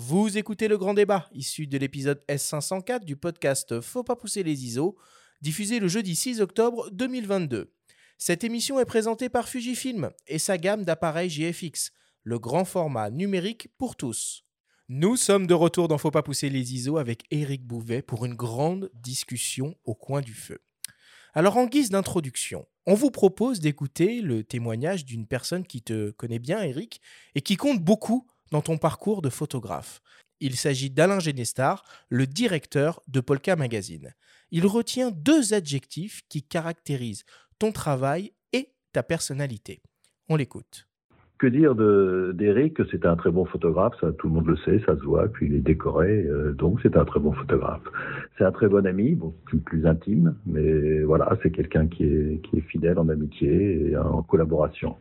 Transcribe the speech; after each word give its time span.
Vous 0.00 0.38
écoutez 0.38 0.68
le 0.68 0.78
grand 0.78 0.94
débat, 0.94 1.28
issu 1.32 1.66
de 1.66 1.76
l'épisode 1.76 2.22
S504 2.28 3.04
du 3.04 3.16
podcast 3.16 3.80
Faut 3.80 4.04
pas 4.04 4.14
pousser 4.14 4.44
les 4.44 4.64
ISO, 4.64 4.96
diffusé 5.40 5.80
le 5.80 5.88
jeudi 5.88 6.14
6 6.14 6.40
octobre 6.40 6.88
2022. 6.92 7.74
Cette 8.16 8.44
émission 8.44 8.78
est 8.78 8.84
présentée 8.84 9.28
par 9.28 9.48
Fujifilm 9.48 10.10
et 10.28 10.38
sa 10.38 10.56
gamme 10.56 10.84
d'appareils 10.84 11.28
GFX, 11.28 11.90
le 12.22 12.38
grand 12.38 12.64
format 12.64 13.10
numérique 13.10 13.70
pour 13.76 13.96
tous. 13.96 14.44
Nous 14.88 15.16
sommes 15.16 15.48
de 15.48 15.54
retour 15.54 15.88
dans 15.88 15.98
Faut 15.98 16.12
pas 16.12 16.22
pousser 16.22 16.48
les 16.48 16.74
ISO 16.74 16.98
avec 16.98 17.24
Eric 17.32 17.66
Bouvet 17.66 18.02
pour 18.02 18.24
une 18.24 18.36
grande 18.36 18.92
discussion 18.94 19.74
au 19.84 19.96
coin 19.96 20.20
du 20.20 20.34
feu. 20.34 20.60
Alors 21.34 21.56
en 21.56 21.66
guise 21.66 21.90
d'introduction, 21.90 22.68
on 22.86 22.94
vous 22.94 23.10
propose 23.10 23.58
d'écouter 23.58 24.20
le 24.20 24.44
témoignage 24.44 25.04
d'une 25.04 25.26
personne 25.26 25.66
qui 25.66 25.82
te 25.82 26.12
connaît 26.12 26.38
bien, 26.38 26.62
Eric, 26.62 27.00
et 27.34 27.40
qui 27.40 27.56
compte 27.56 27.82
beaucoup 27.82 28.28
dans 28.50 28.62
ton 28.62 28.78
parcours 28.78 29.22
de 29.22 29.30
photographe. 29.30 30.00
Il 30.40 30.56
s'agit 30.56 30.90
d'Alain 30.90 31.20
Genestar, 31.20 31.84
le 32.08 32.26
directeur 32.26 33.02
de 33.08 33.20
Polka 33.20 33.56
Magazine. 33.56 34.14
Il 34.50 34.66
retient 34.66 35.10
deux 35.10 35.52
adjectifs 35.52 36.22
qui 36.28 36.42
caractérisent 36.42 37.24
ton 37.58 37.72
travail 37.72 38.32
et 38.52 38.72
ta 38.92 39.02
personnalité. 39.02 39.82
On 40.28 40.36
l'écoute. 40.36 40.87
Que 41.38 41.46
dire 41.46 41.76
d'Eric? 41.76 42.80
C'est 42.90 43.06
un 43.06 43.14
très 43.14 43.30
bon 43.30 43.44
photographe, 43.44 43.94
ça 44.00 44.10
tout 44.10 44.26
le 44.26 44.34
monde 44.34 44.48
le 44.48 44.56
sait, 44.56 44.80
ça 44.84 44.96
se 44.96 45.04
voit, 45.04 45.28
puis 45.28 45.46
il 45.46 45.54
est 45.54 45.60
décoré, 45.60 46.24
euh, 46.26 46.52
donc 46.52 46.80
c'est 46.82 46.96
un 46.96 47.04
très 47.04 47.20
bon 47.20 47.30
photographe. 47.30 47.84
C'est 48.36 48.44
un 48.44 48.50
très 48.50 48.66
bon 48.66 48.84
ami, 48.84 49.14
bon, 49.14 49.32
plus, 49.44 49.58
plus 49.58 49.86
intime, 49.86 50.34
mais 50.46 51.00
voilà, 51.02 51.38
c'est 51.40 51.52
quelqu'un 51.52 51.86
qui 51.86 52.02
est, 52.02 52.42
qui 52.42 52.58
est 52.58 52.62
fidèle 52.62 52.98
en 52.98 53.08
amitié 53.08 53.90
et 53.90 53.96
en 53.96 54.22
collaboration. 54.22 54.96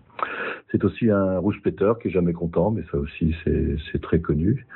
C'est 0.72 0.84
aussi 0.84 1.10
un 1.10 1.40
rouge 1.40 1.60
péteur 1.64 1.98
qui 1.98 2.10
est 2.10 2.12
jamais 2.12 2.34
content, 2.34 2.70
mais 2.70 2.84
ça 2.92 3.00
aussi 3.00 3.36
c'est 3.44 4.02
très 4.02 4.20
connu. 4.20 4.68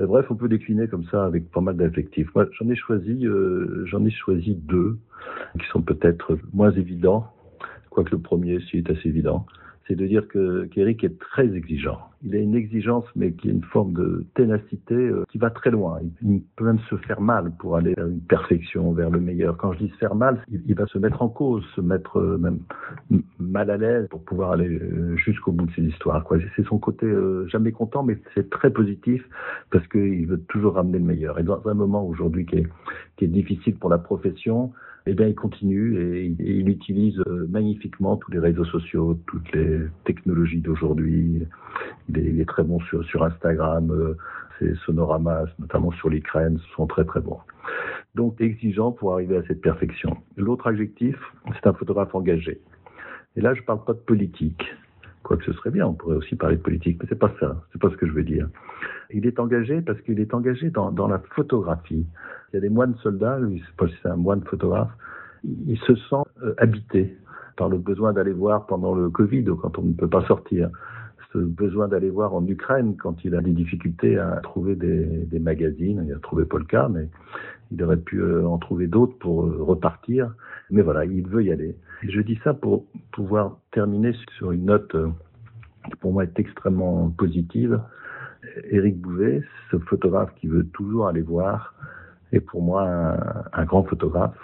Euh, 0.00 0.06
bref, 0.06 0.26
on 0.30 0.34
peut 0.34 0.48
décliner 0.48 0.88
comme 0.88 1.04
ça 1.04 1.24
avec 1.24 1.52
pas 1.52 1.60
mal 1.60 1.76
d'adjectifs. 1.76 2.34
Moi, 2.34 2.46
j'en 2.58 2.68
ai 2.68 2.74
choisi, 2.74 3.26
euh, 3.28 3.84
j'en 3.86 4.04
ai 4.04 4.10
choisi 4.10 4.56
deux 4.56 4.98
qui 5.60 5.66
sont 5.68 5.82
peut-être 5.82 6.36
moins 6.52 6.72
évidents, 6.72 7.32
quoique 7.90 8.10
le 8.10 8.18
premier, 8.18 8.58
si, 8.62 8.78
est 8.78 8.90
assez 8.90 9.08
évident 9.08 9.46
c'est 9.86 9.94
de 9.94 10.06
dire 10.06 10.26
que 10.28 10.64
qu'Eric 10.66 11.04
est 11.04 11.18
très 11.18 11.54
exigeant. 11.54 11.98
Il 12.24 12.34
a 12.34 12.38
une 12.38 12.56
exigence, 12.56 13.04
mais 13.14 13.32
qui 13.32 13.48
est 13.48 13.52
une 13.52 13.62
forme 13.62 13.92
de 13.92 14.24
ténacité 14.34 14.94
euh, 14.94 15.24
qui 15.28 15.38
va 15.38 15.50
très 15.50 15.70
loin. 15.70 16.00
Il, 16.22 16.42
peut 16.56 16.64
même 16.64 16.80
se 16.90 16.96
faire 16.96 17.20
mal 17.20 17.52
pour 17.58 17.76
aller 17.76 17.94
vers 17.94 18.06
une 18.06 18.20
perfection, 18.20 18.92
vers 18.92 19.10
le 19.10 19.20
meilleur. 19.20 19.56
Quand 19.56 19.72
je 19.74 19.78
dis 19.84 19.88
se 19.90 19.96
faire 19.96 20.14
mal, 20.14 20.42
il, 20.50 20.74
va 20.74 20.86
se 20.86 20.98
mettre 20.98 21.22
en 21.22 21.28
cause, 21.28 21.64
se 21.76 21.80
mettre 21.80 22.18
euh, 22.18 22.38
même 22.38 22.60
mal 23.38 23.70
à 23.70 23.76
l'aise 23.76 24.08
pour 24.08 24.24
pouvoir 24.24 24.52
aller 24.52 24.68
euh, 24.68 25.16
jusqu'au 25.16 25.52
bout 25.52 25.66
de 25.66 25.72
ses 25.72 25.82
histoires. 25.82 26.24
Quoi. 26.24 26.38
C'est 26.56 26.66
son 26.66 26.78
côté 26.78 27.06
jamais 27.46 27.72
content, 27.72 28.02
mais 28.02 28.18
c'est 28.34 28.50
très 28.50 28.70
positif 28.70 29.22
parce 29.70 29.86
qu'il 29.88 30.26
veut 30.26 30.40
toujours 30.48 30.74
ramener 30.74 30.98
le 30.98 31.04
meilleur. 31.04 31.38
Et 31.38 31.42
dans 31.42 31.66
un 31.66 31.74
moment 31.74 32.04
aujourd'hui 32.06 32.46
qui 32.46 32.56
est, 32.56 32.66
qui 33.16 33.26
est 33.26 33.28
difficile 33.28 33.76
pour 33.76 33.90
la 33.90 33.98
profession, 33.98 34.72
eh 35.08 35.14
bien, 35.14 35.28
il 35.28 35.34
continue 35.34 36.00
et, 36.00 36.34
il 36.38 36.68
utilise 36.68 37.18
euh, 37.28 37.46
magnifiquement 37.48 38.16
tous 38.16 38.32
les 38.32 38.40
réseaux 38.40 38.64
sociaux, 38.64 39.18
toutes 39.26 39.52
les 39.52 39.80
technologies 40.04 40.60
d'aujourd'hui. 40.60 41.46
Il, 42.08 42.40
est 42.40 42.48
très 42.48 42.64
bon 42.64 42.80
sur, 42.80 43.22
Instagram. 43.22 43.90
Euh, 43.90 44.16
ses 44.58 44.74
sonoramas, 44.86 45.44
notamment 45.58 45.92
sur 45.92 46.08
l'Ukraine, 46.08 46.58
sont 46.74 46.86
très 46.86 47.04
très 47.04 47.20
bons. 47.20 47.38
Donc 48.14 48.40
exigeant 48.40 48.90
pour 48.90 49.12
arriver 49.12 49.36
à 49.36 49.42
cette 49.46 49.60
perfection. 49.60 50.16
L'autre 50.36 50.66
adjectif, 50.66 51.16
c'est 51.54 51.66
un 51.66 51.74
photographe 51.74 52.14
engagé. 52.14 52.60
Et 53.36 53.42
là, 53.42 53.52
je 53.52 53.60
ne 53.60 53.66
parle 53.66 53.84
pas 53.84 53.92
de 53.92 53.98
politique, 53.98 54.64
quoique 55.26 55.44
ce 55.44 55.52
serait 55.54 55.70
bien, 55.70 55.86
on 55.86 55.92
pourrait 55.92 56.14
aussi 56.14 56.36
parler 56.36 56.56
de 56.56 56.62
politique, 56.62 56.98
mais 57.00 57.06
c'est 57.08 57.18
pas 57.18 57.32
ça, 57.40 57.60
c'est 57.72 57.80
pas 57.80 57.90
ce 57.90 57.96
que 57.96 58.06
je 58.06 58.12
veux 58.12 58.22
dire. 58.22 58.48
Il 59.10 59.26
est 59.26 59.40
engagé 59.40 59.80
parce 59.80 60.00
qu'il 60.02 60.20
est 60.20 60.32
engagé 60.32 60.70
dans, 60.70 60.92
dans 60.92 61.08
la 61.08 61.18
photographie. 61.34 62.06
Il 62.52 62.54
y 62.54 62.58
a 62.58 62.60
des 62.60 62.68
moines 62.68 62.94
soldats, 63.02 63.40
ne 63.40 63.58
sais 63.58 63.64
pas 63.76 63.88
si 63.88 63.94
c'est 64.02 64.08
un 64.08 64.16
moine 64.16 64.42
photographe, 64.44 64.92
il 65.42 65.78
se 65.78 65.96
sent 65.96 66.22
euh, 66.44 66.54
habité 66.58 67.16
par 67.56 67.68
le 67.68 67.78
besoin 67.78 68.12
d'aller 68.12 68.32
voir 68.32 68.66
pendant 68.66 68.94
le 68.94 69.10
Covid, 69.10 69.44
quand 69.60 69.78
on 69.78 69.82
ne 69.82 69.94
peut 69.94 70.08
pas 70.08 70.24
sortir, 70.26 70.70
ce 71.32 71.38
besoin 71.38 71.88
d'aller 71.88 72.10
voir 72.10 72.34
en 72.34 72.46
Ukraine 72.46 72.96
quand 72.96 73.24
il 73.24 73.34
a 73.34 73.40
des 73.40 73.52
difficultés 73.52 74.18
à 74.18 74.40
trouver 74.42 74.76
des, 74.76 75.38
magazines. 75.40 76.04
Il 76.06 76.14
a 76.14 76.18
trouvé 76.18 76.44
Polka, 76.44 76.88
mais 76.88 77.08
il 77.72 77.82
aurait 77.82 77.96
pu 77.96 78.20
euh, 78.20 78.46
en 78.46 78.58
trouver 78.58 78.86
d'autres 78.86 79.18
pour 79.18 79.44
euh, 79.44 79.58
repartir. 79.60 80.32
Mais 80.70 80.82
voilà, 80.82 81.04
il 81.04 81.26
veut 81.26 81.42
y 81.42 81.50
aller. 81.50 81.76
Et 82.02 82.10
je 82.10 82.20
dis 82.20 82.38
ça 82.44 82.54
pour 82.54 82.84
pouvoir 83.12 83.58
terminer 83.72 84.12
sur 84.36 84.52
une 84.52 84.66
note 84.66 84.94
qui 85.84 85.96
pour 86.00 86.12
moi 86.12 86.24
est 86.24 86.38
extrêmement 86.38 87.10
positive. 87.10 87.80
Éric 88.70 88.96
Bouvet, 88.98 89.42
ce 89.70 89.78
photographe 89.78 90.30
qui 90.40 90.46
veut 90.46 90.66
toujours 90.68 91.08
aller 91.08 91.22
voir, 91.22 91.74
est 92.32 92.40
pour 92.40 92.62
moi 92.62 93.16
un, 93.52 93.64
grand 93.64 93.84
photographe, 93.84 94.38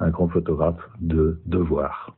un 0.00 0.10
grand 0.10 0.28
photographe 0.28 0.80
de 1.00 1.40
devoir. 1.46 2.16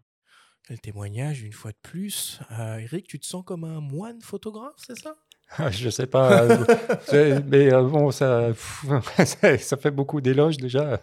Quel 0.66 0.80
témoignage, 0.80 1.42
une 1.42 1.52
fois 1.52 1.72
de 1.72 1.78
plus. 1.82 2.40
Euh, 2.58 2.78
Eric, 2.78 3.06
tu 3.06 3.18
te 3.18 3.26
sens 3.26 3.44
comme 3.44 3.64
un 3.64 3.80
moine 3.80 4.20
photographe, 4.20 4.74
c'est 4.76 4.98
ça? 4.98 5.16
Ah, 5.58 5.70
je 5.70 5.90
sais 5.90 6.06
pas, 6.06 6.42
euh, 7.12 7.40
mais 7.48 7.72
euh, 7.72 7.82
bon, 7.82 8.12
ça, 8.12 8.54
ça 9.58 9.76
fait 9.76 9.90
beaucoup 9.90 10.20
d'éloges 10.20 10.58
déjà. 10.58 11.00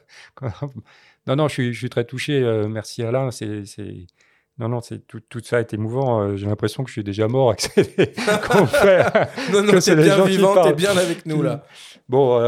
Non, 1.28 1.36
non, 1.36 1.48
je 1.48 1.54
suis, 1.54 1.74
je 1.74 1.80
suis 1.80 1.90
très 1.90 2.06
touché. 2.06 2.42
merci 2.70 3.04
Alain. 3.04 3.32
C'est, 3.32 3.64
non, 4.58 4.70
non, 4.70 4.82
c'est 4.82 5.06
tout, 5.06 5.20
tout, 5.20 5.42
ça 5.44 5.60
est 5.60 5.74
émouvant. 5.74 6.36
J'ai 6.36 6.48
l'impression 6.48 6.84
que 6.84 6.90
je 6.90 6.94
suis 6.94 7.04
déjà 7.04 7.28
mort 7.28 7.50
avec 7.78 8.06
confrères. 8.48 9.28
non, 9.54 9.64
non, 9.64 9.80
t'es 9.80 9.96
bien 9.96 10.26
vivant, 10.26 10.64
t'es 10.64 10.74
bien 10.74 10.98
avec 10.98 11.26
nous 11.26 11.42
là. 11.42 11.64
Bon, 12.10 12.40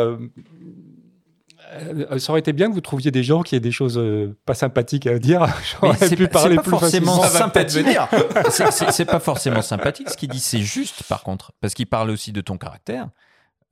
euh, 1.71 2.17
ça 2.17 2.31
aurait 2.31 2.39
été 2.39 2.53
bien 2.53 2.69
que 2.69 2.73
vous 2.73 2.81
trouviez 2.81 3.11
des 3.11 3.23
gens 3.23 3.43
qui 3.43 3.55
aient 3.55 3.59
des 3.59 3.71
choses 3.71 3.97
euh, 3.97 4.35
pas 4.45 4.53
sympathiques 4.53 5.05
à 5.05 5.19
dire. 5.19 5.45
J'aurais 5.81 6.09
pu 6.15 6.27
parler 6.27 6.55
pas 6.55 6.63
plus 6.63 6.71
forcément 6.71 7.21
sympathique. 7.23 7.85
c'est 8.49 9.05
pas 9.05 9.19
forcément 9.19 9.61
sympathique. 9.61 10.09
Ce 10.09 10.17
qu'il 10.17 10.29
dit, 10.29 10.39
c'est 10.39 10.61
juste, 10.61 11.03
par 11.03 11.23
contre, 11.23 11.51
parce 11.61 11.73
qu'il 11.73 11.87
parle 11.87 12.09
aussi 12.09 12.31
de 12.31 12.41
ton 12.41 12.57
caractère. 12.57 13.09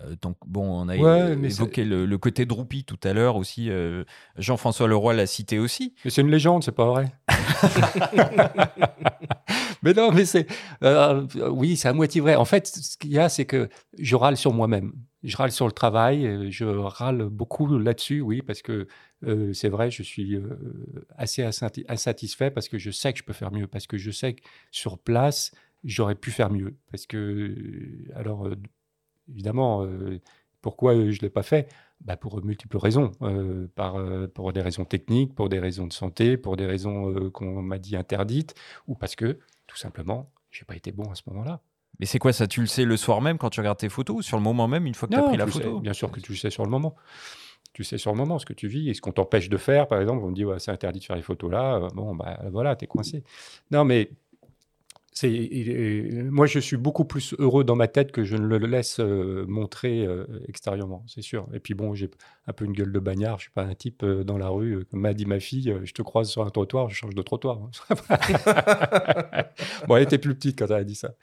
Euh, 0.03 0.15
donc 0.21 0.37
bon, 0.45 0.83
on 0.83 0.89
a 0.89 0.95
évoqué 0.95 1.83
le, 1.83 2.17
côté 2.17 2.45
droupi 2.45 2.83
tout 2.83 2.99
à 3.03 3.13
l'heure 3.13 3.35
aussi. 3.35 3.69
Jean-François 4.37 4.87
Leroy 4.87 5.13
l'a 5.13 5.27
cité 5.27 5.59
aussi. 5.59 5.93
Mais 6.05 6.11
c'est 6.11 6.21
une 6.21 6.31
légende, 6.31 6.63
c'est 6.63 6.71
pas 6.71 6.85
vrai. 6.85 7.11
mais 9.83 9.93
non, 9.93 10.11
mais 10.11 10.25
c'est 10.25 10.47
oui, 11.49 11.77
c'est 11.77 11.87
à 11.87 11.93
moitié 11.93 12.21
vrai. 12.21 12.35
En 12.35 12.45
fait, 12.45 12.67
ce 12.67 12.97
qu'il 12.97 13.11
y 13.11 13.19
a, 13.19 13.29
c'est 13.29 13.45
que 13.45 13.69
je 13.97 14.15
râle 14.15 14.37
sur 14.37 14.53
moi-même 14.53 14.93
je 15.23 15.35
râle 15.35 15.51
sur 15.51 15.65
le 15.65 15.71
travail, 15.71 16.51
je 16.51 16.65
râle 16.65 17.25
beaucoup 17.25 17.77
là-dessus, 17.77 18.21
oui, 18.21 18.41
parce 18.41 18.61
que 18.61 18.87
euh, 19.23 19.51
c'est 19.53 19.69
vrai, 19.69 19.89
je 19.89 20.03
suis 20.03 20.35
euh, 20.35 20.57
assez 21.17 21.43
insatisfait 21.43 22.51
parce 22.51 22.69
que 22.69 22.77
je 22.77 22.91
sais 22.91 23.13
que 23.13 23.19
je 23.19 23.23
peux 23.23 23.33
faire 23.33 23.51
mieux, 23.51 23.67
parce 23.67 23.87
que 23.87 23.97
je 23.97 24.11
sais 24.11 24.33
que 24.33 24.41
sur 24.71 24.99
place, 24.99 25.51
j'aurais 25.83 26.15
pu 26.15 26.31
faire 26.31 26.51
mieux. 26.51 26.75
Parce 26.91 27.07
que, 27.07 27.17
euh, 27.17 28.11
alors, 28.15 28.47
évidemment, 29.29 29.87
pourquoi 30.61 30.93
je 30.95 30.99
ne 30.99 31.21
l'ai 31.21 31.29
pas 31.29 31.43
fait? 31.43 31.69
Bah 32.01 32.17
Pour 32.17 32.43
multiples 32.43 32.77
raisons. 32.77 33.11
par, 33.75 33.97
pour 34.33 34.53
des 34.53 34.61
raisons 34.61 34.85
techniques, 34.85 35.33
pour 35.35 35.49
des 35.49 35.59
raisons 35.59 35.87
de 35.87 35.93
santé, 35.93 36.37
pour 36.37 36.57
des 36.57 36.65
raisons 36.65 37.29
qu'on 37.31 37.61
m'a 37.61 37.79
dit 37.79 37.95
interdites, 37.95 38.53
ou 38.87 38.95
parce 38.95 39.15
que, 39.15 39.39
tout 39.65 39.77
simplement, 39.77 40.29
je 40.51 40.61
n'ai 40.61 40.65
pas 40.65 40.75
été 40.75 40.91
bon 40.91 41.09
à 41.11 41.15
ce 41.15 41.23
moment-là. 41.27 41.61
Mais 41.99 42.05
c'est 42.05 42.19
quoi 42.19 42.31
ça? 42.33 42.47
Tu 42.47 42.61
le 42.61 42.67
sais 42.67 42.85
le 42.85 42.95
soir 42.97 43.21
même 43.21 43.37
quand 43.37 43.49
tu 43.49 43.59
regardes 43.59 43.79
tes 43.79 43.89
photos? 43.89 44.17
Ou 44.17 44.21
sur 44.21 44.37
le 44.37 44.43
moment 44.43 44.67
même, 44.67 44.85
une 44.85 44.93
fois 44.93 45.07
que 45.07 45.13
tu 45.13 45.19
as 45.19 45.23
pris 45.23 45.37
la 45.37 45.47
photo? 45.47 45.79
Bien 45.79 45.93
sûr 45.93 46.11
que 46.11 46.19
tu 46.19 46.31
le 46.31 46.37
sais 46.37 46.51
sur 46.51 46.63
le 46.63 46.69
moment. 46.69 46.95
Tu 47.73 47.83
sais 47.83 47.97
sur 47.97 48.11
le 48.11 48.17
moment 48.17 48.39
ce 48.39 48.45
que 48.45 48.53
tu 48.53 48.67
vis 48.67 48.89
et 48.89 48.93
ce 48.93 49.01
qu'on 49.01 49.11
t'empêche 49.11 49.49
de 49.49 49.57
faire. 49.57 49.87
Par 49.87 50.01
exemple, 50.01 50.23
on 50.23 50.29
me 50.29 50.33
dit 50.35 50.45
ouais, 50.45 50.59
c'est 50.59 50.71
interdit 50.71 50.99
de 50.99 51.05
faire 51.05 51.15
les 51.15 51.21
photos 51.21 51.51
là. 51.51 51.75
Euh, 51.75 51.87
bon, 51.93 52.15
bah 52.15 52.39
voilà, 52.51 52.75
t'es 52.75 52.87
coincé. 52.87 53.23
Non, 53.71 53.83
mais 53.83 54.11
c'est, 55.19 56.09
moi, 56.29 56.45
je 56.45 56.59
suis 56.59 56.77
beaucoup 56.77 57.05
plus 57.05 57.33
heureux 57.39 57.63
dans 57.63 57.75
ma 57.75 57.87
tête 57.87 58.11
que 58.11 58.23
je 58.23 58.35
ne 58.35 58.45
le 58.45 58.57
laisse 58.67 58.99
euh, 58.99 59.45
montrer 59.47 60.05
euh, 60.05 60.25
extérieurement, 60.47 61.03
c'est 61.07 61.21
sûr. 61.21 61.47
Et 61.53 61.59
puis 61.59 61.73
bon, 61.73 61.95
j'ai 61.95 62.09
un 62.45 62.53
peu 62.53 62.65
une 62.65 62.73
gueule 62.73 62.91
de 62.91 62.99
bagnard. 62.99 63.37
Je 63.37 63.43
suis 63.43 63.51
pas 63.51 63.63
un 63.63 63.75
type 63.75 64.05
dans 64.05 64.37
la 64.37 64.49
rue, 64.49 64.85
comme 64.85 65.01
m'a 65.01 65.13
dit 65.13 65.25
ma 65.25 65.39
fille. 65.39 65.75
je 65.83 65.93
te 65.93 66.01
croise 66.01 66.29
sur 66.29 66.43
un 66.43 66.49
trottoir, 66.49 66.89
je 66.89 66.95
change 66.95 67.15
de 67.15 67.21
trottoir. 67.21 67.59
Hein. 67.61 67.71
bon, 69.87 69.95
elle 69.95 70.03
était 70.03 70.17
plus 70.17 70.35
petite 70.35 70.59
quand 70.59 70.67
elle 70.67 70.73
a 70.73 70.83
dit 70.83 70.95
ça. 70.95 71.13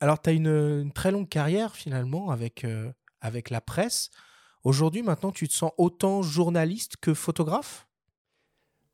Alors, 0.00 0.20
tu 0.20 0.30
as 0.30 0.32
une, 0.32 0.92
très 0.92 1.10
longue 1.10 1.28
carrière 1.28 1.74
finalement 1.74 2.30
avec, 2.30 2.64
euh, 2.64 2.92
avec 3.20 3.50
la 3.50 3.60
presse. 3.60 4.10
Aujourd'hui, 4.62 5.02
maintenant, 5.02 5.32
tu 5.32 5.48
te 5.48 5.54
sens 5.54 5.72
autant 5.78 6.22
journaliste 6.22 6.96
que 7.00 7.14
photographe? 7.14 7.86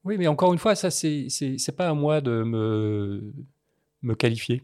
Oui, 0.05 0.17
mais 0.19 0.27
encore 0.27 0.53
une 0.53 0.59
fois, 0.59 0.75
ça, 0.75 0.91
c'est 0.91 1.29
n'est 1.41 1.75
pas 1.77 1.89
à 1.89 1.95
moi 1.95 2.21
de 2.21 2.43
me, 2.43 3.33
me 4.03 4.15
qualifier. 4.15 4.61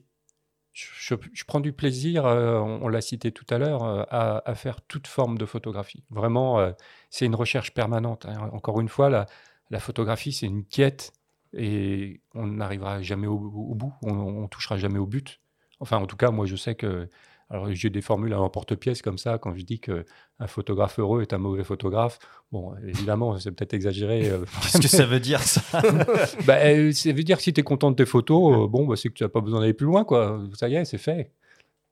Je, 0.73 1.15
prends 1.45 1.59
du 1.59 1.73
plaisir, 1.73 2.25
euh, 2.25 2.61
on, 2.61 2.87
l'a 2.89 3.01
cité 3.01 3.33
tout 3.33 3.47
à 3.51 3.59
l'heure, 3.59 3.83
euh, 3.83 4.05
à, 4.11 4.55
faire 4.55 4.81
toute 4.83 5.09
forme 5.09 5.37
de 5.37 5.45
photographie. 5.45 6.05
Vraiment, 6.11 6.73
c'est 7.11 7.27
une 7.27 7.35
recherche 7.35 7.75
permanente. 7.75 8.27
Hein. 8.27 8.51
Encore 8.53 8.81
une 8.81 8.89
fois, 8.89 9.27
la, 9.71 9.81
photographie, 9.81 10.33
c'est 10.33 10.47
une 10.47 10.65
quête 10.65 11.13
et 11.53 12.21
on 12.35 12.47
n'arrivera 12.47 13.03
jamais 13.03 13.27
au, 13.27 13.39
bout, 13.39 13.93
on, 14.03 14.13
on 14.13 14.47
touchera 14.47 14.77
jamais 14.77 14.99
au 14.99 15.07
but. 15.07 15.41
Enfin, 15.81 15.97
en 15.97 16.07
tout 16.07 16.17
cas, 16.17 16.31
moi, 16.31 16.47
je 16.47 16.55
sais 16.55 16.77
que 16.77 17.09
Alors, 17.51 17.73
j'ai 17.73 17.89
des 17.89 18.03
formules 18.03 18.33
à 18.35 18.37
l'emporte-pièce 18.37 19.01
comme 19.01 19.17
ça 19.17 19.39
quand 19.39 19.55
je 19.57 19.63
dis 19.63 19.81
qu'un 19.81 20.05
photographe 20.47 20.99
heureux 20.99 21.23
est 21.23 21.33
un 21.33 21.39
mauvais 21.39 21.65
photographe. 21.65 22.19
Bon, 22.53 22.77
évidemment, 22.87 23.39
c'est 23.39 23.53
peut-être 23.53 23.73
exagéré. 23.73 24.29
Euh, 24.29 24.45
Qu'est-ce 24.63 24.83
que 24.83 24.89
ça 24.89 25.07
veut 25.07 25.21
dire, 25.21 25.43
ça? 25.43 25.81
Bah, 26.47 26.57
euh, 26.59 26.93
Ça 26.93 27.13
veut 27.13 27.23
dire 27.23 27.39
que 27.39 27.43
si 27.43 27.55
tu 27.55 27.61
es 27.61 27.65
content 27.65 27.91
de 27.91 27.97
tes 27.97 28.05
photos, 28.05 28.65
euh, 28.65 28.69
bon, 28.69 28.87
bah, 28.87 28.97
c'est 28.97 29.09
que 29.09 29.15
tu 29.15 29.23
n'as 29.23 29.31
pas 29.31 29.41
besoin 29.41 29.61
d'aller 29.61 29.73
plus 29.73 29.87
loin, 29.87 30.05
quoi. 30.05 30.43
Ça 30.55 30.69
y 30.69 30.75
est, 30.75 30.85
c'est 30.85 30.99
fait. 30.99 31.33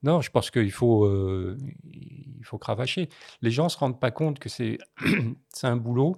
Non, 0.03 0.21
je 0.21 0.31
pense 0.31 0.51
qu'il 0.51 0.71
faut, 0.73 1.11
il 1.87 2.45
faut 2.45 2.59
cravacher. 2.59 3.09
Les 3.41 3.51
gens 3.51 3.65
ne 3.65 3.69
se 3.71 3.79
rendent 3.79 3.99
pas 3.99 4.11
compte 4.11 4.39
que 4.39 4.49
c'est 4.51 4.79
un 5.63 5.77
boulot, 5.77 6.17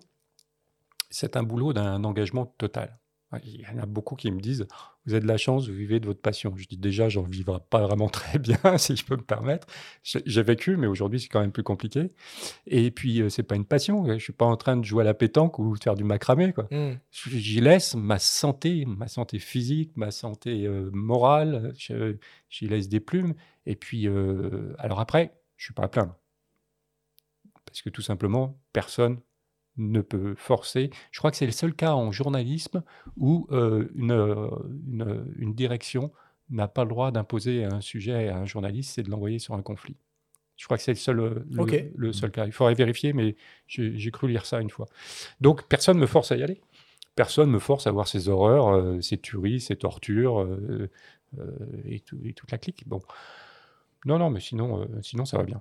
c'est 1.11 1.37
un 1.37 1.44
boulot 1.44 1.73
d'un 1.73 2.02
engagement 2.02 2.46
total. 2.58 2.99
Il 3.45 3.61
y 3.61 3.67
en 3.67 3.79
a 3.83 3.85
beaucoup 3.85 4.17
qui 4.17 4.31
me 4.31 4.41
disent 4.41 4.67
Vous 5.05 5.13
avez 5.13 5.21
de 5.21 5.27
la 5.27 5.37
chance, 5.37 5.69
vous 5.69 5.75
vivez 5.75 6.01
de 6.01 6.07
votre 6.07 6.21
passion. 6.21 6.55
Je 6.57 6.67
dis 6.67 6.79
déjà, 6.79 7.11
j'en 7.11 7.23
vivrai 7.23 7.59
pas 7.69 7.83
vraiment 7.83 8.09
très 8.09 8.39
bien, 8.39 8.57
si 8.79 8.97
je 8.97 9.05
peux 9.05 9.17
me 9.17 9.23
permettre. 9.23 9.67
J'ai 10.03 10.43
vécu, 10.43 10.77
mais 10.77 10.87
aujourd'hui, 10.87 11.21
c'est 11.21 11.29
quand 11.29 11.41
même 11.41 11.53
plus 11.53 11.63
compliqué. 11.63 12.09
Et 12.67 12.91
puis, 12.91 13.21
euh, 13.21 13.29
c'est 13.29 13.43
pas 13.43 13.57
une 13.57 13.67
passion. 13.67 14.07
Je 14.07 14.23
suis 14.23 14.33
pas 14.33 14.47
en 14.47 14.57
train 14.57 14.79
de 14.79 14.85
jouer 14.85 15.03
à 15.03 15.05
la 15.05 15.15
pétanque 15.15 15.59
ou 15.59 15.77
de 15.77 15.83
faire 15.83 15.95
du 15.95 16.05
macramé. 16.05 16.55
Mmh. 16.71 16.93
J'y 17.11 17.61
laisse 17.61 17.95
ma 17.95 18.19
santé, 18.19 18.87
ma 18.87 19.09
santé 19.09 19.39
physique, 19.39 19.93
ma 19.97 20.11
santé 20.11 20.67
euh, 20.67 20.89
morale. 20.93 21.75
J'y 22.49 22.67
laisse 22.67 22.89
des 22.89 23.01
plumes. 23.01 23.35
Et 23.67 23.77
puis, 23.77 24.09
euh, 24.09 24.75
alors 24.79 25.01
après, 25.01 25.39
je 25.57 25.65
suis 25.65 25.75
pas 25.75 25.85
à 25.85 25.89
plaindre. 25.89 26.17
Parce 27.67 27.83
que 27.83 27.91
tout 27.91 28.01
simplement, 28.01 28.59
personne 28.73 29.21
ne 29.79 30.01
peut 30.01 30.35
forcer. 30.37 30.91
Je 31.11 31.19
crois 31.19 31.31
que 31.31 31.37
c'est 31.37 31.47
le 31.47 31.53
seul 31.53 31.73
cas 31.73 31.93
en 31.93 32.13
journalisme 32.13 32.83
où 33.17 33.47
euh, 33.51 33.89
euh, 33.99 34.51
une, 34.87 35.27
une, 35.39 35.55
direction 35.55 36.13
n'a 36.51 36.69
pas 36.69 36.83
le 36.83 36.91
droit 36.91 37.11
d'imposer 37.11 37.65
un 37.65 37.81
sujet 37.81 38.29
à 38.29 38.37
un 38.37 38.45
journaliste, 38.45 38.95
c'est 38.95 39.03
de 39.03 39.11
l'envoyer 39.11 39.39
sur 39.39 39.55
un 39.55 39.63
conflit. 39.63 39.97
Je 40.57 40.65
crois 40.65 40.77
que 40.77 40.83
c'est 40.83 40.93
le 40.93 40.97
seul, 40.97 41.21
euh, 41.21 41.91
le, 41.95 42.13
seul 42.13 42.33
cas. 42.33 42.47
Il 42.47 42.53
faudrait 42.53 42.75
vérifier, 42.75 43.13
mais 43.13 43.37
j'ai 43.69 44.11
cru 44.11 44.29
lire 44.29 44.45
ça 44.45 44.61
une 44.61 44.71
fois. 44.71 44.87
Donc 45.41 45.67
personne 45.69 45.97
ne 45.97 46.03
me 46.03 46.07
force 46.07 46.33
à 46.33 46.37
y 46.37 46.43
aller. 46.43 46.61
Personne 47.15 47.49
ne 47.49 47.55
me 47.55 47.59
force 47.59 47.87
à 47.87 47.93
voir 47.93 48.09
ces 48.09 48.29
horreurs, 48.29 49.03
ces 49.03 49.19
tueries, 49.19 49.61
ces 49.61 49.77
tortures 49.77 50.49
et, 51.85 51.97
et, 52.25 52.33
toute 52.33 52.51
la 52.51 52.59
clique. 52.59 52.85
Bon. 52.87 53.01
Non, 54.05 54.19
non, 54.19 54.31
mais 54.31 54.39
sinon, 54.39 54.89
sinon 55.03 55.25
ça 55.25 55.37
va 55.37 55.43
bien 55.43 55.61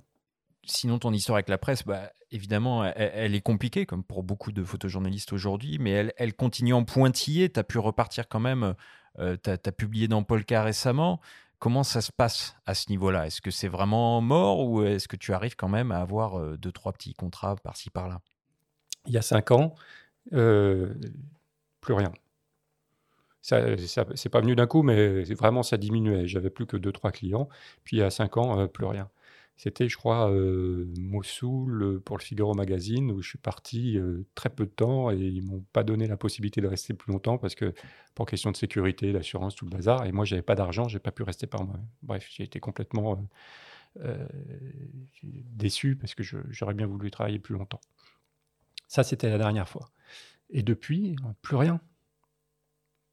sinon, 0.67 0.99
ton 0.99 1.13
histoire 1.13 1.37
avec 1.37 1.49
la 1.49 1.57
presse, 1.57 1.83
bah, 1.83 2.11
évidemment, 2.31 2.83
elle, 2.85 3.35
est 3.35 3.41
compliquée, 3.41 3.85
comme 3.85 4.03
pour 4.03 4.23
beaucoup 4.23 4.51
de 4.51 4.63
photojournalistes 4.63 5.33
aujourd'hui, 5.33 5.77
mais 5.79 6.11
elle, 6.17 6.33
continue 6.33 6.73
en 6.73 6.83
pointillé. 6.83 7.49
Tu 7.49 7.59
as 7.59 7.63
pu 7.63 7.79
repartir 7.79 8.27
quand 8.27 8.39
même. 8.39 8.75
Euh, 9.19 9.37
tu 9.41 9.49
as, 9.49 9.71
publié 9.71 10.07
dans 10.07 10.23
Polka 10.23 10.63
récemment. 10.63 11.19
Comment 11.59 11.83
ça 11.83 12.01
se 12.01 12.11
passe 12.11 12.55
à 12.65 12.75
ce 12.75 12.89
niveau-là? 12.89 13.25
Est-ce 13.25 13.41
que 13.41 13.49
c'est 13.49 13.67
vraiment 13.67 14.21
mort 14.21 14.67
ou 14.67 14.83
est-ce 14.83 15.07
que 15.07 15.15
tu 15.15 15.33
arrives 15.33 15.55
quand 15.55 15.69
même 15.69 15.91
à 15.91 15.99
avoir 15.99 16.39
euh, 16.39 16.57
deux, 16.57 16.71
trois 16.71 16.93
petits 16.93 17.13
contrats 17.13 17.55
par-ci, 17.55 17.89
par-là? 17.89 18.21
Il 19.07 19.13
y 19.13 19.17
a 19.17 19.21
cinq 19.23 19.51
ans, 19.51 19.73
euh, 20.33 20.93
plus 21.81 21.93
rien. 21.93 22.11
Ça, 23.41 23.61
c'est 24.15 24.29
pas 24.29 24.41
venu 24.41 24.55
d'un 24.55 24.67
coup, 24.67 24.83
mais 24.83 25.23
vraiment 25.33 25.63
ça 25.63 25.77
diminuait. 25.77 26.27
J'avais 26.27 26.49
plus 26.49 26.65
que 26.65 26.75
deux, 26.75 26.91
trois 26.91 27.11
clients. 27.11 27.47
Puis 27.85 27.97
il 27.97 27.99
y 28.01 28.03
a 28.03 28.09
cinq 28.09 28.35
ans, 28.35 28.67
plus 28.67 28.85
rien. 28.85 29.09
C'était, 29.57 29.89
je 29.89 29.97
crois, 29.97 30.29
euh, 30.31 30.85
Mossoul 30.99 31.81
euh, 31.81 31.99
pour 31.99 32.15
le 32.17 32.21
Figaro 32.21 32.53
Magazine, 32.53 33.11
où 33.11 33.23
je 33.23 33.29
suis 33.29 33.39
parti 33.39 33.97
euh, 33.97 34.23
très 34.35 34.51
peu 34.51 34.65
de 34.65 34.71
temps 34.71 35.09
et 35.09 35.17
ils 35.17 35.41
m'ont 35.41 35.65
pas 35.73 35.83
donné 35.83 36.05
la 36.05 36.15
possibilité 36.15 36.61
de 36.61 36.67
rester 36.67 36.93
plus 36.93 37.11
longtemps 37.11 37.39
parce 37.39 37.55
que, 37.55 37.73
pour 38.13 38.27
question 38.27 38.51
de 38.51 38.55
sécurité, 38.55 39.11
d'assurance, 39.11 39.55
tout 39.55 39.65
le 39.65 39.71
bazar. 39.71 40.05
Et 40.05 40.11
moi, 40.11 40.25
j'avais 40.25 40.43
pas 40.43 40.53
d'argent, 40.53 40.87
j'ai 40.87 40.99
pas 40.99 41.11
pu 41.11 41.23
rester 41.23 41.47
par 41.47 41.65
moi. 41.65 41.75
Bref, 42.03 42.27
j'ai 42.29 42.43
été 42.43 42.59
complètement 42.59 43.27
déçu 45.23 45.95
parce 45.95 46.13
que 46.13 46.21
j'aurais 46.21 46.75
bien 46.75 46.85
voulu 46.85 47.09
travailler 47.09 47.39
plus 47.39 47.55
longtemps. 47.55 47.81
Ça, 48.87 49.03
c'était 49.03 49.29
la 49.29 49.39
dernière 49.39 49.67
fois. 49.67 49.89
Et 50.51 50.61
depuis, 50.61 51.15
plus 51.41 51.55
rien. 51.55 51.81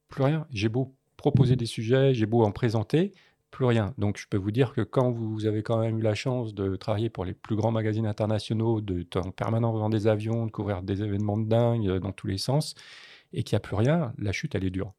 Plus 0.08 0.22
rien. 0.22 0.46
J'ai 0.50 0.68
beau 0.68 0.94
proposer 1.16 1.56
des 1.56 1.64
sujets, 1.64 2.12
j'ai 2.12 2.26
beau 2.26 2.42
en 2.42 2.52
présenter, 2.52 3.12
plus 3.54 3.64
rien. 3.64 3.94
Donc 3.98 4.18
je 4.18 4.26
peux 4.28 4.36
vous 4.36 4.50
dire 4.50 4.72
que 4.72 4.80
quand 4.80 5.12
vous 5.12 5.46
avez 5.46 5.62
quand 5.62 5.78
même 5.78 5.98
eu 5.98 6.02
la 6.02 6.14
chance 6.14 6.54
de 6.54 6.74
travailler 6.74 7.08
pour 7.08 7.24
les 7.24 7.34
plus 7.34 7.54
grands 7.54 7.70
magazines 7.70 8.06
internationaux, 8.06 8.80
de 8.80 9.06
en 9.16 9.30
permanent 9.30 9.72
dans 9.78 9.88
des 9.88 10.08
avions, 10.08 10.46
de 10.46 10.50
couvrir 10.50 10.82
des 10.82 11.02
événements 11.02 11.38
de 11.38 11.48
dingue 11.48 11.88
euh, 11.88 12.00
dans 12.00 12.12
tous 12.12 12.26
les 12.26 12.36
sens, 12.36 12.74
et 13.32 13.44
qu'il 13.44 13.54
n'y 13.54 13.58
a 13.58 13.60
plus 13.60 13.76
rien, 13.76 14.12
la 14.18 14.32
chute, 14.32 14.54
elle 14.56 14.64
est 14.64 14.70
dure. 14.70 14.92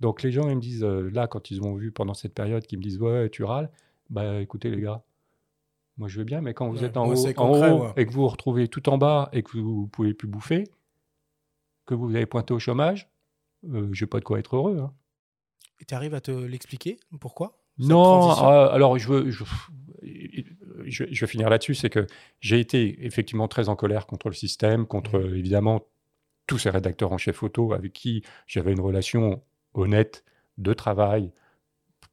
Donc 0.00 0.22
les 0.22 0.32
gens, 0.32 0.48
ils 0.48 0.56
me 0.56 0.60
disent, 0.60 0.84
euh, 0.84 1.10
là, 1.10 1.26
quand 1.26 1.50
ils 1.50 1.60
m'ont 1.60 1.74
vu 1.74 1.92
pendant 1.92 2.14
cette 2.14 2.34
période, 2.34 2.66
qu'ils 2.66 2.78
me 2.78 2.82
disent, 2.82 2.98
ouais, 2.98 3.28
tu 3.28 3.44
râles, 3.44 3.70
bah 4.08 4.40
écoutez 4.40 4.70
les 4.70 4.80
gars, 4.80 5.02
moi 5.98 6.08
je 6.08 6.18
veux 6.18 6.24
bien, 6.24 6.40
mais 6.40 6.54
quand 6.54 6.68
vous 6.70 6.82
êtes 6.82 6.96
en 6.96 7.06
haut, 7.08 7.26
et 7.96 8.06
que 8.06 8.10
vous 8.10 8.22
vous 8.22 8.28
retrouvez 8.28 8.68
tout 8.68 8.88
en 8.88 8.96
bas 8.96 9.28
et 9.32 9.42
que 9.42 9.58
vous 9.58 9.82
ne 9.82 9.88
pouvez 9.88 10.14
plus 10.14 10.28
bouffer, 10.28 10.64
que 11.84 11.94
vous 11.94 12.14
avez 12.14 12.26
pointé 12.26 12.54
au 12.54 12.58
chômage, 12.58 13.10
euh, 13.68 13.88
je 13.92 14.04
n'ai 14.04 14.08
pas 14.08 14.18
de 14.18 14.24
quoi 14.24 14.38
être 14.38 14.56
heureux. 14.56 14.78
Hein. 14.78 14.92
Et 15.80 15.84
tu 15.84 15.94
arrives 15.94 16.14
à 16.14 16.20
te 16.22 16.30
l'expliquer 16.30 16.98
Pourquoi? 17.20 17.58
Non, 17.78 18.30
euh, 18.30 18.68
alors 18.68 18.98
je 18.98 19.08
veux, 19.08 19.30
je, 19.30 19.44
je, 20.86 21.04
vais 21.04 21.26
finir 21.26 21.50
là-dessus, 21.50 21.74
c'est 21.74 21.90
que 21.90 22.06
j'ai 22.40 22.58
été 22.58 23.04
effectivement 23.04 23.48
très 23.48 23.68
en 23.68 23.76
colère 23.76 24.06
contre 24.06 24.28
le 24.28 24.34
système, 24.34 24.86
contre 24.86 25.18
mmh. 25.18 25.34
évidemment 25.36 25.82
tous 26.46 26.58
ces 26.58 26.70
rédacteurs 26.70 27.12
en 27.12 27.18
chef 27.18 27.36
photo 27.36 27.72
avec 27.72 27.92
qui 27.92 28.22
j'avais 28.46 28.72
une 28.72 28.80
relation 28.80 29.42
honnête 29.74 30.24
de 30.58 30.72
travail, 30.72 31.32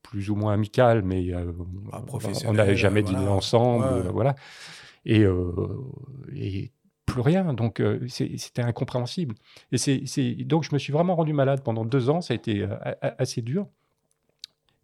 plus 0.02 0.30
ou 0.30 0.36
moins 0.36 0.54
amicale, 0.54 1.02
mais 1.04 1.34
euh, 1.34 1.54
ah, 1.94 2.02
on 2.46 2.54
n'avait 2.54 2.76
jamais 2.76 3.04
dîné 3.04 3.28
ensemble, 3.28 3.86
euh, 3.86 4.12
voilà. 4.12 4.36
Et, 5.06 5.24
et, 6.36 6.72
plus 7.06 7.22
rien, 7.22 7.54
donc 7.54 7.84
c'était 8.08 8.64
incompréhensible. 8.64 9.36
Et 9.74 9.78
c'est 9.78 10.36
donc 10.46 10.64
je 10.64 10.74
me 10.74 10.80
suis 10.80 10.94
vraiment 10.94 11.16
rendu 11.16 11.34
malade 11.34 11.62
pendant 11.62 11.86
deux 11.86 12.10
ans, 12.10 12.22
ça 12.22 12.34
a 12.34 12.36
été 12.36 12.66
assez 13.02 13.42
dur. 13.42 13.68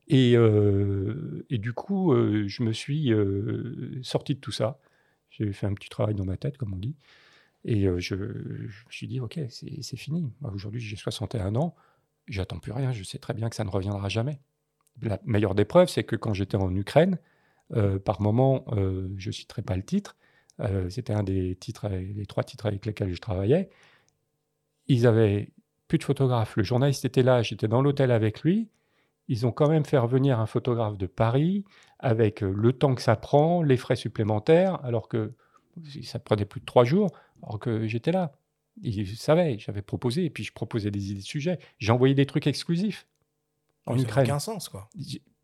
Et, 0.09 0.35
euh, 0.35 1.45
et, 1.51 1.59
du 1.59 1.71
coup, 1.71 2.13
euh, 2.13 2.47
je 2.47 2.63
me 2.63 2.73
suis 2.73 3.13
euh, 3.13 3.99
sorti 4.01 4.33
de 4.33 4.39
tout 4.39 4.51
ça. 4.51 4.79
J'ai 5.29 5.53
fait 5.53 5.67
un 5.67 5.73
petit 5.75 5.89
travail 5.89 6.15
dans 6.15 6.25
ma 6.25 6.35
tête, 6.35 6.57
comme 6.57 6.73
on 6.73 6.77
dit. 6.77 6.95
Et 7.63 7.83
je, 7.99 8.15
me 8.15 8.69
suis 8.89 9.07
dit, 9.07 9.19
OK, 9.19 9.39
c'est 9.49 9.97
fini. 9.97 10.31
Aujourd'hui, 10.41 10.81
j'ai 10.81 10.95
61 10.95 11.55
ans. 11.55 11.75
J'attends 12.27 12.57
plus 12.57 12.71
rien. 12.71 12.91
Je 12.91 13.03
sais 13.03 13.19
très 13.19 13.33
bien 13.33 13.49
que 13.49 13.55
ça 13.55 13.63
ne 13.63 13.69
reviendra 13.69 14.09
jamais. 14.09 14.39
La 15.01 15.19
meilleure 15.25 15.55
des 15.55 15.65
preuves, 15.65 15.89
c'est 15.89 16.03
que 16.03 16.15
quand 16.15 16.33
j'étais 16.33 16.57
en 16.57 16.73
Ukraine, 16.75 17.19
par 18.05 18.21
moment, 18.21 18.65
je 19.17 19.27
ne 19.27 19.31
citerai 19.31 19.61
pas 19.61 19.75
le 19.75 19.83
titre, 19.83 20.15
c'était 20.89 21.13
un 21.13 21.23
des 21.23 21.55
titres, 21.57 21.89
les 21.89 22.25
trois 22.25 22.43
titres 22.43 22.65
avec 22.65 22.85
lesquels 22.85 23.13
je 23.13 23.21
travaillais. 23.21 23.69
Ils 24.87 25.05
avaient 25.05 25.51
plus 25.89 25.97
de 25.97 26.03
photographes. 26.05 26.55
Le 26.55 26.63
journaliste 26.63 27.03
était 27.05 27.23
là, 27.23 27.43
j'étais 27.43 27.67
dans 27.67 27.81
l'hôtel 27.81 28.09
avec 28.11 28.41
lui 28.41 28.69
ils 29.29 29.45
ont 29.45 29.51
quand 29.51 29.69
même 29.69 29.85
fait 29.85 29.97
revenir 29.97 30.39
un 30.39 30.47
photographe 30.47 30.97
de 30.97 31.05
Paris 31.05 31.63
avec 31.99 32.43
euh, 32.43 32.51
le 32.51 32.73
temps 32.73 32.95
que 32.95 33.01
ça 33.01 33.15
prend, 33.15 33.61
les 33.61 33.77
frais 33.77 33.95
supplémentaires, 33.95 34.83
alors 34.83 35.07
que 35.07 35.33
ça 36.03 36.19
prenait 36.19 36.45
plus 36.45 36.59
de 36.59 36.65
trois 36.65 36.83
jours, 36.83 37.11
alors 37.43 37.59
que 37.59 37.87
j'étais 37.87 38.11
là. 38.11 38.33
Ils 38.81 39.07
savaient, 39.07 39.59
j'avais 39.59 39.81
proposé, 39.81 40.25
et 40.25 40.29
puis 40.29 40.43
je 40.43 40.51
proposais 40.51 40.89
des 40.89 41.11
idées 41.11 41.21
de 41.21 41.25
sujets. 41.25 41.59
J'ai 41.77 41.91
envoyé 41.91 42.15
des 42.15 42.25
trucs 42.25 42.47
exclusifs 42.47 43.07
en 43.85 43.95
ça 43.95 44.03
Ukraine. 44.03 44.25
aucun 44.25 44.39
sens, 44.39 44.67
quoi. 44.67 44.89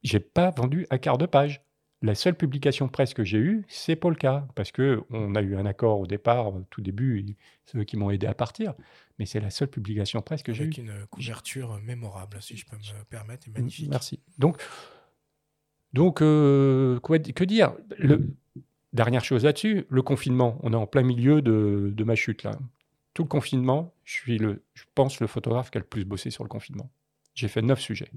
J'ai 0.04 0.20
pas 0.20 0.50
vendu 0.52 0.88
un 0.90 0.98
quart 0.98 1.18
de 1.18 1.26
page. 1.26 1.62
La 2.02 2.16
seule 2.16 2.36
publication 2.36 2.88
presse 2.88 3.14
que 3.14 3.24
j'ai 3.24 3.38
eue, 3.38 3.66
c'est 3.68 3.96
Polka, 3.96 4.48
parce 4.56 4.72
que 4.72 5.04
on 5.12 5.36
a 5.36 5.42
eu 5.42 5.56
un 5.56 5.66
accord 5.66 6.00
au 6.00 6.08
départ, 6.08 6.54
au 6.54 6.62
tout 6.70 6.82
début, 6.82 7.36
c'est 7.66 7.78
eux 7.78 7.84
qui 7.84 7.98
m'ont 7.98 8.10
aidé 8.10 8.28
à 8.28 8.34
partir 8.34 8.74
mais 9.20 9.26
c'est 9.26 9.40
la 9.40 9.50
seule 9.50 9.70
publication 9.70 10.22
presse 10.22 10.44
que 10.44 10.54
j'ai 10.54 10.64
eue. 10.64 10.68
Avec 10.68 10.78
une 10.78 11.06
couverture 11.08 11.80
mémorable, 11.82 12.42
si 12.42 12.58
je 12.58 12.66
peux 12.66 12.76
me 12.76 13.04
permettre, 13.06 13.48
et 13.48 13.52
magnifique. 13.52 13.90
Merci. 13.90 14.20
Donc, 14.38 14.62
donc 15.94 16.22
euh, 16.22 17.00
quoi, 17.00 17.20
que 17.20 17.44
dire? 17.44 17.74
Le, 17.98 18.36
Dernière 18.96 19.26
chose 19.26 19.44
là-dessus, 19.44 19.86
le 19.90 20.02
confinement. 20.02 20.58
On 20.64 20.72
est 20.72 20.78
en 20.78 20.88
plein 20.88 21.04
milieu 21.04 21.42
de, 21.42 21.92
de, 21.94 22.04
ma 22.06 22.16
chute 22.16 22.44
là. 22.44 22.52
Tout 23.14 23.24
le 23.24 23.28
confinement, 23.28 23.94
je 24.06 24.14
suis 24.14 24.38
le, 24.38 24.64
je 24.74 24.86
pense 24.96 25.20
le 25.20 25.28
photographe 25.28 25.70
qui 25.70 25.78
a 25.78 25.82
le 25.82 25.86
plus 25.86 26.06
bossé 26.06 26.30
sur 26.30 26.46
le 26.46 26.48
confinement. 26.48 26.90
J'ai 27.34 27.50
fait 27.50 27.62
neuf 27.62 27.82
sujets 27.82 28.10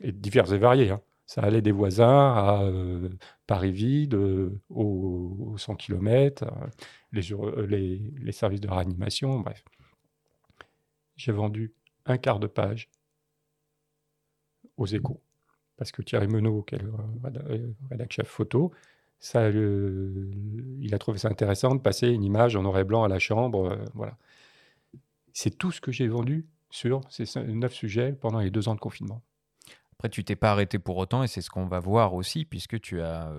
et 0.00 0.12
divers 0.12 0.50
et 0.54 0.56
variés. 0.56 0.92
Hein. 0.92 1.02
Ça 1.26 1.42
allait 1.42 1.60
des 1.60 1.72
voisins 1.72 2.32
à 2.32 2.62
euh, 2.62 3.10
Paris 3.46 3.72
vide, 3.72 4.14
euh, 4.14 4.58
aux, 4.70 5.56
100 5.58 5.74
km, 5.76 6.46
les, 7.12 7.20
les, 7.68 8.12
les, 8.18 8.32
services 8.32 8.62
de 8.62 8.68
réanimation, 8.68 9.40
bref 9.40 9.62
j'ai 11.16 11.32
vendu 11.32 11.74
un 12.04 12.18
quart 12.18 12.38
de 12.38 12.46
page 12.46 12.88
aux 14.76 14.86
échos. 14.86 15.20
Parce 15.76 15.92
que 15.92 16.02
Thierry 16.02 16.28
Menot, 16.28 16.62
qui 16.62 16.76
est 16.76 16.82
le 16.82 16.92
euh, 17.24 17.72
rédacteur 17.90 18.24
chef 18.24 18.28
photo, 18.28 18.72
ça, 19.18 19.48
il 19.50 20.90
a 20.92 20.98
trouvé 20.98 21.18
ça 21.18 21.28
intéressant 21.28 21.74
de 21.74 21.80
passer 21.80 22.08
une 22.08 22.22
image 22.22 22.54
en 22.56 22.62
noir 22.62 22.78
et 22.78 22.84
blanc 22.84 23.02
à 23.02 23.08
la 23.08 23.18
chambre. 23.18 23.72
Euh, 23.72 23.84
voilà. 23.94 24.16
C'est 25.32 25.56
tout 25.56 25.72
ce 25.72 25.80
que 25.80 25.92
j'ai 25.92 26.08
vendu 26.08 26.46
sur 26.70 27.00
ces 27.10 27.24
neuf 27.44 27.72
sujets 27.72 28.12
pendant 28.12 28.40
les 28.40 28.50
deux 28.50 28.68
ans 28.68 28.74
de 28.74 28.80
confinement. 28.80 29.22
Après, 29.92 30.08
tu 30.10 30.24
t'es 30.24 30.36
pas 30.36 30.50
arrêté 30.50 30.78
pour 30.78 30.96
autant, 30.98 31.22
et 31.22 31.26
c'est 31.26 31.40
ce 31.40 31.50
qu'on 31.50 31.66
va 31.66 31.80
voir 31.80 32.14
aussi, 32.14 32.44
puisque 32.44 32.80
tu 32.80 33.00
as 33.00 33.32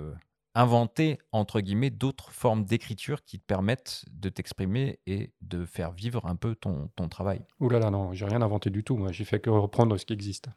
inventé, 0.57 1.19
entre 1.31 1.61
guillemets, 1.61 1.91
d'autres 1.91 2.31
formes 2.31 2.65
d'écriture 2.65 3.23
qui 3.23 3.39
te 3.39 3.45
permettent 3.45 4.03
de 4.11 4.27
t'exprimer 4.29 4.99
et 5.05 5.31
de 5.41 5.65
faire 5.65 5.91
vivre 5.91 6.25
un 6.25 6.35
peu 6.35 6.55
ton, 6.55 6.89
ton 6.95 7.07
travail. 7.07 7.45
Ouh 7.59 7.69
là 7.69 7.77
là, 7.77 7.91
non, 7.91 8.11
j'ai 8.13 8.25
rien 8.25 8.41
inventé 8.41 8.71
du 8.71 8.83
tout. 8.83 8.97
Moi, 8.97 9.11
j'ai 9.11 9.23
fait 9.23 9.39
que 9.39 9.51
reprendre 9.51 9.95
ce 9.97 10.05
qui 10.05 10.13
existe. 10.13 10.47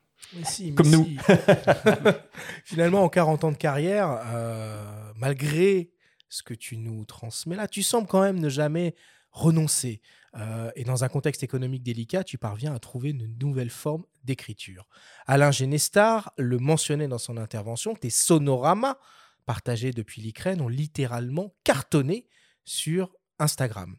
Comme 0.75 0.89
nous. 0.91 1.07
Finalement, 2.65 3.05
en 3.05 3.11
40 3.11 3.45
ans 3.45 3.53
de 3.53 3.59
carrière, 3.59 4.21
euh, 4.33 5.13
malgré 5.17 5.91
ce 6.31 6.43
que 6.43 6.55
tu 6.55 6.79
nous 6.79 7.05
transmets 7.05 7.57
là, 7.57 7.69
tu 7.69 7.83
sembles 7.83 8.07
quand 8.07 8.23
même 8.23 8.41
ne 8.41 8.49
jamais 8.49 8.95
renoncer. 9.33 10.01
Euh, 10.37 10.71
et 10.77 10.85
dans 10.85 11.05
un 11.05 11.09
contexte 11.09 11.43
économique 11.43 11.83
délicat, 11.83 12.25
tu 12.25 12.39
parviens 12.39 12.75
à 12.75 12.79
trouver 12.79 13.11
une 13.11 13.37
nouvelle 13.39 13.71
forme 13.71 14.05
d'écriture. 14.25 14.87
Alain 15.27 15.51
Genestar 15.51 16.33
le 16.39 16.59
mentionnait 16.59 17.09
dans 17.09 17.19
son 17.19 17.37
intervention, 17.37 17.95
tes 17.95 18.11
sonoramas 18.11 18.97
partagés 19.51 19.91
depuis 19.91 20.23
l'Ukraine 20.23 20.61
ont 20.61 20.69
littéralement 20.69 21.53
cartonné 21.65 22.29
sur 22.65 23.11
Instagram. 23.41 23.97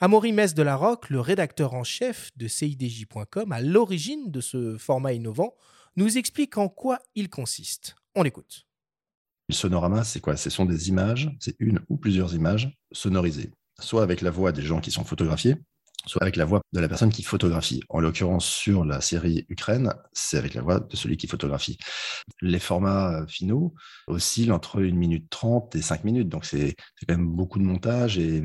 Amaury 0.00 0.32
Metz 0.32 0.54
de 0.54 0.62
la 0.62 0.74
Roque, 0.74 1.10
le 1.10 1.20
rédacteur 1.20 1.74
en 1.74 1.84
chef 1.84 2.30
de 2.38 2.48
CIDJ.com, 2.48 3.52
à 3.52 3.60
l'origine 3.60 4.30
de 4.30 4.40
ce 4.40 4.78
format 4.78 5.12
innovant, 5.12 5.54
nous 5.96 6.16
explique 6.16 6.56
en 6.56 6.70
quoi 6.70 6.98
il 7.14 7.28
consiste. 7.28 7.94
On 8.14 8.22
l'écoute. 8.22 8.66
Le 9.50 9.54
sonorama, 9.54 10.02
c'est 10.02 10.20
quoi? 10.20 10.34
Ce 10.38 10.48
sont 10.48 10.64
des 10.64 10.88
images, 10.88 11.30
c'est 11.40 11.56
une 11.58 11.80
ou 11.90 11.98
plusieurs 11.98 12.34
images 12.34 12.74
sonorisées, 12.90 13.50
soit 13.78 14.02
avec 14.02 14.22
la 14.22 14.30
voix 14.30 14.50
des 14.50 14.62
gens 14.62 14.80
qui 14.80 14.90
sont 14.90 15.04
photographiés, 15.04 15.56
soit 16.06 16.22
avec 16.22 16.36
la 16.36 16.44
voix 16.44 16.60
de 16.72 16.80
la 16.80 16.88
personne 16.88 17.10
qui 17.10 17.22
photographie. 17.22 17.82
En 17.88 18.00
l'occurrence, 18.00 18.46
sur 18.46 18.84
la 18.84 19.00
série 19.00 19.44
Ukraine, 19.48 19.92
c'est 20.12 20.38
avec 20.38 20.54
la 20.54 20.62
voix 20.62 20.80
de 20.80 20.96
celui 20.96 21.16
qui 21.16 21.26
photographie. 21.26 21.78
Les 22.40 22.58
formats 22.58 23.22
euh, 23.22 23.26
finaux 23.26 23.74
oscillent 24.06 24.52
entre 24.52 24.80
1 24.80 24.92
minute 24.92 25.28
30 25.30 25.74
et 25.76 25.82
5 25.82 26.04
minutes, 26.04 26.28
donc 26.28 26.44
c'est 26.44 26.76
quand 27.06 27.16
même 27.16 27.28
beaucoup 27.28 27.58
de 27.58 27.64
montage 27.64 28.18
et 28.18 28.42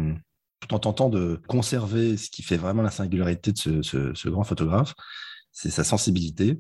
tout 0.60 0.74
en 0.74 0.80
tentant 0.80 1.10
de 1.10 1.40
conserver 1.48 2.18
ce 2.18 2.30
qui 2.30 2.44
fait 2.44 2.58
vraiment 2.58 2.84
la 2.84 2.92
singularité 2.92 3.52
de 3.52 3.82
ce, 3.82 4.30
grand 4.30 4.44
photographe, 4.44 4.94
c'est 5.52 5.72
sa 5.72 5.84
sensibilité 5.84 6.60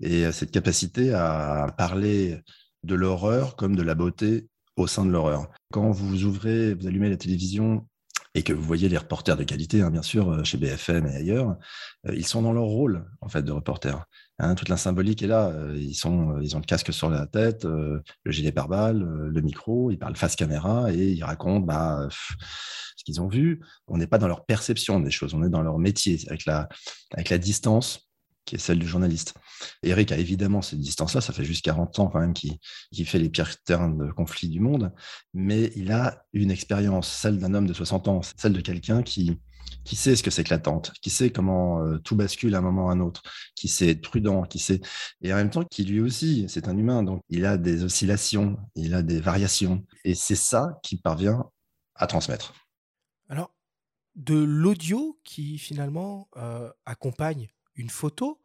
et 0.00 0.26
euh, 0.26 0.32
cette 0.32 0.50
capacité 0.50 1.12
à 1.12 1.74
parler 1.76 2.40
de 2.84 2.94
l'horreur 2.94 3.56
comme 3.56 3.76
de 3.76 3.82
la 3.82 3.94
beauté 3.94 4.48
au 4.76 4.86
sein 4.86 5.04
de 5.04 5.10
l'horreur. 5.10 5.48
Quand 5.72 5.90
vous 5.90 6.24
ouvrez, 6.24 6.74
vous 6.74 6.86
allumez 6.86 7.10
la 7.10 7.16
télévision 7.16 7.86
et 8.34 8.42
que 8.42 8.52
vous 8.52 8.62
voyez 8.62 8.88
les 8.88 8.96
reporters 8.96 9.36
de 9.36 9.44
qualité, 9.44 9.82
hein, 9.82 9.90
bien 9.90 10.02
sûr, 10.02 10.30
euh, 10.30 10.44
chez 10.44 10.56
BFM 10.56 11.06
et 11.06 11.16
ailleurs, 11.16 11.56
euh, 12.06 12.14
ils 12.14 12.26
sont 12.26 12.42
dans 12.42 12.52
leur 12.52 12.64
rôle 12.64 13.04
en 13.20 13.28
fait 13.28 13.42
de 13.42 13.52
reporter. 13.52 14.04
Hein. 14.38 14.54
toute 14.54 14.68
la 14.68 14.76
symbolique 14.76 15.22
est 15.22 15.26
là. 15.26 15.52
ils 15.74 15.94
sont, 15.94 16.38
ils 16.40 16.56
ont 16.56 16.60
le 16.60 16.64
casque 16.64 16.92
sur 16.92 17.10
la 17.10 17.26
tête, 17.26 17.64
le 17.64 18.02
gilet 18.26 18.52
pare-balles, 18.52 19.00
le 19.02 19.40
micro, 19.42 19.90
ils 19.90 19.98
parlent 19.98 20.16
face 20.16 20.36
caméra 20.36 20.92
et 20.92 21.10
ils 21.10 21.24
racontent 21.24 21.66
bah, 21.66 22.08
ce 22.10 23.04
qu'ils 23.04 23.20
ont 23.20 23.28
vu. 23.28 23.60
On 23.86 23.98
n'est 23.98 24.06
pas 24.06 24.18
dans 24.18 24.28
leur 24.28 24.46
perception 24.46 25.00
des 25.00 25.10
choses, 25.10 25.34
on 25.34 25.42
est 25.42 25.50
dans 25.50 25.62
leur 25.62 25.78
métier, 25.78 26.18
avec 26.28 26.46
la, 26.46 26.68
avec 27.12 27.28
la 27.28 27.38
distance 27.38 28.09
qui 28.44 28.56
est 28.56 28.58
celle 28.58 28.78
du 28.78 28.86
journaliste. 28.86 29.34
Eric 29.82 30.12
a 30.12 30.18
évidemment 30.18 30.62
cette 30.62 30.80
distance-là, 30.80 31.20
ça 31.20 31.32
fait 31.32 31.44
juste 31.44 31.64
40 31.64 31.98
ans 31.98 32.08
quand 32.08 32.20
même 32.20 32.32
qu'il 32.32 32.58
fait 33.06 33.18
les 33.18 33.28
pires 33.28 33.62
terrains 33.62 33.90
de 33.90 34.10
conflit 34.12 34.48
du 34.48 34.60
monde, 34.60 34.92
mais 35.34 35.70
il 35.76 35.92
a 35.92 36.24
une 36.32 36.50
expérience, 36.50 37.08
celle 37.08 37.38
d'un 37.38 37.54
homme 37.54 37.66
de 37.66 37.74
60 37.74 38.08
ans, 38.08 38.20
celle 38.36 38.52
de 38.52 38.60
quelqu'un 38.60 39.02
qui, 39.02 39.38
qui 39.84 39.96
sait 39.96 40.16
ce 40.16 40.22
que 40.22 40.30
c'est 40.30 40.44
que 40.44 40.50
l'attente, 40.50 40.92
qui 41.02 41.10
sait 41.10 41.30
comment 41.30 41.82
euh, 41.82 41.98
tout 41.98 42.16
bascule 42.16 42.54
à 42.54 42.58
un 42.58 42.62
moment 42.62 42.86
ou 42.86 42.88
à 42.90 42.92
un 42.92 43.00
autre, 43.00 43.22
qui 43.54 43.68
sait 43.68 43.90
être 43.90 44.02
prudent, 44.02 44.42
qui 44.42 44.58
sait... 44.58 44.80
Et 45.22 45.32
en 45.32 45.36
même 45.36 45.50
temps, 45.50 45.64
qui 45.64 45.84
lui 45.84 46.00
aussi, 46.00 46.46
c'est 46.48 46.68
un 46.68 46.76
humain, 46.76 47.02
donc 47.02 47.22
il 47.28 47.44
a 47.44 47.56
des 47.56 47.84
oscillations, 47.84 48.58
il 48.74 48.94
a 48.94 49.02
des 49.02 49.20
variations. 49.20 49.84
Et 50.04 50.14
c'est 50.14 50.36
ça 50.36 50.78
qu'il 50.82 51.00
parvient 51.00 51.44
à 51.94 52.06
transmettre. 52.06 52.54
Alors, 53.28 53.54
de 54.16 54.34
l'audio 54.34 55.18
qui 55.24 55.58
finalement 55.58 56.28
euh, 56.36 56.70
accompagne 56.84 57.48
une 57.80 57.90
photo, 57.90 58.40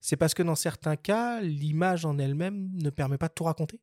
c'est 0.00 0.16
parce 0.16 0.34
que 0.34 0.42
dans 0.42 0.54
certains 0.54 0.96
cas, 0.96 1.40
l'image 1.40 2.04
en 2.04 2.18
elle-même 2.18 2.70
ne 2.74 2.90
permet 2.90 3.18
pas 3.18 3.28
de 3.28 3.34
tout 3.34 3.44
raconter? 3.44 3.80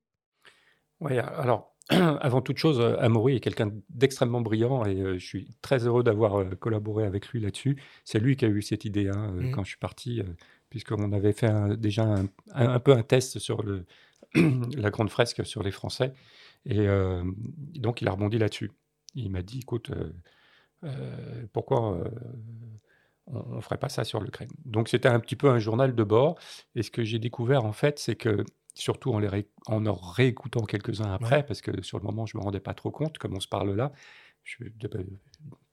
Oui, 0.99 1.17
alors, 1.17 1.75
avant 1.89 2.41
toute 2.41 2.57
chose, 2.57 2.79
euh, 2.79 2.95
Amaury 2.99 3.35
est 3.35 3.39
quelqu'un 3.39 3.71
d'extrêmement 3.89 4.41
brillant 4.41 4.85
et 4.85 5.01
euh, 5.01 5.17
je 5.17 5.25
suis 5.25 5.49
très 5.61 5.85
heureux 5.87 6.03
d'avoir 6.03 6.47
collaboré 6.59 7.05
avec 7.05 7.29
lui 7.29 7.39
là-dessus. 7.41 7.81
C'est 8.05 8.19
lui 8.19 8.35
qui 8.35 8.45
a 8.45 8.49
eu 8.49 8.61
cette 8.61 8.85
idée 8.85 9.09
hein, 9.09 9.31
mmh. 9.31 9.51
quand 9.51 9.63
je 9.63 9.69
suis 9.69 9.79
parti, 9.79 10.21
puisqu'on 10.69 11.11
avait 11.11 11.33
fait 11.33 11.51
déjà 11.77 12.15
un, 12.53 12.79
peu 12.79 12.93
un 12.93 13.03
test 13.03 13.39
sur 13.39 13.63
le, 13.63 13.85
la 14.35 14.91
grande 14.91 15.09
fresque 15.09 15.45
sur 15.45 15.63
les 15.63 15.71
Français. 15.71 16.13
Et 16.65 16.87
donc, 17.73 18.03
il 18.03 18.07
a 18.07 18.11
rebondi 18.11 18.37
là-dessus. 18.37 18.71
Il 19.15 19.31
m'a 19.31 19.41
dit, 19.41 19.59
écoute, 19.59 19.91
euh, 20.83 21.45
pourquoi 21.53 21.95
euh, 21.95 22.09
on 23.27 23.55
ne 23.55 23.61
ferait 23.61 23.77
pas 23.77 23.89
ça 23.89 24.03
sur 24.03 24.19
l'Ukraine 24.19 24.49
Donc 24.65 24.89
c'était 24.89 25.07
un 25.07 25.19
petit 25.19 25.35
peu 25.35 25.49
un 25.49 25.59
journal 25.59 25.95
de 25.95 26.03
bord. 26.03 26.37
Et 26.75 26.83
ce 26.83 26.91
que 26.91 27.03
j'ai 27.03 27.19
découvert 27.19 27.65
en 27.65 27.73
fait, 27.73 27.99
c'est 27.99 28.15
que 28.15 28.43
surtout 28.73 29.11
en, 29.13 29.19
les 29.19 29.47
en 29.67 29.85
en 29.85 29.93
réécoutant 29.93 30.61
quelques-uns 30.61 31.11
après, 31.13 31.45
parce 31.45 31.61
que 31.61 31.81
sur 31.81 31.99
le 31.99 32.03
moment 32.03 32.25
je 32.25 32.37
me 32.37 32.43
rendais 32.43 32.59
pas 32.59 32.73
trop 32.73 32.91
compte, 32.91 33.17
comme 33.17 33.35
on 33.35 33.39
se 33.39 33.47
parle 33.47 33.75
là, 33.75 33.91
je, 34.43 34.57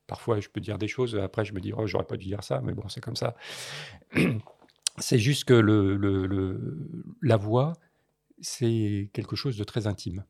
parfois 0.06 0.40
je 0.40 0.48
peux 0.48 0.60
dire 0.60 0.78
des 0.78 0.88
choses, 0.88 1.16
après 1.16 1.44
je 1.44 1.52
me 1.52 1.60
dis 1.60 1.72
oh 1.72 1.86
j'aurais 1.86 2.06
pas 2.06 2.16
dû 2.16 2.26
dire 2.26 2.44
ça, 2.44 2.60
mais 2.62 2.72
bon 2.72 2.88
c'est 2.88 3.00
comme 3.00 3.16
ça. 3.16 3.36
C'est 5.00 5.18
juste 5.18 5.44
que 5.44 5.54
le, 5.54 5.96
le, 5.96 7.04
la 7.22 7.36
voix, 7.36 7.74
c'est 8.40 9.10
quelque 9.12 9.36
chose 9.36 9.56
de 9.56 9.62
très 9.62 9.86
intime. 9.86 10.24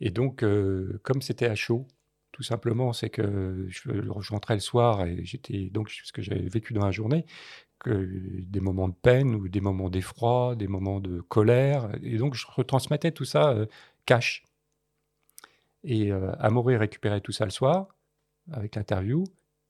Et 0.00 0.10
donc, 0.10 0.42
euh, 0.42 1.00
comme 1.02 1.22
c'était 1.22 1.46
à 1.46 1.54
chaud, 1.54 1.86
tout 2.32 2.42
simplement, 2.42 2.92
c'est 2.92 3.10
que 3.10 3.66
je, 3.68 3.90
rentrais 4.30 4.54
le 4.54 4.60
soir 4.60 5.04
et 5.04 5.24
j'étais 5.24 5.70
donc 5.70 5.90
ce 5.90 6.12
que 6.12 6.22
j'avais 6.22 6.48
vécu 6.48 6.72
dans 6.72 6.84
la 6.84 6.90
journée, 6.90 7.26
que 7.78 8.08
des 8.42 8.60
moments 8.60 8.88
de 8.88 8.94
peine 8.94 9.34
ou 9.34 9.48
des 9.48 9.60
moments 9.60 9.90
d'effroi, 9.90 10.54
des 10.56 10.68
moments 10.68 11.00
de 11.00 11.20
colère, 11.20 11.90
et 12.02 12.16
donc 12.16 12.34
je 12.34 12.46
retransmettais 12.48 13.12
tout 13.12 13.24
ça 13.24 13.50
euh, 13.50 13.66
cash. 14.06 14.44
Et 15.84 16.12
euh, 16.12 16.32
récupérait 16.78 17.20
tout 17.20 17.32
ça 17.32 17.44
le 17.44 17.50
soir 17.50 17.88
avec 18.52 18.76
l'interview. 18.76 19.24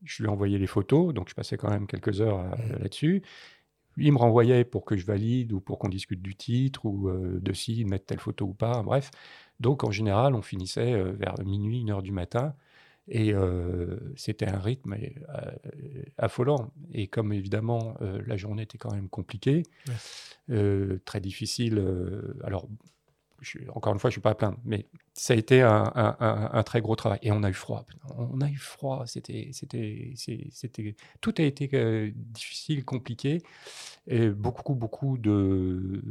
Je 0.05 0.23
lui 0.23 0.29
envoyais 0.29 0.59
les 0.59 0.67
photos, 0.67 1.15
donc 1.15 1.29
je 1.29 1.35
passais 1.35 1.57
quand 1.57 1.71
même 1.71 1.87
quelques 1.87 2.21
heures 2.21 2.41
euh, 2.41 2.85
mmh. 2.85 3.23
Il 3.97 4.13
me 4.13 4.19
renvoyait 4.19 4.65
pour 4.65 4.85
que 4.85 4.97
je 4.97 5.05
valide 5.05 5.53
ou 5.53 5.61
pour 5.61 5.79
qu'on 5.79 5.89
discute 5.89 6.23
du 6.23 6.35
titre 6.35 6.85
ou 6.87 7.09
euh, 7.09 7.39
de 7.41 7.53
si 7.53 7.85
mettre 7.85 8.07
telle 8.07 8.21
photo 8.21 8.47
ou 8.47 8.55
pas, 8.55 8.83
bref. 8.83 9.11
Donc 9.61 9.85
en 9.85 9.91
général, 9.91 10.35
on 10.35 10.43
finissait 10.43 10.93
euh, 10.93 11.13
vers 11.13 11.35
minuit, 11.45 11.81
une 11.81 11.91
heure 11.91 12.03
du 12.03 12.13
matin. 12.13 12.55
Et 13.09 13.35
euh, 13.35 13.99
c'était 14.17 14.47
un 14.47 14.61
rythme 14.61 14.97
affolant. 16.19 16.71
Et 16.93 17.09
comme 17.09 17.33
évidemment, 17.33 17.97
la 18.01 18.37
journée 18.37 18.63
était 18.63 18.79
quand 18.79 18.95
même 18.95 19.09
compliquée, 19.09 19.65
très 20.47 21.21
difficile. 21.21 21.85
alors, 22.45 22.69
encore 23.75 23.93
une 23.93 23.99
fois, 23.99 24.11
je 24.11 24.13
ne 24.13 24.17
suis 24.17 24.21
pas 24.21 24.31
à 24.31 24.35
plaindre, 24.35 24.59
mais 24.65 24.87
ça 25.15 25.35
a 25.35 25.37
été 25.37 25.63
un, 25.63 26.63
très 26.65 26.81
gros 26.81 26.97
travail. 26.97 27.19
Et 27.23 27.33
on 27.33 27.43
a 27.43 27.51
eu 27.51 27.55
froid. 27.55 27.87
On 28.17 28.41
a 28.41 28.49
eu 28.49 28.57
froid. 28.57 29.05
C'était, 29.07 29.51
tout 31.21 31.35
a 31.39 31.43
été 31.43 31.71
euh, 31.75 32.11
difficile, 32.15 32.85
compliqué, 32.85 33.43
et 34.07 34.29
beaucoup, 34.29 34.75
beaucoup 34.75 35.19
de, 35.19 36.03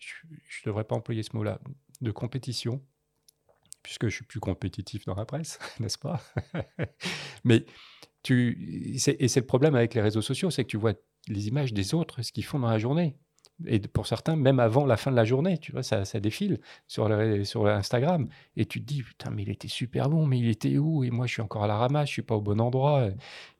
je 0.00 0.26
ne 0.36 0.66
devrais 0.66 0.84
pas 0.84 0.96
employer 0.96 1.22
ce 1.22 1.36
mot-là, 1.36 1.60
de 2.00 2.10
compétition, 2.10 2.82
puisque 3.82 4.08
je 4.08 4.14
suis 4.14 4.24
plus 4.24 4.40
compétitif 4.40 5.04
dans 5.04 5.14
la 5.14 5.24
presse, 5.24 5.58
n'est-ce 5.80 5.98
pas? 5.98 6.20
Mais 7.44 7.64
tu, 8.22 8.94
et 8.94 8.98
c'est 8.98 9.40
le 9.40 9.46
problème 9.46 9.74
avec 9.74 9.94
les 9.94 10.00
réseaux 10.00 10.22
sociaux, 10.22 10.50
c'est 10.50 10.64
que 10.64 10.70
tu 10.70 10.76
vois 10.76 10.94
les 11.28 11.48
images 11.48 11.72
des 11.72 11.94
autres, 11.94 12.22
ce 12.22 12.32
qu'ils 12.32 12.44
font 12.44 12.58
dans 12.58 12.70
la 12.70 12.78
journée 12.78 13.16
et 13.66 13.80
pour 13.80 14.06
certains, 14.06 14.36
même 14.36 14.60
avant 14.60 14.86
la 14.86 14.96
fin 14.96 15.10
de 15.10 15.16
la 15.16 15.24
journée, 15.24 15.58
tu 15.58 15.72
vois, 15.72 15.82
ça, 15.82 16.04
défile 16.20 16.60
sur, 16.86 17.08
sur 17.44 17.66
Instagram. 17.66 18.28
Et 18.56 18.64
tu 18.64 18.80
te 18.80 18.86
dis, 18.86 19.02
putain, 19.02 19.30
mais 19.30 19.42
il 19.42 19.50
était 19.50 19.68
super 19.68 20.08
bon, 20.08 20.26
mais 20.26 20.38
il 20.38 20.48
était 20.48 20.78
où? 20.78 21.04
Et 21.04 21.10
moi, 21.10 21.26
je 21.26 21.32
suis 21.32 21.42
encore 21.42 21.64
à 21.64 21.66
la 21.66 21.76
ramasse, 21.76 22.08
je 22.08 22.14
suis 22.14 22.22
pas 22.22 22.36
au 22.36 22.40
bon 22.40 22.60
endroit. 22.60 23.08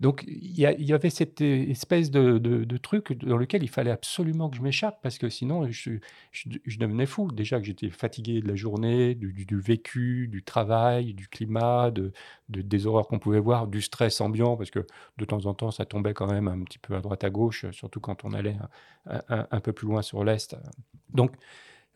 Donc, 0.00 0.24
il 0.26 0.58
y, 0.58 0.92
avait 0.92 1.10
cette 1.10 1.40
espèce 1.40 2.10
de, 2.10 2.76
truc 2.78 3.12
dans 3.24 3.36
lequel 3.36 3.62
il 3.62 3.68
fallait 3.68 3.90
absolument 3.90 4.48
que 4.48 4.56
je 4.56 4.62
m'échappe, 4.62 5.00
parce 5.02 5.18
que 5.18 5.28
sinon, 5.28 5.68
je, 5.70 5.98
devenais 6.78 7.06
fou. 7.06 7.30
Déjà 7.30 7.58
que 7.58 7.66
j'étais 7.66 7.90
fatigué 7.90 8.40
de 8.40 8.48
la 8.48 8.56
journée, 8.56 9.14
du, 9.14 9.32
du, 9.32 9.60
vécu, 9.60 10.28
du 10.28 10.42
travail, 10.42 11.14
du 11.14 11.28
climat, 11.28 11.90
de, 11.90 12.12
des 12.48 12.86
horreurs 12.86 13.06
qu'on 13.06 13.18
pouvait 13.18 13.40
voir, 13.40 13.66
du 13.66 13.82
stress 13.82 14.20
ambiant, 14.20 14.56
parce 14.56 14.70
que 14.70 14.86
de 15.18 15.24
temps 15.24 15.46
en 15.46 15.54
temps, 15.54 15.70
ça 15.70 15.84
tombait 15.84 16.14
quand 16.14 16.30
même 16.30 16.48
un 16.48 16.62
petit 16.62 16.78
peu 16.78 16.94
à 16.94 17.00
droite 17.00 17.24
à 17.24 17.30
gauche, 17.30 17.66
surtout 17.72 18.00
quand 18.00 18.24
on 18.24 18.32
allait 18.32 18.56
un, 19.06 19.46
un 19.50 19.60
peu 19.60 19.72
plus 19.72 19.86
loin 19.86 19.89
sur 20.02 20.24
l'Est. 20.24 20.56
Donc, 21.12 21.36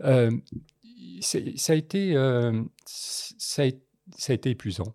euh, 0.03 0.31
ça, 1.21 1.73
a 1.73 1.77
été, 1.77 2.17
euh, 2.17 2.63
ça, 2.87 3.63
a, 3.63 4.33
été 4.33 4.51
épuisant. 4.51 4.95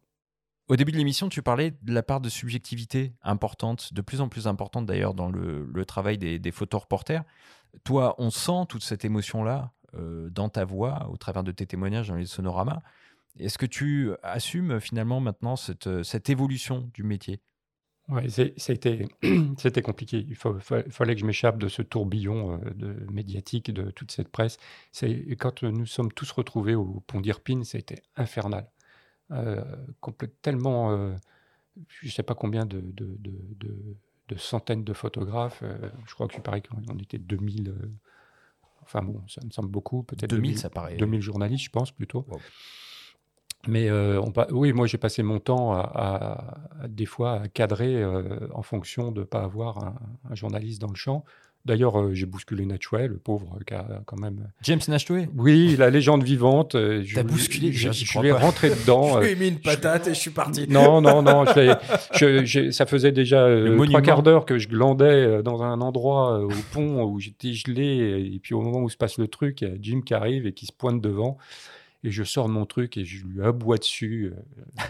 Au 0.68 0.76
début 0.76 0.92
de 0.92 0.98
l'émission, 0.98 1.30
tu 1.30 1.42
parlais 1.42 1.72
de 1.82 1.94
la 1.94 2.04
part 2.04 2.22
de 2.22 2.30
subjectivité 2.30 3.14
importante, 3.24 3.94
de 3.94 4.02
plus 4.02 4.22
en 4.22 4.30
plus 4.30 4.48
importante 4.48 4.86
d'ailleurs 4.86 5.14
dans 5.14 5.30
le, 5.30 5.86
travail 5.86 6.18
des, 6.18 6.38
des 6.38 6.52
photoreporters. 6.52 7.24
Toi, 7.84 8.16
on 8.18 8.30
sent 8.30 8.66
toute 8.68 8.84
cette 8.84 9.06
émotion-là 9.06 9.72
dans 9.94 10.50
ta 10.50 10.66
voix, 10.66 11.10
au 11.10 11.18
travers 11.18 11.44
de 11.44 11.52
tes 11.52 11.66
témoignages 11.66 12.10
dans 12.10 12.16
les 12.16 12.28
sonoramas. 12.28 12.84
Est-ce 13.40 13.58
que 13.58 13.66
tu 13.66 14.12
assumes 14.22 14.80
finalement 14.80 15.20
maintenant 15.20 15.56
cette 15.56 16.30
évolution 16.30 16.90
du 16.94 17.04
métier? 17.04 17.42
Ouais, 18.10 18.28
c'était 19.58 19.82
compliqué. 19.82 20.26
Il 20.28 20.36
fallait 20.36 21.14
que 21.14 21.22
je 21.22 21.26
m'échappe 21.26 21.60
de 21.60 21.68
ce 21.68 21.82
tourbillon 21.82 22.60
de 22.76 23.06
médiatique, 23.12 23.72
de 23.72 23.92
toute 23.92 24.12
cette 24.12 24.30
presse. 24.30 24.58
Quand 25.38 25.64
nous 25.64 25.86
sommes 25.86 26.12
tous 26.12 26.32
retrouvés 26.32 26.76
au 26.76 27.04
pont 27.06 27.22
d'Irpine, 27.22 27.64
c'était 27.64 28.02
infernal. 28.16 28.68
Euh, 29.32 29.64
tellement, 30.42 31.16
je 31.88 32.08
ne 32.08 32.12
sais 32.12 32.24
pas 32.24 32.36
combien 32.36 32.66
de, 32.66 32.82
de, 32.82 33.18
de, 33.20 34.38
centaines 34.38 34.84
de 34.84 34.94
photographes. 34.94 35.64
je 36.06 36.14
crois 36.14 36.28
que 36.28 36.34
je 36.34 36.40
pareil 36.40 36.64
qu'on 36.64 36.98
était 36.98 37.20
2000. 37.20 37.76
enfin 38.82 39.04
bon, 39.04 39.22
ça 39.28 39.42
me 39.46 39.52
semble 39.52 39.70
beaucoup. 39.70 40.02
Peut-être 40.04 40.32
2000, 40.32 40.58
ça 40.58 40.70
paraît. 40.70 40.98
2000 40.98 41.22
journalistes, 41.22 41.66
je 41.66 41.70
pense 41.70 41.92
plutôt. 41.92 42.26
Mais 43.70 43.90
euh, 43.90 44.20
on, 44.22 44.34
oui, 44.52 44.74
moi 44.74 44.88
j'ai 44.88 44.98
passé 44.98 45.24
mon 45.24 45.40
temps 45.40 45.74
à, 45.74 46.60
des 46.88 47.06
fois 47.06 47.42
à 47.42 47.48
cadrer 47.48 47.96
euh, 47.96 48.24
en 48.54 48.64
fonction 48.64 49.12
de 49.12 49.22
ne 49.22 49.26
pas 49.26 49.42
avoir 49.42 49.78
un, 50.30 50.36
journaliste 50.36 50.82
dans 50.82 50.90
le 50.90 50.96
champ. 50.96 51.24
D'ailleurs, 51.66 52.00
euh, 52.00 52.14
j'ai 52.14 52.26
bousculé 52.26 52.66
Natchway, 52.66 53.10
le 53.10 53.18
pauvre, 53.18 53.60
qui 53.68 53.74
a 53.74 54.02
quand 54.06 54.18
même. 54.18 54.48
James 54.62 54.80
Natchway 54.88 55.30
Oui, 55.36 55.76
la 55.78 55.90
légende 55.90 56.24
vivante. 56.24 56.72
T'as 56.72 57.24
bousculé 57.24 57.74
Je, 57.74 57.92
je, 57.92 58.06
je, 58.06 58.32
rentré 58.32 58.70
dedans. 58.70 59.16
je 59.22 59.26
lui 59.26 59.32
ai 59.34 59.36
mis 59.36 59.50
une 59.50 59.60
patate 59.60 60.08
et 60.08 60.14
je 60.14 60.20
suis 60.20 60.32
parti. 60.32 60.66
Non, 60.70 61.02
non, 61.02 61.22
non. 61.22 61.46
ça 61.46 62.86
faisait 62.86 63.12
déjà 63.12 63.48
trois 63.88 64.02
quarts 64.02 64.24
d'heure 64.24 64.46
que 64.46 64.58
je 64.58 64.70
glandais 64.70 65.44
dans 65.44 65.62
un 65.62 65.82
endroit 65.82 66.40
au 66.40 66.50
pont 66.72 67.04
où 67.04 67.20
j'étais 67.20 67.52
gelé. 67.52 68.32
Et 68.34 68.40
puis 68.40 68.56
au 68.56 68.62
moment 68.62 68.80
où 68.80 68.90
se 68.90 68.98
passe 68.98 69.18
le 69.18 69.28
truc, 69.28 69.62
il 69.62 69.68
y 69.68 69.72
a 69.72 69.76
Jim 69.80 70.02
qui 70.04 70.14
arrive 70.14 70.48
et 70.48 70.54
qui 70.54 70.66
se 70.66 70.74
pointe 70.74 71.02
devant 71.02 71.38
et 72.04 72.12
je 72.12 72.24
sors 72.24 72.48
de 72.48 72.54
mon 72.54 72.66
truc 72.66 72.98
et 72.98 73.06
je 73.06 73.26
lui 73.26 73.44
aboie 73.44 73.78
dessus. 73.78 74.34
Euh. 74.36 74.84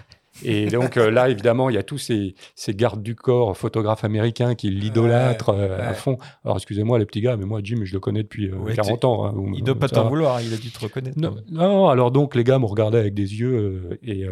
Et 0.43 0.67
donc 0.67 0.95
euh, 0.95 1.11
là, 1.11 1.29
évidemment, 1.29 1.69
il 1.69 1.75
y 1.75 1.77
a 1.77 1.83
tous 1.83 1.97
ces, 1.97 2.35
ces, 2.55 2.73
gardes 2.73 3.03
du 3.03 3.15
corps, 3.15 3.57
photographes 3.57 4.05
américains 4.05 4.55
qui 4.55 4.69
l'idolâtrent 4.69 5.49
euh, 5.49 5.89
à 5.89 5.93
fond. 5.93 6.17
Alors, 6.45 6.57
excusez-moi, 6.57 6.97
les 6.97 7.05
petits 7.05 7.19
gars, 7.19 7.35
mais 7.35 7.45
moi, 7.45 7.59
Jim, 7.61 7.81
je 7.83 7.93
le 7.93 7.99
connais 7.99 8.23
depuis 8.23 8.49
40 8.75 9.05
ans. 9.05 9.25
Hein, 9.25 9.33
il 9.53 9.59
ne 9.59 9.65
doit 9.65 9.75
pas 9.77 9.89
t'en 9.89 10.07
vouloir, 10.07 10.41
il 10.41 10.53
a 10.53 10.57
dû 10.57 10.71
te 10.71 10.79
reconnaître. 10.79 11.17
Non, 11.51 11.89
alors 11.89 12.11
donc, 12.11 12.35
les 12.35 12.43
gars 12.43 12.59
me 12.59 12.65
regardaient 12.65 12.99
avec 12.99 13.13
des 13.13 13.39
yeux 13.39 13.99
et. 14.03 14.25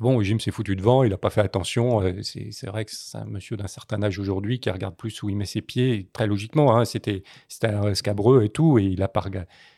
Bon, 0.00 0.20
Jim 0.22 0.38
s'est 0.40 0.50
foutu 0.50 0.74
devant, 0.74 1.04
il 1.04 1.10
n'a 1.10 1.18
pas 1.18 1.30
fait 1.30 1.42
attention. 1.42 2.02
C'est 2.22 2.66
vrai 2.66 2.84
que 2.84 2.90
c'est 2.92 3.18
un 3.18 3.24
monsieur 3.26 3.56
d'un 3.56 3.68
certain 3.68 4.02
âge 4.02 4.18
aujourd'hui 4.18 4.58
qui 4.58 4.68
regarde 4.70 4.96
plus 4.96 5.22
où 5.22 5.28
il 5.28 5.36
met 5.36 5.44
ses 5.44 5.60
pieds. 5.60 6.08
Très 6.12 6.26
logiquement, 6.26 6.76
hein, 6.76 6.84
c'était 6.84 7.22
un 7.62 7.94
scabreux 7.94 8.42
et 8.42 8.48
tout, 8.48 8.78
et 8.78 8.84
il 8.84 8.98
n'a 8.98 9.06
pas 9.06 9.20
regardé 9.20 9.46
euh, 9.46 9.71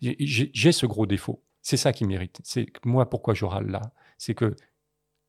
j'ai 0.00 0.72
ce 0.72 0.86
gros 0.86 1.06
défaut. 1.06 1.42
C'est 1.62 1.76
ça 1.76 1.92
qui 1.92 2.04
mérite. 2.04 2.40
C'est 2.44 2.66
moi 2.84 3.08
pourquoi 3.10 3.34
je 3.34 3.44
râle 3.44 3.68
là? 3.70 3.82
C'est 4.18 4.34
que 4.34 4.54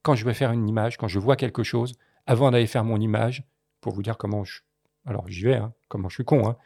quand 0.04 0.16
je 0.16 0.26
vais 0.26 0.34
faire 0.34 0.52
une 0.52 0.70
image, 0.70 0.98
quand 0.98 1.08
je 1.08 1.20
vois 1.20 1.36
quelque 1.36 1.64
chose, 1.64 1.94
avant 2.26 2.52
d'aller 2.52 2.68
faire 2.68 2.84
mon 2.84 3.00
image, 3.00 3.44
pour 3.82 3.94
vous 3.94 4.04
dire 4.04 4.18
comment 4.18 4.44
je. 4.44 4.62
Alors 5.06 5.28
j'y 5.28 5.44
vais, 5.44 5.56
hein, 5.56 5.74
comment 5.88 6.10
je 6.10 6.16
suis 6.16 6.26
con, 6.26 6.48
hein, 6.48 6.58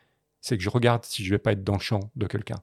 c'est 0.41 0.57
que 0.57 0.63
je 0.63 0.69
regarde 0.69 1.05
si 1.05 1.23
je 1.23 1.29
vais 1.29 1.39
pas 1.39 1.53
être 1.53 1.63
dans 1.63 1.75
le 1.75 1.79
champ 1.79 2.01
de 2.15 2.25
quelqu'un. 2.27 2.57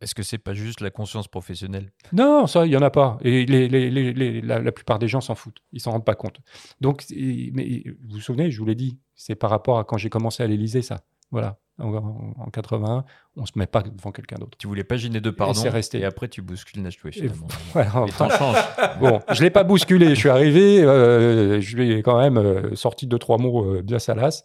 Est-ce 0.00 0.14
que 0.14 0.22
c'est 0.22 0.38
pas 0.38 0.54
juste 0.54 0.80
la 0.80 0.90
conscience 0.90 1.28
professionnelle? 1.28 1.92
Non, 2.12 2.46
ça, 2.46 2.66
il 2.66 2.72
y 2.72 2.76
en 2.76 2.82
a 2.82 2.90
pas. 2.90 3.18
Et 3.22 3.46
la, 3.46 4.72
plupart 4.72 4.98
des 4.98 5.08
gens 5.08 5.20
s'en 5.20 5.34
foutent. 5.34 5.62
Ils 5.72 5.80
s'en 5.80 5.92
rendent 5.92 6.04
pas 6.04 6.14
compte. 6.14 6.40
Donc, 6.80 7.04
mais 7.10 7.84
vous 8.02 8.14
vous 8.16 8.20
souvenez, 8.20 8.50
je 8.50 8.58
vous 8.58 8.66
l'ai 8.66 8.74
dit, 8.74 8.98
c'est 9.14 9.34
par 9.34 9.50
rapport 9.50 9.78
à 9.78 9.84
quand 9.84 9.96
j'ai 9.96 10.10
commencé 10.10 10.42
à 10.42 10.46
l'Élysée, 10.46 10.82
ça. 10.82 11.00
Voilà 11.34 11.58
en, 11.78 12.50
81, 12.52 13.04
on 13.36 13.46
se 13.46 13.52
met 13.56 13.66
pas 13.66 13.82
devant 13.82 14.12
quelqu'un 14.12 14.36
d'autre. 14.36 14.56
Tu 14.58 14.66
voulais 14.66 14.84
pas 14.84 14.96
gêner 14.96 15.20
de 15.20 15.30
pardon. 15.30 15.60
Et, 15.60 15.68
resté. 15.68 15.98
et 16.00 16.04
après, 16.04 16.28
tu 16.28 16.40
bouscules 16.40 16.82
Nashway 16.82 17.12
finalement. 17.12 17.48
Et, 17.74 18.12
changes. 18.38 18.56
Bon, 19.00 19.20
je 19.32 19.42
l'ai 19.42 19.50
pas 19.50 19.64
bousculé. 19.64 20.10
Je 20.10 20.14
suis 20.14 20.28
arrivé, 20.28 20.82
euh, 20.82 21.60
je 21.60 21.76
lui 21.76 21.92
ai 21.92 22.02
quand 22.02 22.18
même 22.18 22.36
euh, 22.36 22.74
sorti 22.76 23.06
deux 23.06 23.18
trois 23.18 23.38
mots 23.38 23.64
euh, 23.64 23.82
bien 23.82 23.98
salaces. 23.98 24.44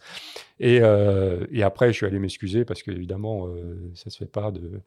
Et, 0.59 0.81
et, 1.51 1.63
après, 1.63 1.87
je 1.87 1.97
suis 1.97 2.05
allé 2.05 2.19
m'excuser 2.19 2.65
parce 2.65 2.83
qu'évidemment, 2.83 3.47
ça 3.95 4.09
se 4.09 4.17
fait 4.17 4.25
pas 4.25 4.51
de. 4.51 4.81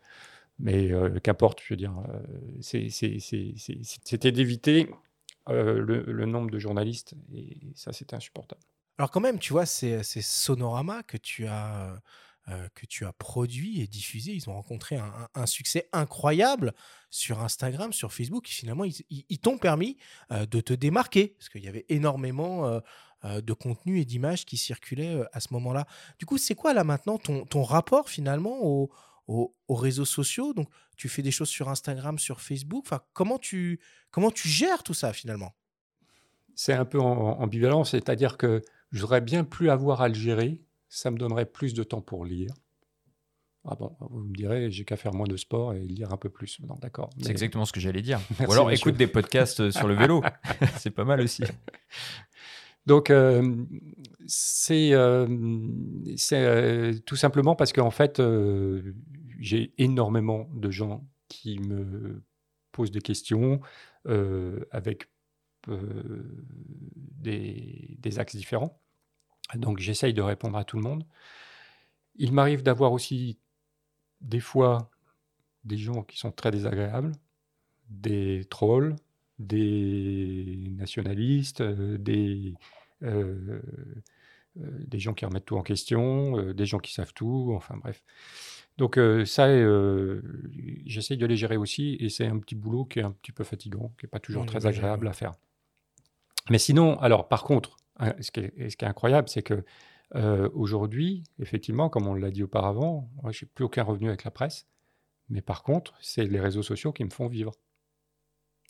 Mais 0.58 0.90
qu'importe, 1.22 1.62
je 1.64 1.72
veux 1.72 1.78
dire, 1.78 1.94
c'était 2.60 4.32
d'éviter 4.32 4.90
le, 5.48 5.80
le 5.80 6.26
nombre 6.26 6.50
de 6.50 6.58
journalistes 6.58 7.14
et 7.34 7.56
ça, 7.74 7.94
c'était 7.94 8.16
insupportable. 8.16 8.60
Alors 8.98 9.10
quand 9.10 9.20
même, 9.20 9.38
tu 9.38 9.52
vois, 9.52 9.66
c'est 9.66 10.02
Sonorama 10.02 11.02
que 11.02 11.16
tu 11.16 11.46
as 11.46 12.00
euh, 12.48 12.68
que 12.74 12.86
tu 12.86 13.04
as 13.04 13.12
et 13.76 13.86
diffusé. 13.86 14.32
Ils 14.32 14.50
ont 14.50 14.54
rencontré 14.54 14.98
un, 15.34 15.46
succès 15.46 15.88
incroyable 15.92 16.74
sur 17.08 17.40
Instagram, 17.40 17.92
sur 17.92 18.12
Facebook. 18.12 18.48
Et 18.48 18.52
finalement, 18.52 18.82
ils, 18.84 19.38
t'ont 19.38 19.58
permis 19.58 19.96
euh, 20.32 20.44
de 20.46 20.60
te 20.60 20.72
démarquer 20.72 21.36
parce 21.38 21.48
qu'il 21.48 21.62
y 21.62 21.68
avait 21.68 21.86
énormément 21.88 22.66
euh, 23.24 23.40
de 23.40 23.52
contenu 23.52 24.00
et 24.00 24.04
d'images 24.04 24.44
qui 24.44 24.56
circulaient 24.56 25.22
à 25.32 25.38
ce 25.38 25.52
moment-là. 25.52 25.86
Du 26.18 26.26
coup, 26.26 26.36
c'est 26.36 26.56
quoi 26.56 26.74
là 26.74 26.82
maintenant 26.82 27.16
ton, 27.16 27.44
ton 27.44 27.62
rapport 27.62 28.08
finalement 28.08 28.58
aux, 28.60 28.90
aux, 29.28 29.54
réseaux 29.68 30.04
sociaux? 30.04 30.52
Donc, 30.52 30.68
tu 30.96 31.08
fais 31.08 31.22
des 31.22 31.30
choses 31.30 31.48
sur 31.48 31.68
Instagram, 31.68 32.18
sur 32.18 32.40
Facebook. 32.40 32.86
Comment 33.12 33.38
tu, 33.38 33.78
comment 34.10 34.32
tu 34.32 34.48
gères 34.48 34.82
tout 34.82 34.94
ça 34.94 35.12
finalement? 35.12 35.54
C'est 36.56 36.72
un 36.72 36.84
peu 36.84 37.00
ambivalent, 37.00 37.84
c'est-à-dire 37.84 38.36
que 38.36 38.62
je 38.92 39.00
voudrais 39.00 39.20
bien 39.20 39.44
plus 39.44 39.70
avoir 39.70 40.02
à 40.02 40.08
le 40.08 40.14
gérer 40.14 40.60
ça 40.92 41.10
me 41.10 41.16
donnerait 41.16 41.46
plus 41.46 41.72
de 41.72 41.82
temps 41.82 42.02
pour 42.02 42.26
lire. 42.26 42.52
Ah 43.64 43.76
bon, 43.76 43.96
vous 44.00 44.24
me 44.24 44.34
direz, 44.34 44.70
j'ai 44.70 44.84
qu'à 44.84 44.98
faire 44.98 45.14
moins 45.14 45.26
de 45.26 45.38
sport 45.38 45.72
et 45.72 45.80
lire 45.80 46.12
un 46.12 46.18
peu 46.18 46.28
plus. 46.28 46.60
Non, 46.60 46.74
d'accord. 46.82 47.08
C'est 47.18 47.30
exactement 47.30 47.64
ce 47.64 47.72
que 47.72 47.80
j'allais 47.80 48.02
dire. 48.02 48.20
Ou 48.46 48.52
alors 48.52 48.70
écoute 48.70 48.96
des 48.96 49.06
podcasts 49.06 49.60
euh, 49.60 49.70
sur 49.70 49.88
le 49.88 49.94
vélo. 49.94 50.22
c'est 50.78 50.90
pas 50.90 51.04
mal 51.04 51.22
aussi. 51.22 51.44
Donc, 52.84 53.08
euh, 53.08 53.64
c'est 54.26 54.90
euh, 54.92 56.92
tout 57.06 57.16
simplement 57.16 57.56
parce 57.56 57.72
qu'en 57.72 57.90
fait, 57.90 58.20
j'ai 59.38 59.72
énormément 59.78 60.50
de 60.52 60.70
gens 60.70 61.08
qui 61.28 61.58
me 61.58 62.22
posent 62.70 62.90
des 62.90 63.00
questions 63.00 63.62
avec 64.04 65.08
des, 67.16 67.96
des, 67.98 68.18
axes 68.18 68.36
différents. 68.36 68.81
Donc 69.54 69.78
j'essaye 69.78 70.14
de 70.14 70.22
répondre 70.22 70.56
à 70.56 70.64
tout 70.64 70.76
le 70.76 70.82
monde. 70.82 71.04
Il 72.16 72.32
m'arrive 72.32 72.62
d'avoir 72.62 72.92
aussi 72.92 73.38
des 74.20 74.40
fois 74.40 74.90
des 75.64 75.76
gens 75.76 76.02
qui 76.02 76.18
sont 76.18 76.32
très 76.32 76.50
désagréables, 76.50 77.12
des 77.88 78.44
trolls, 78.50 78.96
des 79.38 80.72
nationalistes, 80.76 81.60
euh, 81.60 81.98
des, 81.98 82.54
euh, 83.02 83.60
euh, 84.58 84.70
des 84.86 84.98
gens 84.98 85.14
qui 85.14 85.24
remettent 85.24 85.44
tout 85.44 85.56
en 85.56 85.62
question, 85.62 86.52
des 86.52 86.66
gens 86.66 86.78
qui 86.78 86.92
savent 86.92 87.14
tout, 87.14 87.52
enfin 87.54 87.76
bref. 87.76 88.02
Donc 88.78 88.98
ça, 89.26 89.48
j'essaye 90.86 91.18
de 91.18 91.26
les 91.26 91.36
gérer 91.36 91.58
aussi, 91.58 91.96
et 92.00 92.08
c'est 92.08 92.26
un 92.26 92.38
petit 92.38 92.54
boulot 92.54 92.86
qui 92.86 93.00
est 93.00 93.02
un 93.02 93.10
petit 93.10 93.32
peu 93.32 93.44
fatigant, 93.44 93.92
qui 93.98 94.06
n'est 94.06 94.10
pas 94.10 94.18
toujours 94.18 94.46
très 94.46 94.64
agréable 94.64 95.08
à 95.08 95.12
faire. 95.12 95.34
Mais 96.48 96.58
sinon, 96.58 96.98
alors 97.00 97.28
par 97.28 97.44
contre, 97.44 97.76
ah, 98.02 98.16
ce 98.20 98.32
qui 98.32 98.40
est, 98.40 98.82
incroyable, 98.82 99.28
c'est 99.28 99.42
que 99.42 99.64
euh, 100.16 100.48
aujourd'hui, 100.54 101.22
effectivement, 101.38 101.88
comme 101.88 102.08
on 102.08 102.14
l'a 102.14 102.32
dit 102.32 102.42
auparavant, 102.42 103.08
je 103.30 103.44
n'ai 103.44 103.50
plus 103.54 103.64
aucun 103.64 103.84
revenu 103.84 104.08
avec 104.08 104.24
la 104.24 104.32
presse. 104.32 104.66
Mais 105.28 105.40
par 105.40 105.62
contre, 105.62 105.94
c'est 106.00 106.24
les 106.24 106.40
réseaux 106.40 106.64
sociaux 106.64 106.92
qui 106.92 107.04
me 107.04 107.10
font 107.10 107.28
vivre. 107.28 107.52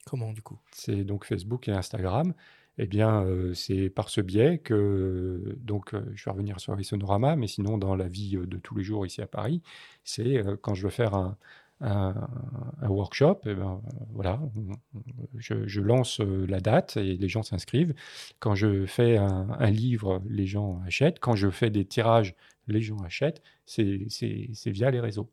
Comment 0.04 0.32
du 0.32 0.42
coup? 0.42 0.58
C'est 0.70 1.02
donc 1.04 1.24
Facebook 1.24 1.66
et 1.66 1.72
Instagram. 1.72 2.34
Eh 2.76 2.86
bien, 2.86 3.24
euh, 3.24 3.54
c'est 3.54 3.88
par 3.88 4.10
ce 4.10 4.20
biais 4.20 4.58
que, 4.58 5.56
donc, 5.58 5.94
euh, 5.94 6.04
je 6.14 6.24
vais 6.26 6.30
revenir 6.30 6.60
sur 6.60 6.76
les 6.76 6.84
sonoramas, 6.84 7.36
mais 7.36 7.46
sinon, 7.46 7.78
dans 7.78 7.96
la 7.96 8.08
vie 8.08 8.36
de 8.36 8.58
tous 8.58 8.74
les 8.76 8.84
jours 8.84 9.06
ici 9.06 9.22
à 9.22 9.26
Paris, 9.26 9.62
c'est 10.04 10.42
quand 10.60 10.74
je 10.74 10.82
veux 10.84 10.90
faire 10.90 11.14
un, 11.14 11.38
un, 11.82 12.88
workshop, 12.88 13.40
et 13.46 13.54
ben, 13.54 13.80
voilà, 14.12 14.40
je, 15.36 15.80
lance 15.80 16.20
euh, 16.20 16.46
la 16.48 16.60
date 16.60 16.96
et 16.96 17.16
les 17.16 17.28
gens 17.28 17.42
s'inscrivent. 17.42 17.94
Quand 18.38 18.54
je 18.54 18.86
fais 18.86 19.16
un, 19.16 19.70
livre, 19.70 20.22
les 20.28 20.46
gens 20.46 20.80
achètent. 20.86 21.18
Quand 21.18 21.34
je 21.34 21.50
fais 21.50 21.70
des 21.70 21.84
tirages, 21.84 22.34
les 22.68 22.80
gens 22.80 22.98
achètent. 22.98 23.42
C'est 23.66 24.06
via 24.66 24.90
les 24.90 25.00
réseaux. 25.00 25.30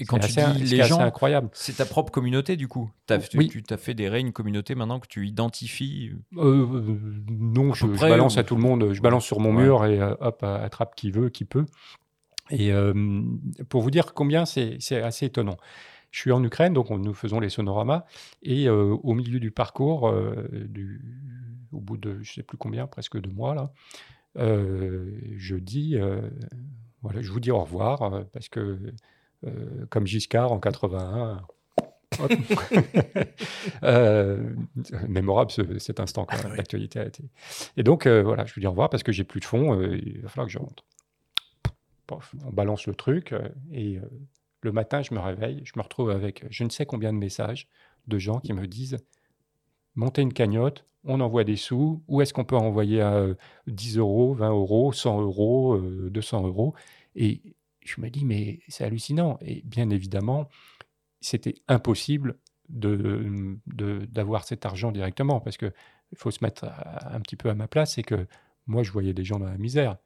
Et 0.00 0.04
quand 0.04 0.20
tu 0.20 0.28
dis 0.28 0.76
les 0.76 0.84
gens, 0.84 1.00
incroyable. 1.00 1.48
C'est 1.52 1.78
ta 1.78 1.84
propre 1.84 2.12
communauté 2.12 2.56
du 2.56 2.68
coup. 2.68 2.88
As, 3.10 3.18
oui. 3.34 3.48
Tu 3.48 3.64
t'as 3.64 3.76
fédéré 3.76 4.20
une 4.20 4.32
communauté 4.32 4.76
maintenant 4.76 5.00
que 5.00 5.08
tu 5.08 5.26
identifies. 5.26 6.12
Euh, 6.36 6.64
euh, 6.72 7.00
non, 7.28 7.74
je, 7.74 7.86
balance 7.86 8.38
à 8.38 8.44
tout 8.44 8.54
le 8.54 8.62
monde. 8.62 8.92
Je 8.92 9.02
balance 9.02 9.24
sur 9.24 9.40
mon 9.40 9.52
mur 9.52 9.84
et 9.86 10.00
hop, 10.00 10.44
attrape 10.44 10.94
qui 10.94 11.10
veut, 11.10 11.30
qui 11.30 11.44
peut. 11.44 11.66
Et 12.50 12.72
pour 13.68 13.82
vous 13.82 13.90
dire 13.90 14.14
combien 14.14 14.44
c'est 14.46 15.02
assez 15.02 15.26
étonnant. 15.26 15.56
Je 16.10 16.20
suis 16.20 16.32
en 16.32 16.42
Ukraine, 16.42 16.72
donc 16.72 16.90
nous 16.90 17.14
faisons 17.14 17.38
les 17.40 17.50
sonoramas, 17.50 18.04
et 18.42 18.68
au 18.68 19.14
milieu 19.14 19.40
du 19.40 19.50
parcours, 19.50 20.12
du, 20.52 21.02
au 21.72 21.80
bout 21.80 21.96
de 21.96 22.14
je 22.22 22.30
ne 22.30 22.34
sais 22.34 22.42
plus 22.42 22.56
combien, 22.56 22.86
presque 22.86 23.20
deux 23.20 23.30
mois, 23.30 23.54
là, 23.54 23.72
je 24.36 25.56
dis 25.56 25.96
Voilà, 27.02 27.20
je 27.20 27.30
vous 27.30 27.40
dis 27.40 27.50
au 27.50 27.60
revoir 27.60 28.24
parce 28.32 28.48
que, 28.48 28.78
comme 29.90 30.06
Giscard 30.06 30.52
en 30.52 30.60
81, 30.60 31.42
euh, 33.82 34.50
mémorable 35.08 35.50
cet 35.78 36.00
instant 36.00 36.26
même, 36.42 36.56
l'actualité 36.56 37.00
a 37.00 37.06
été. 37.06 37.24
Et 37.76 37.82
donc 37.82 38.06
voilà, 38.06 38.44
je 38.44 38.54
vous 38.54 38.60
dis 38.60 38.66
au 38.66 38.70
revoir 38.70 38.90
parce 38.90 39.02
que 39.02 39.12
j'ai 39.12 39.24
plus 39.24 39.40
de 39.40 39.44
fonds, 39.44 39.80
il 39.82 40.20
va 40.22 40.28
falloir 40.28 40.46
que 40.46 40.52
je 40.52 40.58
rentre. 40.58 40.84
On 42.10 42.50
balance 42.52 42.86
le 42.86 42.94
truc 42.94 43.34
et 43.72 43.98
le 44.62 44.72
matin, 44.72 45.02
je 45.02 45.14
me 45.14 45.20
réveille, 45.20 45.62
je 45.64 45.72
me 45.76 45.82
retrouve 45.82 46.10
avec 46.10 46.44
je 46.50 46.64
ne 46.64 46.70
sais 46.70 46.86
combien 46.86 47.12
de 47.12 47.18
messages 47.18 47.68
de 48.06 48.18
gens 48.18 48.40
qui 48.40 48.52
me 48.52 48.66
disent 48.66 48.96
monter 49.94 50.22
une 50.22 50.32
cagnotte, 50.32 50.84
on 51.04 51.20
envoie 51.20 51.44
des 51.44 51.56
sous, 51.56 52.02
où 52.08 52.20
est-ce 52.20 52.32
qu'on 52.32 52.44
peut 52.44 52.56
envoyer 52.56 53.00
à 53.00 53.26
10 53.66 53.98
euros, 53.98 54.34
20 54.34 54.50
euros, 54.50 54.92
100 54.92 55.20
euros, 55.22 55.78
200 55.78 56.46
euros? 56.46 56.74
Et 57.14 57.40
je 57.84 58.00
me 58.00 58.10
dis, 58.10 58.24
mais 58.24 58.60
c'est 58.68 58.84
hallucinant. 58.84 59.38
Et 59.40 59.62
bien 59.64 59.90
évidemment, 59.90 60.48
c'était 61.20 61.54
impossible 61.68 62.38
d'avoir 62.68 64.44
cet 64.44 64.66
argent 64.66 64.92
directement, 64.92 65.40
parce 65.40 65.56
qu'il 65.56 65.72
faut 66.14 66.30
se 66.30 66.44
mettre 66.44 66.64
un 66.64 67.20
petit 67.20 67.36
peu 67.36 67.48
à 67.48 67.54
ma 67.54 67.68
place, 67.68 67.94
c'est 67.94 68.02
que 68.02 68.26
moi, 68.66 68.82
je 68.82 68.92
voyais 68.92 69.14
des 69.14 69.24
gens 69.24 69.38
dans 69.38 69.46
la 69.46 69.58
misère. 69.58 69.96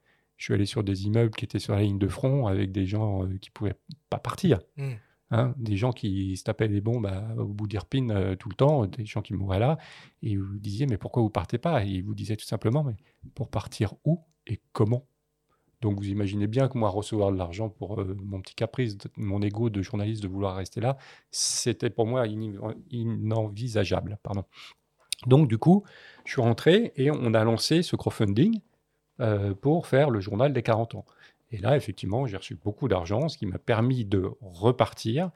Je 0.42 0.46
suis 0.46 0.55
allé 0.55 0.66
sur 0.66 0.83
des 0.83 1.05
immeubles 1.07 1.31
qui 1.31 1.44
étaient 1.44 1.61
sur 1.61 1.72
la 1.72 1.83
ligne 1.83 2.00
de 2.00 2.09
front 2.09 2.48
avec 2.48 2.72
des 2.72 2.85
gens 2.85 3.24
qui 3.40 3.48
ne 3.48 3.52
pouvaient 3.55 3.78
pas 4.11 4.18
partir. 4.18 4.59
Mmh. 4.76 4.90
Hein, 5.31 5.55
des 5.57 5.76
gens 5.76 5.92
qui 5.92 6.37
se 6.37 6.42
tapaient 6.42 6.66
des 6.66 6.81
bombes 6.81 7.09
au 7.38 7.46
bout 7.46 7.68
d'Irpine 7.68 8.11
euh, 8.11 8.35
tout 8.35 8.48
le 8.48 8.57
temps, 8.57 8.87
des 8.87 9.07
gens 9.07 9.22
qui 9.22 9.35
mouraient 9.35 9.61
là, 9.61 9.78
et 10.20 10.37
vous 10.37 10.59
disiez 10.59 10.87
mais 10.87 10.98
pourquoi 10.98 11.22
vous 11.22 11.31
partez 11.31 11.59
pas? 11.59 11.85
Et 11.85 11.90
ils 11.90 12.02
vous 12.02 12.16
disaient 12.16 12.35
tout 12.35 12.44
simplement 12.44 12.83
mais 12.83 12.96
pour 13.37 13.50
partir 13.50 13.94
où 14.05 14.18
et 14.48 14.61
comment? 14.72 15.07
Donc 15.81 16.00
vous 16.00 16.09
imaginez 16.09 16.48
bien 16.48 16.66
que 16.66 16.76
moi 16.76 16.90
recevoir 16.90 17.31
de 17.31 17.38
l'argent 17.38 17.68
pour 17.68 18.00
euh, 18.00 18.16
mon 18.20 18.40
petit 18.40 18.57
caprice, 18.57 18.98
mon 19.16 19.42
ego 19.42 19.70
de 19.70 19.81
journaliste 19.81 20.24
de 20.24 20.28
vouloir 20.28 20.57
rester 20.57 20.81
là, 20.81 20.98
c'était 21.31 21.88
pour 21.88 22.09
moi 22.09 22.26
inenvisageable. 22.90 24.18
Pardon. 24.24 24.42
Donc 25.28 25.46
du 25.46 25.59
coup, 25.59 25.85
je 26.24 26.33
suis 26.33 26.42
rentré 26.42 26.92
et 26.96 27.12
on 27.12 27.33
a 27.33 27.44
lancé 27.44 27.83
ce 27.83 27.94
crowdfunding 27.94 28.61
euh, 29.22 29.54
pour 29.54 29.87
faire 29.87 30.11
le 30.11 30.20
journal 30.20 30.52
des 30.52 30.62
40 30.62 30.96
ans. 30.96 31.04
Et 31.52 31.58
là, 31.58 31.76
effectivement, 31.76 32.26
j'ai 32.26 32.37
reçu 32.37 32.56
beaucoup 32.56 32.88
d'argent, 32.88 33.28
ce 33.28 33.38
qui 33.38 33.46
m'a 33.46 33.58
permis 33.58 34.04
de 34.04 34.30
repartir, 34.40 35.30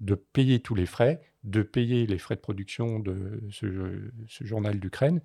de 0.00 0.14
payer 0.14 0.60
tous 0.60 0.74
les 0.74 0.86
frais, 0.86 1.20
de 1.42 1.62
payer 1.62 2.06
les 2.06 2.18
frais 2.18 2.36
de 2.36 2.40
production 2.40 3.00
de 3.00 3.42
ce, 3.50 4.10
journal 4.44 4.78
d'Ukraine 4.78 5.20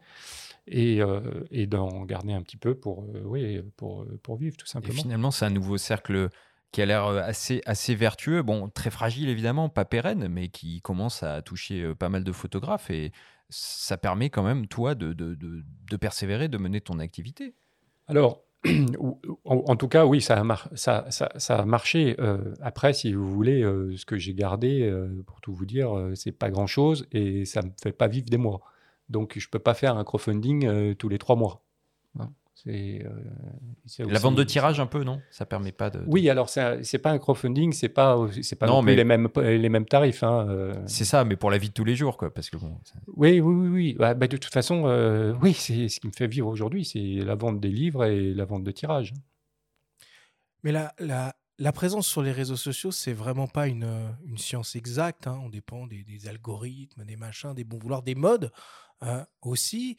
et, 0.65 1.01
euh, 1.01 1.43
et 1.51 1.67
d'en 1.67 2.06
garder 2.06 2.34
un 2.34 2.41
petit 2.41 2.58
peu 2.58 2.73
pour, 2.73 3.03
euh, 3.03 3.21
oui, 3.25 3.62
pour, 3.75 4.06
pour 4.23 4.38
vivre, 4.38 4.58
tout 4.58 4.65
simplement. 4.65 4.97
Et 4.97 5.01
finalement, 5.01 5.32
c'est 5.32 5.45
un 5.45 5.51
nouveau 5.51 5.77
cercle 5.77 6.30
qui 6.71 6.82
a 6.82 6.88
l'air 6.88 7.06
assez, 7.06 7.62
assez 7.67 7.93
vertueux, 7.93 8.41
bon, 8.41 8.67
très 8.69 8.89
fragile 8.89 9.30
évidemment, 9.30 9.69
pas 9.69 9.86
pérenne, 9.86 10.27
mais 10.27 10.49
qui 10.49 10.82
commence 10.82 11.21
à 11.23 11.41
toucher 11.43 11.93
pas 11.95 12.10
mal 12.10 12.23
de 12.23 12.32
photographes 12.32 12.89
et 12.89 13.12
ça 13.49 13.97
permet 13.97 14.30
quand 14.30 14.43
même, 14.43 14.67
toi, 14.67 14.95
de, 14.95 15.13
de, 15.13 15.36
de, 15.36 15.63
de 15.89 15.97
persévérer, 15.97 16.47
de 16.47 16.58
mener 16.58 16.82
ton 16.82 16.99
activité. 16.99 17.53
Alors, 18.08 18.43
en 19.46 19.76
tout 19.76 19.88
cas, 19.88 20.06
oui, 20.06 20.22
ça 20.22 20.39
a, 20.39 21.65
marché. 21.65 22.15
Euh, 22.20 22.54
après, 22.62 22.93
si 22.93 23.13
vous 23.13 23.30
voulez, 23.30 23.62
euh, 23.63 23.96
ce 23.98 24.06
que 24.06 24.17
j'ai 24.17 24.34
gardé, 24.34 24.82
euh, 24.82 25.24
pour 25.26 25.41
tout 25.41 25.54
vous 25.54 25.65
dire, 25.65 25.91
c'est 26.15 26.32
pas 26.32 26.50
grand-chose 26.50 27.08
et 27.12 27.46
ça 27.46 27.62
me 27.62 27.72
fait 27.82 27.91
pas 27.91 28.08
vivre 28.08 28.28
des 28.30 28.38
mois. 28.38 28.62
Donc, 29.10 29.38
je 29.38 29.50
peux 29.50 29.60
pas 29.60 29.74
faire 29.74 29.98
un 29.98 30.04
crowdfunding 30.04 30.96
tous 30.96 31.10
les 31.10 31.17
trois 31.17 31.36
mois. 31.36 31.63
Hein. 32.65 33.04
C'est 33.86 34.06
la 34.06 34.20
vente 34.20 34.36
de 34.36 34.43
tirage 34.43 34.80
un 34.80 34.86
peu, 34.88 35.04
non? 35.04 35.22
Ça 35.30 35.46
permet 35.46 35.72
pas 35.72 35.89
de. 35.89 36.02
Oui, 36.08 36.30
alors 36.30 36.50
c'est 36.50 37.02
pas 37.02 37.12
un 37.12 37.17
crowdfunding, 37.17 37.74
c'est 37.74 37.89
pas 37.89 38.17
c'est 38.41 38.56
pas 38.56 38.67
non, 38.67 38.82
mais... 38.82 38.96
les 38.96 39.04
mêmes 39.04 39.28
les 39.36 39.70
mêmes 39.70 39.86
tarifs. 39.86 40.24
Hein, 40.24 40.48
euh. 40.50 40.74
C'est 40.88 41.06
ça, 41.06 41.24
mais 41.24 41.36
pour 41.36 41.52
la 41.52 41.58
vie 41.58 41.70
de 41.70 41.74
tous 41.74 41.86
les 41.86 41.96
jours, 41.96 42.17
quoi, 42.17 42.34
parce 42.34 42.50
que 42.50 42.58
bon. 42.58 42.80
Oui, 43.15 43.39
oui, 43.39 43.54
oui, 43.54 43.67
oui. 43.67 43.96
Bah, 43.98 44.13
bah, 44.13 44.28
de 44.28 44.38
toute 44.38 44.54
façon, 44.54 44.84
euh, 44.86 45.34
oui, 45.41 45.54
c'est 45.54 45.89
ce 45.89 46.00
qui 46.00 46.08
me 46.08 46.12
fait 46.12 46.28
vivre 46.28 46.48
aujourd'hui, 46.48 46.86
c'est 46.86 47.24
la 47.24 47.36
vente 47.36 47.60
des 47.60 47.70
livres 47.70 48.06
et 48.06 48.34
la 48.34 48.46
vente 48.46 48.63
de 48.63 48.72
tirage. 48.72 49.13
Mais 50.63 50.72
la, 50.72 50.93
la, 51.00 51.36
la 51.60 51.72
présence 51.72 52.08
sur 52.08 52.22
les 52.22 52.32
réseaux 52.32 52.56
sociaux, 52.56 52.91
c'est 52.91 53.13
vraiment 53.13 53.48
pas 53.48 53.67
une, 53.67 53.88
une 54.26 54.38
science 54.38 54.76
exacte. 54.76 55.28
Hein. 55.28 55.39
On 55.43 55.50
dépend 55.50 55.88
des, 55.88 56.04
des, 56.04 56.28
algorithmes, 56.28 57.06
des 57.06 57.15
machins, 57.15 57.54
des 57.54 57.63
bons 57.63 57.78
vouloirs, 57.80 58.04
des 58.04 58.15
modes 58.15 58.52
euh, 59.04 59.24
aussi. 59.41 59.98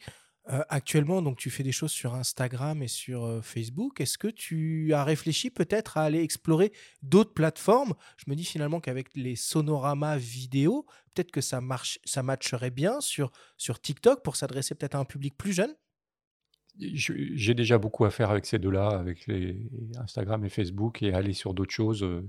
Euh, 0.51 0.63
actuellement, 0.69 1.21
donc 1.21 1.37
tu 1.37 1.49
fais 1.49 1.61
des 1.61 1.71
choses 1.71 1.91
sur 1.91 2.15
Instagram 2.15 2.81
et 2.81 2.87
sur 2.87 3.43
Facebook. 3.43 4.01
Est-ce 4.01 4.17
que 4.17 4.27
tu 4.27 4.93
as 4.93 5.03
réfléchi 5.03 5.51
peut-être 5.51 5.97
à 5.97 6.03
aller 6.03 6.21
explorer 6.21 6.71
d'autres 7.03 7.33
plateformes? 7.33 7.93
Je 8.17 8.25
me 8.27 8.35
dis 8.35 8.45
finalement 8.45 8.79
qu'avec 8.79 9.15
les 9.15 9.35
sonoramas 9.35 10.17
vidéo, 10.17 10.87
peut-être 11.13 11.31
que 11.31 11.41
ça 11.41 11.61
marche, 11.61 11.99
ça 12.03 12.23
matcherait 12.23 12.71
bien 12.71 12.99
sur 12.99 13.31
sur 13.57 13.79
TikTok 13.79 14.23
pour 14.23 14.35
s'adresser 14.35 14.73
peut-être 14.73 14.95
à 14.95 14.99
un 14.99 15.05
public 15.05 15.37
plus 15.37 15.53
jeune? 15.53 15.75
J'ai 16.79 17.53
déjà 17.53 17.77
beaucoup 17.77 18.05
à 18.05 18.09
faire 18.09 18.31
avec 18.31 18.45
ces 18.45 18.57
deux-là, 18.57 18.87
avec 18.87 19.27
Instagram 19.97 20.45
et 20.45 20.49
Facebook, 20.49 21.03
et 21.03 21.13
aller 21.13 21.33
sur 21.33 21.53
d'autres 21.53 21.73
choses. 21.73 22.03
Euh, 22.03 22.21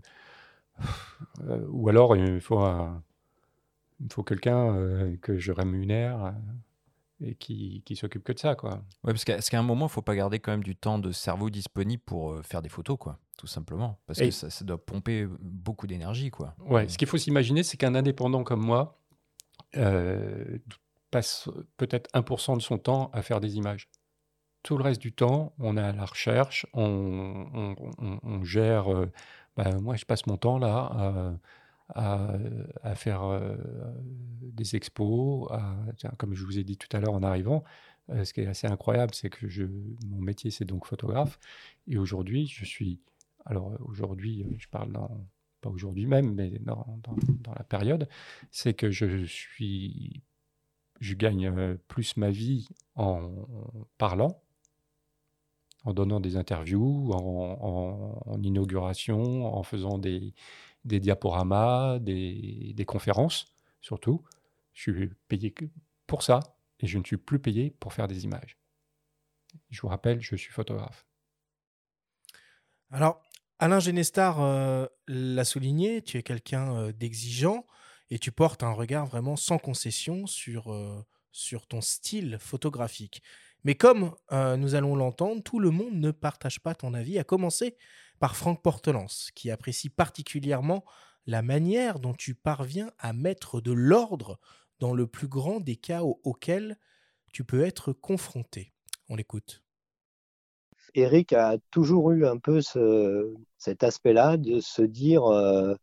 ou 1.68 1.88
alors 1.88 2.16
il 2.16 2.40
faut 2.40 2.60
faut 4.10 4.22
quelqu'un 4.24 5.14
que 5.22 5.38
je 5.38 5.52
rémunère 5.52 6.34
et 7.22 7.34
qui, 7.34 7.82
qui 7.84 7.96
s'occupe 7.96 8.24
que 8.24 8.32
de 8.32 8.38
ça, 8.38 8.54
quoi. 8.54 8.82
Ouais, 9.04 9.12
parce 9.12 9.24
qu'à 9.24 9.58
un 9.58 9.62
moment, 9.62 9.86
il 9.86 9.90
faut 9.90 10.02
pas 10.02 10.14
garder 10.14 10.38
quand 10.40 10.52
même 10.52 10.64
du 10.64 10.76
temps 10.76 10.98
de 10.98 11.12
cerveau 11.12 11.50
disponible 11.50 12.02
pour 12.04 12.32
euh, 12.32 12.42
faire 12.42 12.62
des 12.62 12.68
photos, 12.68 12.96
quoi, 12.98 13.18
tout 13.36 13.46
simplement, 13.46 13.98
parce 14.06 14.18
que 14.18 14.30
ça, 14.30 14.50
ça, 14.50 14.64
doit 14.64 14.84
pomper 14.84 15.26
beaucoup 15.40 15.86
d'énergie, 15.86 16.30
quoi. 16.30 16.54
Ouais, 16.58 16.88
ce 16.88 16.98
qu'il 16.98 17.08
faut 17.08 17.18
s'imaginer, 17.18 17.62
c'est 17.62 17.76
qu'un 17.76 17.94
indépendant 17.94 18.44
comme 18.44 18.64
moi 18.64 19.00
euh, 19.76 20.58
passe 21.10 21.48
peut-être 21.76 22.10
1% 22.14 22.56
de 22.56 22.62
son 22.62 22.78
temps 22.78 23.10
à 23.12 23.22
faire 23.22 23.40
des 23.40 23.56
images. 23.56 23.88
Tout 24.62 24.76
le 24.76 24.84
reste 24.84 25.00
du 25.00 25.12
temps, 25.12 25.54
on 25.58 25.76
est 25.76 25.82
à 25.82 25.92
la 25.92 26.04
recherche, 26.04 26.66
on, 26.74 27.74
on, 28.22 28.44
gère. 28.44 28.92
Euh, 28.92 29.10
bah, 29.56 29.78
moi, 29.80 29.96
je 29.96 30.04
passe 30.04 30.26
mon 30.26 30.36
temps 30.36 30.58
là 30.58 30.90
à 30.92 31.32
à, 31.94 32.94
faire 32.94 33.24
euh, 33.24 33.56
des 34.42 34.76
expos, 34.76 35.48
comme 36.18 36.34
je 36.34 36.44
vous 36.44 36.58
ai 36.58 36.64
dit 36.64 36.76
tout 36.76 36.94
à 36.96 37.00
l'heure 37.00 37.14
en 37.14 37.22
arrivant. 37.22 37.64
Euh, 38.10 38.24
ce 38.24 38.32
qui 38.32 38.40
est 38.40 38.46
assez 38.46 38.66
incroyable, 38.66 39.14
c'est 39.14 39.30
que 39.30 39.46
mon 40.06 40.20
métier, 40.20 40.50
c'est 40.50 40.64
donc 40.64 40.86
photographe. 40.86 41.38
Et 41.86 41.98
aujourd'hui, 41.98 42.46
je 42.46 42.64
suis. 42.64 43.00
Alors, 43.46 43.72
aujourd'hui, 43.80 44.46
je 44.58 44.68
parle 44.68 44.92
pas 45.60 45.70
aujourd'hui 45.70 46.06
même, 46.06 46.34
mais 46.34 46.50
dans, 46.60 47.00
la 47.56 47.64
période, 47.64 48.08
c'est 48.50 48.74
que 48.74 48.90
je 48.90 49.24
suis. 49.24 50.22
Je 51.00 51.14
gagne 51.14 51.46
euh, 51.46 51.76
plus 51.88 52.16
ma 52.18 52.30
vie 52.30 52.68
en 52.94 53.30
parlant, 53.96 54.42
en 55.84 55.94
donnant 55.94 56.20
des 56.20 56.36
interviews, 56.36 57.12
en 57.12 58.42
inauguration, 58.42 59.46
en 59.46 59.62
faisant 59.62 59.96
des, 59.96 60.34
des 60.84 61.00
diaporamas, 61.00 61.98
des, 61.98 62.84
conférences, 62.86 63.54
surtout. 63.80 64.22
Je 64.72 64.92
suis 64.92 65.10
payé 65.28 65.54
pour 66.06 66.22
ça 66.22 66.40
et 66.78 66.86
je 66.86 66.98
ne 66.98 67.04
suis 67.04 67.16
plus 67.16 67.38
payé 67.38 67.70
pour 67.70 67.92
faire 67.92 68.08
des 68.08 68.24
images. 68.24 68.58
Je 69.70 69.80
vous 69.80 69.88
rappelle, 69.88 70.20
je 70.20 70.36
suis 70.36 70.52
photographe. 70.52 71.06
Alors, 72.90 73.22
Alain 73.58 73.80
Genestar 73.80 74.40
euh, 74.40 74.86
l'a 75.06 75.44
souligné, 75.44 76.02
tu 76.02 76.16
es 76.16 76.22
quelqu'un 76.22 76.76
euh, 76.76 76.92
d'exigeant 76.92 77.66
et 78.10 78.18
tu 78.18 78.32
portes 78.32 78.62
un 78.62 78.72
regard 78.72 79.06
vraiment 79.06 79.36
sans 79.36 79.58
concession 79.58 80.26
sur, 80.26 80.72
euh, 80.72 81.04
sur 81.30 81.66
ton 81.66 81.80
style 81.80 82.38
photographique. 82.40 83.22
Mais 83.62 83.74
comme 83.74 84.14
nous 84.32 84.74
allons 84.74 84.96
l'entendre, 84.96 85.42
tout 85.42 85.60
le 85.60 85.70
monde 85.70 85.92
ne 85.92 86.12
partage 86.12 86.60
pas 86.60 86.74
ton 86.74 86.94
avis, 86.94 87.18
à 87.18 87.24
commencer 87.24 87.76
par 88.20 88.36
Franck 88.36 88.62
Portelance, 88.62 89.30
qui 89.34 89.50
apprécie 89.50 89.88
particulièrement 89.88 90.84
la 91.26 91.42
manière 91.42 91.98
dont 91.98 92.12
tu 92.12 92.34
parviens 92.34 92.92
à 92.98 93.12
mettre 93.12 93.60
de 93.60 93.72
l'ordre 93.72 94.38
dans 94.78 94.94
le 94.94 95.06
plus 95.06 95.26
grand 95.26 95.58
des 95.58 95.76
cas 95.76 96.02
auxquels 96.02 96.78
tu 97.32 97.44
peux 97.44 97.64
être 97.64 97.92
confronté. 97.92 98.72
On 99.08 99.16
l'écoute. 99.16 99.64
Eric 100.94 101.32
a 101.32 101.56
toujours 101.70 102.10
eu 102.12 102.26
un 102.26 102.38
peu 102.38 102.60
cet 103.58 103.82
aspect-là 103.82 104.36
de 104.36 104.60
se 104.60 104.82
dire 104.82 105.24
euh, 105.24 105.74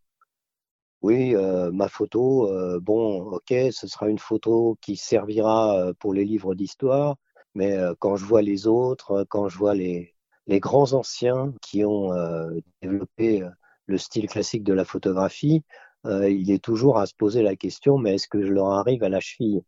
oui, 1.02 1.36
euh, 1.36 1.72
ma 1.72 1.88
photo, 1.88 2.52
euh, 2.52 2.80
bon, 2.80 3.22
ok, 3.32 3.54
ce 3.72 3.88
sera 3.88 4.10
une 4.10 4.20
photo 4.20 4.78
qui 4.82 4.96
servira 4.96 5.92
pour 6.00 6.14
les 6.14 6.26
livres 6.26 6.56
d'histoire, 6.56 7.16
mais 7.56 7.78
quand 8.00 8.16
je 8.16 8.26
vois 8.26 8.42
les 8.42 8.68
autres, 8.68 9.26
quand 9.30 9.48
je 9.48 9.58
vois 9.58 9.76
les, 9.76 10.17
les 10.48 10.60
grands 10.60 10.94
anciens 10.94 11.54
qui 11.62 11.84
ont 11.86 12.14
euh, 12.14 12.50
développé 12.82 13.42
euh, 13.42 13.50
le 13.86 13.98
style 13.98 14.28
classique 14.28 14.64
de 14.64 14.74
la 14.74 14.86
photographie, 14.86 15.64
euh, 16.06 16.30
il 16.30 16.52
est 16.52 16.64
toujours 16.64 16.98
à 16.98 17.06
se 17.06 17.14
poser 17.14 17.44
la 17.44 17.56
question, 17.56 17.98
mais 17.98 18.16
est-ce 18.16 18.28
que 18.28 18.46
je 18.46 18.54
leur 18.54 18.72
arrive 18.72 19.04
à 19.04 19.10
la 19.10 19.20
cheville? 19.20 19.62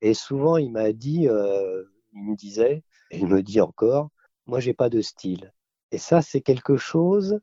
Et 0.00 0.14
souvent, 0.14 0.56
il 0.56 0.72
m'a 0.72 0.92
dit, 0.92 1.22
il 1.24 2.22
me 2.22 2.36
disait, 2.36 2.82
et 3.10 3.18
il 3.18 3.26
me 3.26 3.42
dit 3.42 3.60
encore, 3.60 4.10
moi, 4.46 4.60
j'ai 4.60 4.74
pas 4.74 4.90
de 4.90 5.00
style. 5.00 5.52
Et 5.92 5.98
ça, 5.98 6.20
c'est 6.20 6.42
quelque 6.42 6.76
chose, 6.76 7.40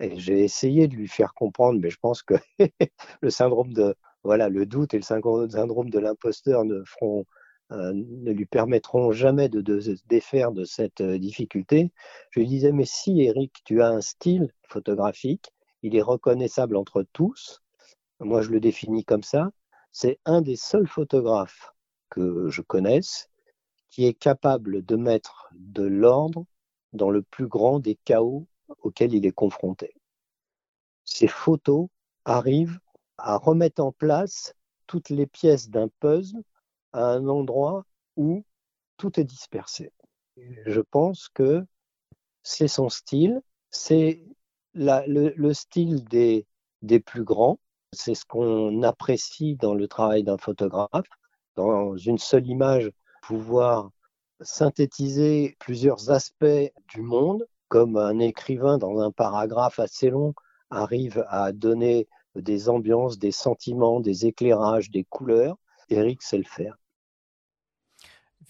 et 0.00 0.18
j'ai 0.18 0.42
essayé 0.42 0.88
de 0.88 0.96
lui 0.96 1.08
faire 1.08 1.34
comprendre, 1.34 1.78
mais 1.80 1.90
je 1.90 1.98
pense 2.00 2.22
que 2.22 2.34
le 3.20 3.30
syndrome 3.30 3.72
de, 3.74 3.94
voilà, 4.24 4.48
le 4.48 4.66
doute 4.66 4.94
et 4.94 4.98
le 4.98 5.02
syndrome 5.02 5.90
de 5.90 5.98
l'imposteur 5.98 6.64
ne 6.64 6.82
feront, 6.84 7.26
ne 7.70 8.32
lui 8.32 8.46
permettront 8.46 9.12
jamais 9.12 9.48
de, 9.48 9.60
de, 9.60 9.80
se 9.80 9.90
défaire 10.06 10.52
de 10.52 10.64
cette 10.64 11.00
euh, 11.00 11.18
difficulté. 11.18 11.92
Je 12.30 12.40
lui 12.40 12.46
disais, 12.46 12.72
mais 12.72 12.84
si 12.84 13.22
Eric, 13.22 13.62
tu 13.64 13.82
as 13.82 13.88
un 13.88 14.00
style 14.00 14.52
photographique, 14.68 15.52
il 15.82 15.96
est 15.96 16.02
reconnaissable 16.02 16.76
entre 16.76 17.04
tous. 17.12 17.62
Moi, 18.18 18.42
je 18.42 18.50
le 18.50 18.60
définis 18.60 19.04
comme 19.04 19.22
ça. 19.22 19.50
C'est 19.92 20.18
un 20.24 20.42
des 20.42 20.56
seuls 20.56 20.88
photographes 20.88 21.72
que 22.10 22.48
je 22.48 22.62
connaisse 22.62 23.30
qui 23.88 24.06
est 24.06 24.14
capable 24.14 24.84
de 24.84 24.96
mettre 24.96 25.48
de 25.54 25.82
l'ordre 25.82 26.44
dans 26.92 27.10
le 27.10 27.22
plus 27.22 27.46
grand 27.46 27.78
des 27.78 27.96
chaos 28.04 28.46
auxquels 28.82 29.14
il 29.14 29.26
est 29.26 29.32
confronté. 29.32 29.94
Ces 31.04 31.28
photos 31.28 31.88
arrivent 32.24 32.78
à 33.18 33.36
remettre 33.36 33.82
en 33.82 33.92
place 33.92 34.54
toutes 34.86 35.10
les 35.10 35.26
pièces 35.26 35.70
d'un 35.70 35.88
puzzle 36.00 36.42
à 36.92 37.06
un 37.06 37.28
endroit 37.28 37.84
où 38.16 38.44
tout 38.96 39.18
est 39.18 39.24
dispersé. 39.24 39.92
Je 40.66 40.80
pense 40.80 41.28
que 41.28 41.64
c'est 42.42 42.68
son 42.68 42.88
style, 42.88 43.40
c'est 43.70 44.22
le, 44.74 45.52
style 45.52 46.04
des, 46.04 46.46
des 46.82 47.00
plus 47.00 47.24
grands, 47.24 47.58
c'est 47.92 48.14
ce 48.14 48.24
qu'on 48.24 48.82
apprécie 48.82 49.56
dans 49.56 49.74
le 49.74 49.88
travail 49.88 50.22
d'un 50.22 50.38
photographe, 50.38 51.08
dans 51.56 51.96
une 51.96 52.18
seule 52.18 52.46
image, 52.46 52.90
pouvoir 53.22 53.90
synthétiser 54.40 55.56
plusieurs 55.58 56.10
aspects 56.10 56.72
du 56.88 57.02
monde, 57.02 57.46
comme 57.68 57.96
un 57.96 58.18
écrivain 58.18 58.78
dans 58.78 58.98
un 58.98 59.10
paragraphe 59.10 59.78
assez 59.78 60.10
long 60.10 60.34
arrive 60.70 61.24
à 61.28 61.52
donner 61.52 62.08
des 62.34 62.68
ambiances, 62.68 63.18
des 63.18 63.32
sentiments, 63.32 64.00
des 64.00 64.26
éclairages, 64.26 64.90
des 64.90 65.04
couleurs. 65.04 65.56
Eric 65.88 66.22
sait 66.22 66.38
le 66.38 66.44
faire. 66.44 66.79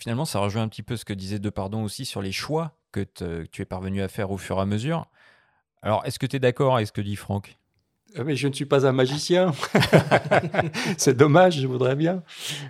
Finalement, 0.01 0.25
ça 0.25 0.39
rejoint 0.39 0.63
un 0.63 0.69
petit 0.69 0.83
peu 0.83 0.97
ce 0.97 1.05
que 1.05 1.13
disait 1.13 1.39
Depardon 1.39 1.85
aussi 1.85 2.07
sur 2.07 2.23
les 2.23 2.33
choix 2.33 2.73
que 2.91 3.05
tu 3.53 3.63
es 3.63 3.65
parvenu 3.67 4.01
à 4.01 4.09
faire 4.09 4.31
au 4.31 4.39
fur 4.39 4.57
et 4.57 4.61
à 4.63 4.65
mesure. 4.65 5.07
Alors, 5.83 6.07
est-ce 6.07 6.19
que 6.19 6.25
tu 6.25 6.37
es 6.37 6.39
d'accord 6.39 6.77
avec 6.77 6.89
ce 6.89 6.93
que 6.93 7.03
dit 7.03 7.17
Franck? 7.17 7.59
Euh, 8.17 8.25
mais 8.25 8.35
je 8.35 8.49
ne 8.49 8.53
suis 8.55 8.65
pas 8.65 8.87
un 8.87 8.93
magicien. 8.93 9.53
c'est 10.97 11.15
dommage, 11.15 11.61
je 11.61 11.67
voudrais 11.67 11.97
bien. 11.97 12.23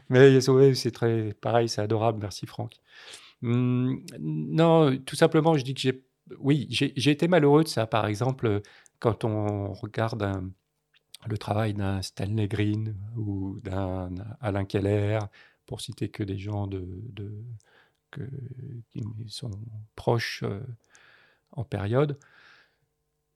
Mais 0.09 0.41
c'est 0.41 0.91
très 0.91 1.33
pareil, 1.41 1.69
c'est 1.69 1.81
adorable. 1.81 2.19
Merci 2.21 2.47
Franck. 2.47 2.73
Hum, 3.45 4.05
non, 4.19 4.97
tout 4.99 5.17
simplement, 5.17 5.57
je 5.57 5.63
dis 5.63 5.75
que 5.75 5.81
j'ai, 5.81 6.03
oui, 6.41 6.67
j'ai 6.69 7.11
été 7.11 7.29
malheureux 7.29 7.63
de 7.63 7.69
ça. 7.69 7.87
Par 7.87 8.07
exemple, 8.07 8.61
quand 8.99 9.23
on 9.25 9.73
regarde 9.73 10.51
le 11.29 11.39
travail 11.39 11.75
d'un 11.75 12.03
Stanley 12.03 12.49
Green 12.49 12.97
ou 13.17 13.61
d'un 13.63 14.11
Alain 14.41 14.65
Keller, 14.65 15.21
pour 15.71 15.81
citer 15.81 16.09
que 16.09 16.25
des 16.25 16.37
gens 16.37 16.67
de, 16.67 16.85
qui 18.91 19.05
sont 19.29 19.53
proches 19.95 20.43
euh, 20.43 20.59
en 21.53 21.63
période, 21.63 22.19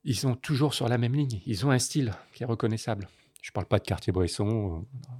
ils 0.03 0.17
sont 0.17 0.35
toujours 0.35 0.73
sur 0.73 0.89
la 0.89 0.97
même 0.97 1.15
ligne. 1.15 1.41
Ils 1.45 1.65
ont 1.65 1.71
un 1.71 1.79
style 1.79 2.13
qui 2.33 2.43
est 2.43 2.45
reconnaissable. 2.45 3.07
Je 3.41 3.51
ne 3.51 3.53
parle 3.53 3.67
pas 3.67 3.79
de 3.79 3.85
Cartier-Bresson. 3.85 4.85
Euh, 4.85 5.15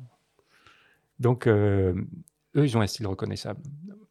donc, 1.19 1.47
euh, 1.47 1.93
eux, 2.57 2.65
ils 2.65 2.77
ont 2.77 2.81
un 2.81 2.87
style 2.87 3.07
reconnaissable. 3.07 3.63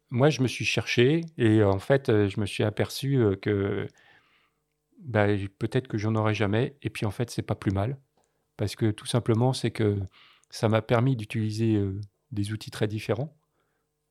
Moi, 0.09 0.31
je 0.31 0.41
me 0.41 0.47
suis 0.47 0.65
cherché 0.65 1.21
et 1.37 1.63
en 1.63 1.77
fait, 1.77 2.07
je 2.07 2.39
me 2.39 2.47
suis 2.47 2.63
aperçu 2.63 3.19
que 3.39 3.85
bah, 4.97 5.27
peut-être 5.59 5.87
que 5.87 5.99
j'en 5.99 6.15
aurai 6.15 6.33
jamais. 6.33 6.75
Et 6.81 6.89
puis, 6.89 7.05
en 7.05 7.11
fait, 7.11 7.29
c'est 7.29 7.43
pas 7.43 7.53
plus 7.53 7.71
mal. 7.71 7.99
Parce 8.57 8.75
que 8.75 8.89
tout 8.89 9.05
simplement, 9.05 9.53
c'est 9.53 9.69
que 9.69 9.99
ça 10.49 10.69
m'a 10.69 10.81
permis 10.81 11.15
d'utiliser 11.15 11.79
des 12.35 12.51
outils 12.51 12.71
très 12.71 12.87
différents 12.87 13.35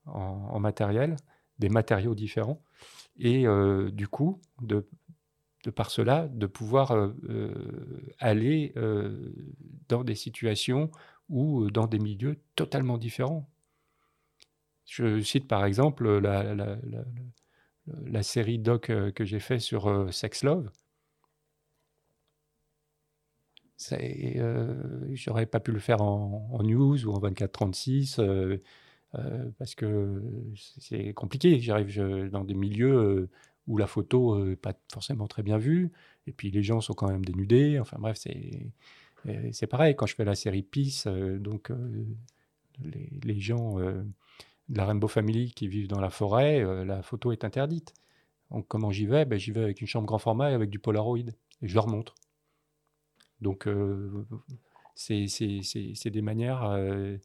en, 0.05 0.59
matériel, 0.59 1.15
des 1.59 1.69
matériaux 1.69 2.15
différents, 2.15 2.61
et 3.17 3.47
euh, 3.47 3.89
du 3.91 4.07
coup, 4.07 4.41
de, 4.61 4.85
par 5.75 5.89
cela, 5.89 6.27
de 6.27 6.45
pouvoir 6.45 6.91
euh, 6.91 7.09
euh, 7.29 8.13
aller 8.19 8.73
dans 9.87 10.03
des 10.03 10.15
situations 10.15 10.91
ou 11.29 11.71
dans 11.71 11.87
des 11.87 11.99
milieux 11.99 12.37
totalement 12.55 12.97
différents. 12.97 13.49
Je 14.85 15.19
cite 15.21 15.47
par 15.47 15.65
exemple 15.65 16.19
la, 16.19 16.53
la, 16.53 16.77
la, 17.87 18.23
série 18.23 18.59
doc 18.59 18.91
que 19.15 19.25
j'ai 19.25 19.39
fait 19.39 19.57
sur 19.57 20.13
Sex 20.13 20.43
Love. 20.43 20.69
Euh, 23.91 24.73
J'aurais 25.13 25.45
pas 25.45 25.59
pu 25.59 25.71
le 25.71 25.79
faire 25.79 26.01
en, 26.01 26.59
news 26.63 27.05
ou 27.05 27.11
en 27.11 27.19
24-36 27.19 28.19
euh, 28.19 28.57
euh, 29.15 29.49
parce 29.57 29.75
que 29.75 30.21
c'est 30.55 31.13
compliqué. 31.13 31.59
J'arrive 31.59 32.29
dans 32.29 32.43
des 32.43 32.53
milieux 32.53 32.95
euh, 32.95 33.29
où 33.67 33.77
la 33.77 33.87
photo 33.87 34.43
n'est 34.43 34.55
pas 34.55 34.73
forcément 34.91 35.27
très 35.27 35.43
bien 35.43 35.57
vue 35.57 35.91
et 36.27 36.31
puis 36.31 36.51
les 36.51 36.63
gens 36.63 36.81
sont 36.81 36.93
quand 36.93 37.09
même 37.09 37.25
dénudés. 37.25 37.79
Enfin 37.79 37.97
bref, 37.99 38.17
c'est 39.51 39.67
pareil 39.67 39.95
quand 39.95 40.05
je 40.05 40.15
fais 40.15 40.25
la 40.25 40.35
série 40.35 40.61
Peace. 40.63 41.07
donc 41.07 41.71
les, 42.83 43.09
les, 43.23 43.39
gens 43.39 43.79
de 43.79 44.05
la 44.69 44.85
Rainbow 44.85 45.07
Family 45.07 45.51
qui 45.53 45.67
vivent 45.67 45.87
dans 45.87 45.99
la 45.99 46.09
forêt, 46.09 46.85
la 46.85 47.01
photo 47.01 47.31
est 47.31 47.43
interdite. 47.43 47.93
Donc 48.51 48.67
comment 48.67 48.91
j'y 48.91 49.07
vais? 49.07 49.25
Ben, 49.25 49.39
J'y 49.39 49.51
vais 49.51 49.63
avec 49.63 49.81
une 49.81 49.87
chambre 49.87 50.05
grand 50.05 50.19
format 50.19 50.51
et 50.51 50.53
avec 50.53 50.69
du 50.69 50.77
Polaroid 50.79 51.17
et 51.17 51.67
je 51.67 51.73
leur 51.73 51.87
montre. 51.87 52.13
Donc, 53.41 53.67
euh, 53.67 54.25
c'est 54.95 56.09
des 56.09 56.21
manières, 56.21 56.63
euh, 56.63 57.17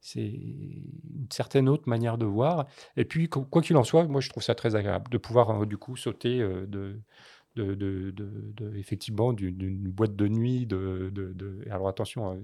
c'est 0.00 0.26
une 0.28 1.28
certaine 1.30 1.68
autre 1.68 1.88
manière 1.88 2.18
de 2.18 2.26
voir. 2.26 2.66
Et 2.96 3.04
puis, 3.04 3.28
quoi 3.28 3.62
qu'il 3.62 3.76
en 3.76 3.84
soit, 3.84 4.06
moi, 4.06 4.20
je 4.20 4.28
trouve 4.28 4.42
ça 4.42 4.54
très 4.54 4.74
agréable 4.74 5.10
de 5.10 5.18
pouvoir, 5.18 5.62
euh, 5.62 5.66
du 5.66 5.76
coup, 5.76 5.96
sauter 5.96 6.38
de, 6.38 7.00
de, 7.56 7.74
de, 7.74 8.76
effectivement 8.76 9.32
d'une 9.32 9.90
boîte 9.90 10.16
de 10.16 10.28
nuit. 10.28 10.66
De, 10.66 11.12
alors 11.70 11.88
attention, 11.88 12.40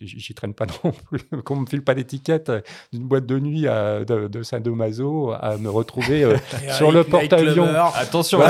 j'y 0.00 0.34
traîne 0.34 0.54
pas 0.54 0.66
non 0.84 0.92
plus, 0.92 1.20
qu'on 1.42 1.56
me 1.56 1.66
file 1.66 1.82
pas 1.82 1.94
l'étiquette 1.94 2.50
d'une 2.92 3.04
boîte 3.04 3.26
de 3.26 3.38
nuit 3.38 3.66
à, 3.66 4.04
de, 4.04 4.28
de 4.28 4.42
Saint-Domaso 4.42 5.32
à 5.32 5.56
me 5.58 5.68
retrouver 5.68 6.24
euh, 6.24 6.36
sur 6.76 6.92
le 6.92 7.04
porte-avions. 7.04 7.68
Attention, 7.94 8.40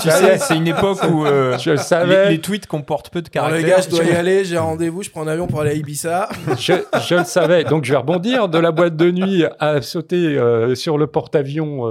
tu 0.00 0.10
sais, 0.10 0.38
c'est 0.38 0.56
une 0.56 0.68
époque 0.68 0.98
où 1.10 1.24
euh, 1.26 1.58
je 1.62 1.76
savais. 1.76 2.30
Les, 2.30 2.40
tweets 2.40 2.66
comportent 2.66 3.10
peu 3.10 3.22
de 3.22 3.28
caractère. 3.28 3.60
le 3.60 3.68
gars, 3.68 3.80
je 3.80 3.88
dois 3.88 4.04
y 4.04 4.12
aller, 4.12 4.44
j'ai 4.44 4.58
rendez-vous, 4.58 5.02
je 5.02 5.10
prends 5.10 5.22
un 5.22 5.28
avion 5.28 5.46
pour 5.46 5.60
aller 5.60 5.70
à 5.70 5.74
Ibiza. 5.74 6.28
je, 6.58 6.72
je, 7.08 7.14
le 7.14 7.24
savais, 7.24 7.64
donc 7.64 7.84
je 7.84 7.92
vais 7.92 7.98
rebondir 7.98 8.48
de 8.48 8.58
la 8.58 8.72
boîte 8.72 8.96
de 8.96 9.10
nuit 9.10 9.44
à 9.58 9.82
sauter 9.82 10.38
euh, 10.38 10.74
sur 10.74 10.98
le 10.98 11.06
porte-avions 11.06 11.82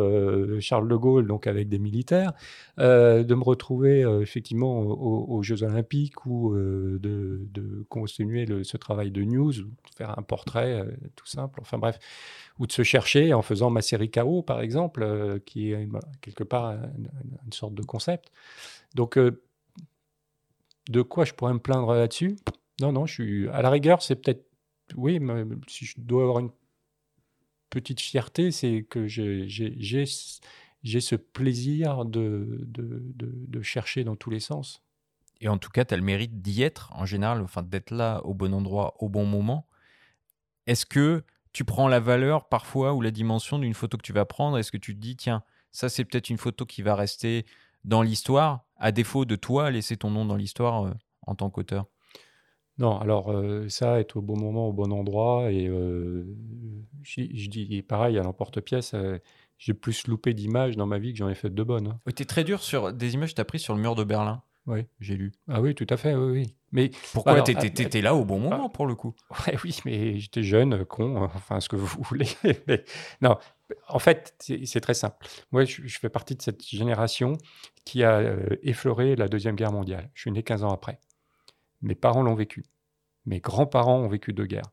Charles 0.59 0.87
de 0.87 0.95
Gaulle, 0.95 1.27
donc 1.27 1.47
avec 1.47 1.69
des 1.69 1.79
militaires. 1.79 2.33
Euh, 2.79 3.23
de 3.23 3.35
me 3.35 3.43
retrouver 3.43 4.03
euh, 4.03 4.21
effectivement 4.21 4.79
aux, 4.79 5.43
Jeux 5.43 5.61
Olympiques 5.61 6.25
ou 6.25 6.53
euh, 6.53 6.97
de, 7.01 7.41
de, 7.53 7.85
continuer 7.89 8.45
ce 8.63 8.77
travail 8.77 9.11
de 9.11 9.23
news, 9.23 9.53
de 9.53 9.69
faire 9.95 10.17
un 10.17 10.21
portrait 10.21 10.85
tout 11.15 11.25
simple, 11.25 11.59
enfin 11.61 11.77
bref, 11.77 11.99
ou 12.59 12.67
de 12.67 12.71
se 12.71 12.83
chercher 12.83 13.33
en 13.33 13.41
faisant 13.41 13.69
ma 13.69 13.81
série 13.81 14.11
KO 14.11 14.41
par 14.41 14.61
exemple, 14.61 15.39
qui 15.45 15.71
est 15.71 15.87
quelque 16.21 16.43
part 16.43 16.71
une, 16.73 17.53
sorte 17.53 17.73
de 17.73 17.83
concept. 17.83 18.31
Donc, 18.95 19.17
de 20.89 21.01
quoi 21.01 21.25
je 21.25 21.33
pourrais 21.33 21.53
me 21.53 21.59
plaindre 21.59 21.93
là-dessus? 21.93 22.35
Non, 22.79 22.91
non, 22.91 23.05
je 23.05 23.13
suis 23.13 23.47
à 23.49 23.61
la 23.61 23.69
rigueur, 23.69 24.01
c'est 24.01 24.15
peut-être 24.15 24.45
oui, 24.95 25.19
mais 25.19 25.43
si 25.67 25.85
je 25.85 25.95
dois 25.97 26.23
avoir 26.23 26.39
une 26.39 26.51
petite 27.69 28.01
fierté, 28.01 28.51
c'est 28.51 28.85
que 28.89 29.07
j'ai 29.07 29.47
j'ai 29.47 30.99
ce 30.99 31.15
plaisir 31.15 32.05
de, 32.05 32.59
de, 32.61 33.01
de, 33.15 33.61
chercher 33.61 34.03
dans 34.03 34.15
tous 34.15 34.31
les 34.31 34.39
sens. 34.39 34.83
Et 35.41 35.49
en 35.49 35.57
tout 35.57 35.71
cas, 35.71 35.83
tu 35.83 35.93
as 35.93 35.97
le 35.97 36.03
mérite 36.03 36.41
d'y 36.41 36.61
être, 36.61 36.91
en 36.93 37.05
général, 37.05 37.41
enfin, 37.41 37.63
d'être 37.63 37.91
là 37.91 38.21
au 38.23 38.33
bon 38.33 38.53
endroit, 38.53 38.93
au 38.99 39.09
bon 39.09 39.25
moment. 39.25 39.67
Est-ce 40.67 40.85
que 40.85 41.23
tu 41.51 41.65
prends 41.65 41.87
la 41.87 41.99
valeur 41.99 42.47
parfois 42.47 42.93
ou 42.93 43.01
la 43.01 43.11
dimension 43.11 43.57
d'une 43.59 43.73
photo 43.73 43.97
que 43.97 44.03
tu 44.03 44.13
vas 44.13 44.25
prendre? 44.25 44.59
Est-ce 44.59 44.71
que 44.71 44.77
tu 44.77 44.95
te 44.95 44.99
dis, 44.99 45.17
tiens, 45.17 45.43
ça 45.71 45.89
c'est 45.89 46.05
peut-être 46.05 46.29
une 46.29 46.37
photo 46.37 46.65
qui 46.65 46.83
va 46.83 46.95
rester 46.95 47.45
dans 47.83 48.03
l'histoire, 48.03 48.65
à 48.77 48.91
défaut 48.91 49.25
de 49.25 49.35
toi 49.35 49.71
laisser 49.71 49.97
ton 49.97 50.11
nom 50.11 50.25
dans 50.25 50.35
l'histoire 50.35 50.85
euh, 50.85 50.91
en 51.25 51.33
tant 51.33 51.49
qu'auteur? 51.49 51.87
Non, 52.77 52.99
alors 52.99 53.31
euh, 53.31 53.67
ça, 53.67 53.99
être 53.99 54.17
au 54.17 54.21
bon 54.21 54.37
moment, 54.39 54.67
au 54.67 54.73
bon 54.73 54.91
endroit, 54.91 55.51
et 55.51 55.67
euh, 55.67 56.25
je, 57.01 57.49
dis 57.49 57.81
pareil 57.81 58.17
à 58.19 58.23
l'emporte-pièce, 58.23 58.95
j'ai 59.57 59.73
plus 59.73 60.07
loupé 60.07 60.33
d'images 60.35 60.77
dans 60.77 60.85
ma 60.85 60.99
vie 60.99 61.11
que 61.13 61.17
j'en 61.17 61.29
ai 61.29 61.35
fait 61.35 61.49
de 61.49 61.63
bonnes. 61.63 61.87
Hein. 61.87 61.99
tu 62.15 62.21
es 62.21 62.25
très 62.25 62.43
dur 62.43 62.61
sur 62.61 62.93
des 62.93 63.15
images 63.15 63.31
que 63.31 63.35
tu 63.35 63.41
as 63.41 63.45
prises 63.45 63.61
sur 63.61 63.75
le 63.75 63.81
mur 63.81 63.95
de 63.95 64.03
Berlin. 64.03 64.43
Oui. 64.67 64.85
J'ai 64.99 65.15
lu. 65.15 65.31
Ah 65.47 65.59
oui, 65.61 65.73
tout 65.73 65.87
à 65.89 65.97
fait, 65.97 66.13
oui, 66.15 66.31
oui. 66.31 66.55
Mais 66.71 66.91
pourquoi 67.13 67.41
tu 67.41 67.51
étais, 67.51 67.99
ah, 67.99 68.01
là 68.01 68.15
au 68.15 68.23
bon 68.23 68.39
moment 68.39 68.69
pour 68.69 68.85
le 68.85 68.95
coup? 68.95 69.13
Ouais, 69.47 69.57
Oui, 69.63 69.77
mais 69.85 70.19
j'étais 70.19 70.43
jeune, 70.43 70.85
con, 70.85 71.23
enfin 71.23 71.59
ce 71.59 71.67
que 71.67 71.75
vous 71.75 72.01
voulez. 72.03 72.27
non, 73.21 73.37
En 73.87 73.99
fait, 73.99 74.35
c'est 74.39 74.81
très 74.81 74.93
simple. 74.93 75.27
Moi, 75.51 75.65
je, 75.65 75.81
fais 75.99 76.09
partie 76.09 76.35
de 76.35 76.41
cette 76.41 76.65
génération 76.65 77.33
qui 77.85 78.03
a 78.03 78.19
euh, 78.19 78.55
effleuré 78.61 79.15
la 79.15 79.27
Deuxième 79.27 79.55
Guerre 79.55 79.73
mondiale. 79.73 80.09
Je 80.13 80.21
suis 80.21 80.31
né 80.31 80.43
15 80.43 80.63
ans 80.63 80.71
après. 80.71 80.99
Mes 81.81 81.95
parents 81.95 82.21
l'ont 82.21 82.35
vécu. 82.35 82.63
Mes 83.25 83.39
grands-parents 83.39 83.99
ont 83.99 84.07
vécu 84.07 84.31
deux 84.31 84.45
guerres. 84.45 84.71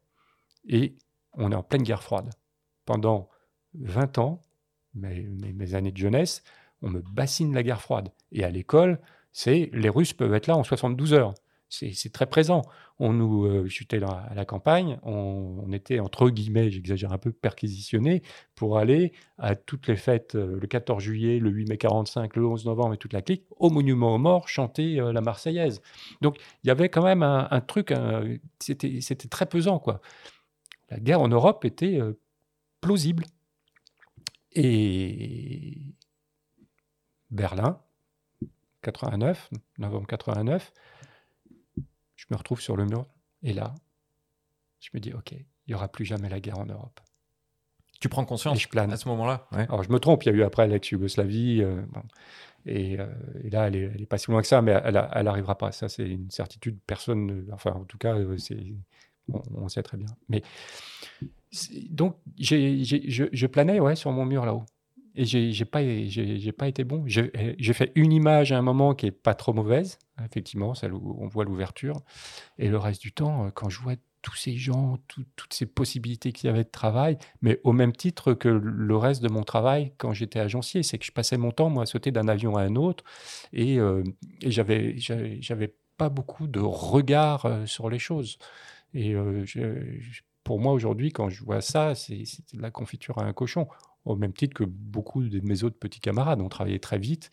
Et 0.66 0.96
on 1.32 1.50
est 1.50 1.56
en 1.56 1.62
pleine 1.62 1.82
guerre 1.82 2.02
froide. 2.02 2.30
Pendant 2.84 3.30
20 3.74 4.18
ans, 4.18 4.42
mes, 4.94 5.22
mes 5.22 5.74
années 5.74 5.92
de 5.92 5.96
jeunesse, 5.96 6.42
on 6.82 6.90
me 6.90 7.00
bassine 7.00 7.54
la 7.54 7.62
guerre 7.62 7.80
froide. 7.80 8.10
Et 8.32 8.44
à 8.44 8.50
l'école, 8.50 9.00
c'est 9.38 9.70
les 9.72 9.88
Russes 9.88 10.14
peuvent 10.14 10.34
être 10.34 10.48
là 10.48 10.56
en 10.56 10.64
72 10.64 11.14
heures 11.14 11.34
c'est 11.68 12.12
très 12.12 12.26
présent. 12.26 12.62
On 12.98 13.12
nous, 13.12 13.44
euh, 13.44 13.68
à 14.08 14.34
la 14.34 14.44
campagne, 14.44 14.98
on, 15.02 15.70
était 15.72 16.00
entre 16.00 16.30
guillemets, 16.30 16.70
j'exagère 16.70 17.12
un 17.12 17.18
peu, 17.18 17.30
perquisitionné 17.30 18.22
pour 18.54 18.78
aller 18.78 19.12
à 19.36 19.54
toutes 19.54 19.86
les 19.86 19.96
fêtes, 19.96 20.34
euh, 20.34 20.58
le 20.60 20.66
14 20.66 21.02
juillet, 21.02 21.38
le 21.38 21.50
8 21.50 21.68
mai 21.68 21.78
45, 21.78 22.36
le 22.36 22.46
11 22.46 22.64
novembre 22.64 22.94
et 22.94 22.96
toute 22.96 23.12
la 23.12 23.22
clique, 23.22 23.44
au 23.50 23.70
monument 23.70 24.14
aux 24.14 24.18
morts, 24.18 24.48
chanter 24.48 24.98
euh, 24.98 25.12
la 25.12 25.20
Marseillaise. 25.20 25.82
Donc 26.22 26.38
il 26.64 26.68
y 26.68 26.70
avait 26.70 26.88
quand 26.88 27.04
même 27.04 27.22
un, 27.22 27.60
truc, 27.60 27.92
c'était 28.58 29.28
très 29.28 29.46
pesant 29.46 29.78
quoi. 29.78 30.00
La 30.90 30.98
guerre 30.98 31.20
en 31.20 31.28
Europe 31.28 31.64
était 31.64 32.00
plausible. 32.80 33.24
Et 34.52 35.76
Berlin, 37.30 37.80
89, 38.82 39.50
novembre 39.78 40.06
89 40.06 40.72
je 42.18 42.26
me 42.30 42.36
retrouve 42.36 42.60
sur 42.60 42.76
le 42.76 42.84
mur. 42.84 43.06
Et 43.42 43.54
là, 43.54 43.74
je 44.80 44.90
me 44.92 45.00
dis, 45.00 45.14
OK, 45.14 45.32
il 45.32 45.46
n'y 45.68 45.74
aura 45.74 45.88
plus 45.88 46.04
jamais 46.04 46.28
la 46.28 46.40
guerre 46.40 46.58
en 46.58 46.66
Europe. 46.66 47.00
Tu 48.00 48.08
prends 48.08 48.24
conscience 48.24 48.60
je 48.60 48.68
plane. 48.68 48.92
à 48.92 48.96
ce 48.96 49.08
moment-là 49.08 49.48
Alors, 49.52 49.82
je 49.82 49.90
me 49.90 49.98
trompe, 49.98 50.24
il 50.24 50.26
y 50.26 50.32
a 50.32 50.34
eu 50.34 50.42
après 50.42 50.68
l'ex-Yougoslavie. 50.68 51.62
Euh, 51.62 51.82
et, 52.66 52.98
euh, 53.00 53.06
et, 53.42 53.50
là, 53.50 53.68
elle 53.68 53.96
n'est 53.98 54.06
pas 54.06 54.18
si 54.18 54.30
loin 54.30 54.40
que 54.40 54.46
ça, 54.46 54.62
mais 54.62 54.72
elle 54.84 55.24
n'arrivera 55.24 55.56
pas. 55.56 55.72
Ça, 55.72 55.88
c'est 55.88 56.08
une 56.08 56.30
certitude. 56.30 56.78
Personne, 56.86 57.48
enfin, 57.52 57.72
en 57.72 57.84
tout 57.84 57.98
cas, 57.98 58.14
euh, 58.14 58.36
c'est, 58.36 58.74
on, 59.28 59.68
sait 59.68 59.82
très 59.82 59.96
bien. 59.96 60.08
Mais 60.28 60.42
donc, 61.90 62.16
je, 62.38 63.28
je, 63.32 63.46
planais 63.46 63.80
ouais, 63.80 63.96
sur 63.96 64.12
mon 64.12 64.24
mur 64.24 64.44
là-haut. 64.44 64.64
Et 65.18 65.24
j'ai 65.24 65.64
pas, 65.64 65.80
pas 66.56 66.68
été 66.68 66.84
bon. 66.84 67.02
J'ai 67.06 67.72
fait 67.72 67.90
une 67.96 68.12
image 68.12 68.52
à 68.52 68.58
un 68.58 68.62
moment 68.62 68.94
qui 68.94 69.06
est 69.06 69.10
pas 69.10 69.34
trop 69.34 69.52
mauvaise, 69.52 69.98
effectivement, 70.24 70.74
celle 70.74 70.94
où 70.94 71.16
on 71.18 71.26
voit 71.26 71.44
l'ouverture. 71.44 72.02
Et 72.56 72.68
le 72.68 72.78
reste 72.78 73.02
du 73.02 73.10
temps, 73.10 73.46
euh, 73.46 73.50
quand 73.50 73.68
je 73.68 73.80
vois 73.80 73.94
tous 74.22 74.36
ces 74.36 74.56
gens, 74.56 74.96
toutes 75.08 75.52
ces 75.52 75.66
possibilités 75.66 76.30
qu'il 76.30 76.46
y 76.46 76.50
avait 76.50 76.62
de 76.62 76.70
travail, 76.70 77.18
mais 77.42 77.60
au 77.64 77.72
même 77.72 77.92
titre 77.92 78.32
que 78.32 78.48
le 78.48 78.96
reste 78.96 79.20
de 79.20 79.28
mon 79.28 79.42
travail 79.42 79.92
quand 79.98 80.12
j'étais 80.12 80.38
agencier, 80.38 80.84
c'est 80.84 80.98
que 80.98 81.04
je 81.04 81.12
passais 81.12 81.36
mon 81.36 81.50
temps, 81.50 81.68
moi, 81.68 81.82
à 81.82 81.86
sauter 81.86 82.12
d'un 82.12 82.28
avion 82.28 82.56
à 82.56 82.62
un 82.62 82.76
autre, 82.76 83.02
et, 83.52 83.80
euh, 83.80 84.04
et 84.40 84.52
j'avais 84.52 85.74
pas 85.96 86.10
beaucoup 86.10 86.46
de 86.46 86.60
regard 86.60 87.44
euh, 87.46 87.66
sur 87.66 87.90
les 87.90 87.98
choses. 87.98 88.38
Et 88.94 89.14
pour 90.44 90.60
moi, 90.60 90.72
aujourd'hui, 90.72 91.12
quand 91.12 91.28
je 91.28 91.44
vois 91.44 91.60
ça, 91.60 91.94
c'est 91.94 92.24
de 92.54 92.62
la 92.62 92.70
confiture 92.70 93.18
à 93.18 93.24
un 93.24 93.34
cochon 93.34 93.68
au 94.08 94.16
même 94.16 94.32
titre 94.32 94.54
que 94.54 94.64
beaucoup 94.64 95.22
de 95.22 95.40
mes 95.40 95.64
autres 95.64 95.78
petits 95.78 96.00
camarades. 96.00 96.40
On 96.40 96.48
travaillait 96.48 96.78
très 96.78 96.98
vite, 96.98 97.30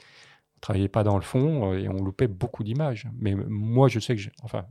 on 0.58 0.60
travaillait 0.60 0.90
pas 0.90 1.04
dans 1.04 1.16
le 1.16 1.24
fond 1.24 1.74
euh, 1.74 1.80
et 1.80 1.90
on 1.90 2.04
loupait 2.04 2.28
beaucoup 2.28 2.64
d'images. 2.64 3.08
Mais 3.18 3.34
moi, 3.36 3.88
je 3.88 4.00
sais 4.00 4.16
que, 4.16 4.22
enfin, 4.44 4.66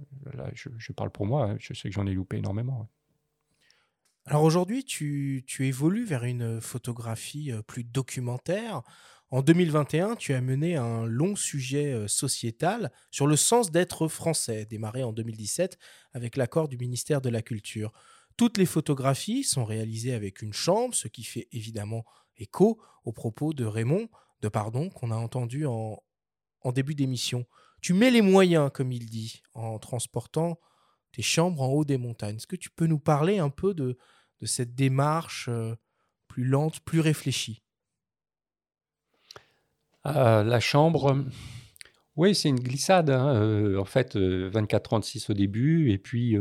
je, 0.54 0.92
parle 0.92 1.10
pour 1.10 1.26
moi, 1.26 1.50
hein, 1.50 1.56
je 1.58 1.74
sais 1.74 1.88
que 1.88 1.94
j'en 1.94 2.06
ai 2.06 2.14
loupé 2.14 2.36
énormément. 2.36 2.88
Alors 4.26 4.42
aujourd'hui, 4.42 4.84
tu, 4.84 5.44
tu, 5.46 5.66
évolues 5.66 6.04
vers 6.04 6.24
une 6.24 6.60
photographie 6.60 7.52
euh, 7.52 7.62
plus 7.62 7.84
documentaire. 7.84 8.82
En 9.30 9.42
2021, 9.42 10.16
tu 10.16 10.32
as 10.32 10.40
mené 10.40 10.76
un 10.76 11.06
long 11.06 11.36
sujet 11.36 11.92
euh, 11.92 12.06
sociétal 12.06 12.92
sur 13.10 13.26
le 13.26 13.36
sens 13.36 13.70
d'être 13.70 14.08
français, 14.08 14.64
démarré 14.64 15.02
en 15.02 15.12
2017 15.12 15.78
avec 16.12 16.36
l'accord 16.36 16.68
du 16.68 16.78
ministère 16.78 17.20
de 17.20 17.30
la 17.30 17.42
Culture. 17.42 17.92
Toutes 18.36 18.58
les 18.58 18.66
photographies 18.66 19.44
sont 19.44 19.64
réalisées 19.64 20.12
avec 20.12 20.42
une 20.42 20.52
chambre, 20.52 20.94
ce 20.94 21.06
qui 21.06 21.22
fait 21.22 21.46
évidemment 21.52 22.04
écho 22.36 22.80
aux 23.04 23.12
propos 23.12 23.52
de 23.52 23.64
Raymond 23.64 24.08
de 24.40 24.48
Pardon 24.48 24.90
qu'on 24.90 25.10
a 25.10 25.16
entendu 25.16 25.66
en, 25.66 26.02
début 26.72 26.94
d'émission. 26.94 27.46
Tu 27.80 27.92
mets 27.92 28.10
les 28.10 28.22
moyens, 28.22 28.70
comme 28.72 28.90
il 28.90 29.08
dit, 29.08 29.42
en 29.52 29.78
transportant 29.78 30.58
tes 31.12 31.22
chambres 31.22 31.62
en 31.62 31.68
haut 31.68 31.84
des 31.84 31.98
montagnes. 31.98 32.36
Est-ce 32.36 32.46
que 32.46 32.56
tu 32.56 32.70
peux 32.70 32.86
nous 32.86 32.98
parler 32.98 33.38
un 33.38 33.50
peu 33.50 33.74
de, 33.74 33.96
cette 34.42 34.74
démarche 34.74 35.48
euh, 35.48 35.74
plus 36.26 36.44
lente, 36.44 36.80
plus 36.80 37.00
réfléchie? 37.00 37.62
Euh, 40.06 40.42
La 40.42 40.60
chambre, 40.60 41.24
oui, 42.16 42.34
c'est 42.34 42.48
une 42.48 42.60
glissade. 42.60 43.10
Hein, 43.10 43.34
euh, 43.36 43.78
en 43.78 43.84
fait, 43.84 44.16
24-36 44.16 45.30
au 45.30 45.34
début, 45.34 45.92
et 45.92 45.98
puis 45.98 46.36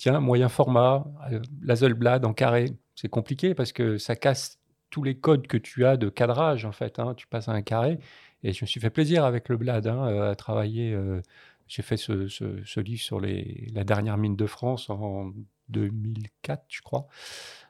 tiens, 0.00 0.18
moyen 0.18 0.48
format, 0.48 1.04
euh, 1.30 1.40
la 1.62 1.76
Zolblad 1.76 2.24
en 2.24 2.32
carré. 2.32 2.72
C'est 2.94 3.10
compliqué 3.10 3.54
parce 3.54 3.72
que 3.72 3.98
ça 3.98 4.16
casse 4.16 4.58
tous 4.88 5.02
les 5.02 5.14
codes 5.14 5.46
que 5.46 5.58
tu 5.58 5.84
as 5.84 5.98
de 5.98 6.08
cadrage, 6.08 6.64
en 6.64 6.72
fait. 6.72 6.98
Hein. 6.98 7.14
Tu 7.16 7.26
passes 7.26 7.48
à 7.48 7.52
un 7.52 7.60
carré. 7.60 7.98
Et 8.42 8.54
je 8.54 8.64
me 8.64 8.66
suis 8.66 8.80
fait 8.80 8.88
plaisir 8.88 9.26
avec 9.26 9.50
le 9.50 9.58
Blad 9.58 9.86
hein, 9.86 10.06
euh, 10.08 10.30
à 10.30 10.34
travailler. 10.34 10.94
Euh, 10.94 11.20
j'ai 11.68 11.82
fait 11.82 11.98
ce, 11.98 12.80
livre 12.80 13.02
sur 13.02 13.20
la 13.20 13.84
dernière 13.84 14.16
mine 14.16 14.36
de 14.36 14.46
France 14.46 14.88
en 14.88 15.32
2004, 15.68 16.64
je 16.68 16.80
crois, 16.80 17.06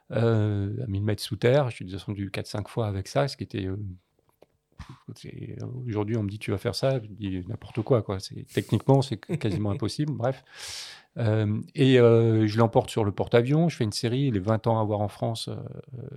à 0.09 0.23
1000 0.23 1.03
mètres 1.03 1.23
sous 1.23 1.37
terre. 1.37 1.69
Je 1.69 1.75
suis 1.75 1.85
descendu 1.85 2.31
4-5 2.31 2.69
fois 2.69 2.87
avec 2.87 3.09
ça, 3.09 3.29
ce 3.29 3.37
qui 3.37 3.45
était. 3.45 3.69
Aujourd'hui, 5.87 6.17
on 6.17 6.23
me 6.23 6.31
dit 6.31 6.39
tu 6.39 6.51
vas 6.51 6.57
faire 6.57 6.75
ça, 6.75 6.99
je 6.99 7.09
dis 7.09 7.45
n'importe 7.47 7.83
quoi. 7.83 8.01
quoi. 8.01 8.17
Techniquement, 8.55 9.03
c'est 9.03 9.19
quasiment 9.19 9.73
impossible. 9.73 10.15
Bref. 10.15 10.43
Euh, 11.19 11.61
et 11.75 11.99
euh, 11.99 12.47
je 12.47 12.59
l'emporte 12.59 12.91
sur 12.91 13.05
le 13.05 13.13
porte-avions. 13.13 13.69
Je 13.69 13.77
fais 13.77 13.85
une 13.85 13.93
série, 13.93 14.31
les 14.31 14.39
20 14.39 14.67
ans 14.67 14.81
à 14.81 14.85
voir 14.85 15.01
en 15.01 15.09
France. 15.09 15.49
Euh, 15.49 16.09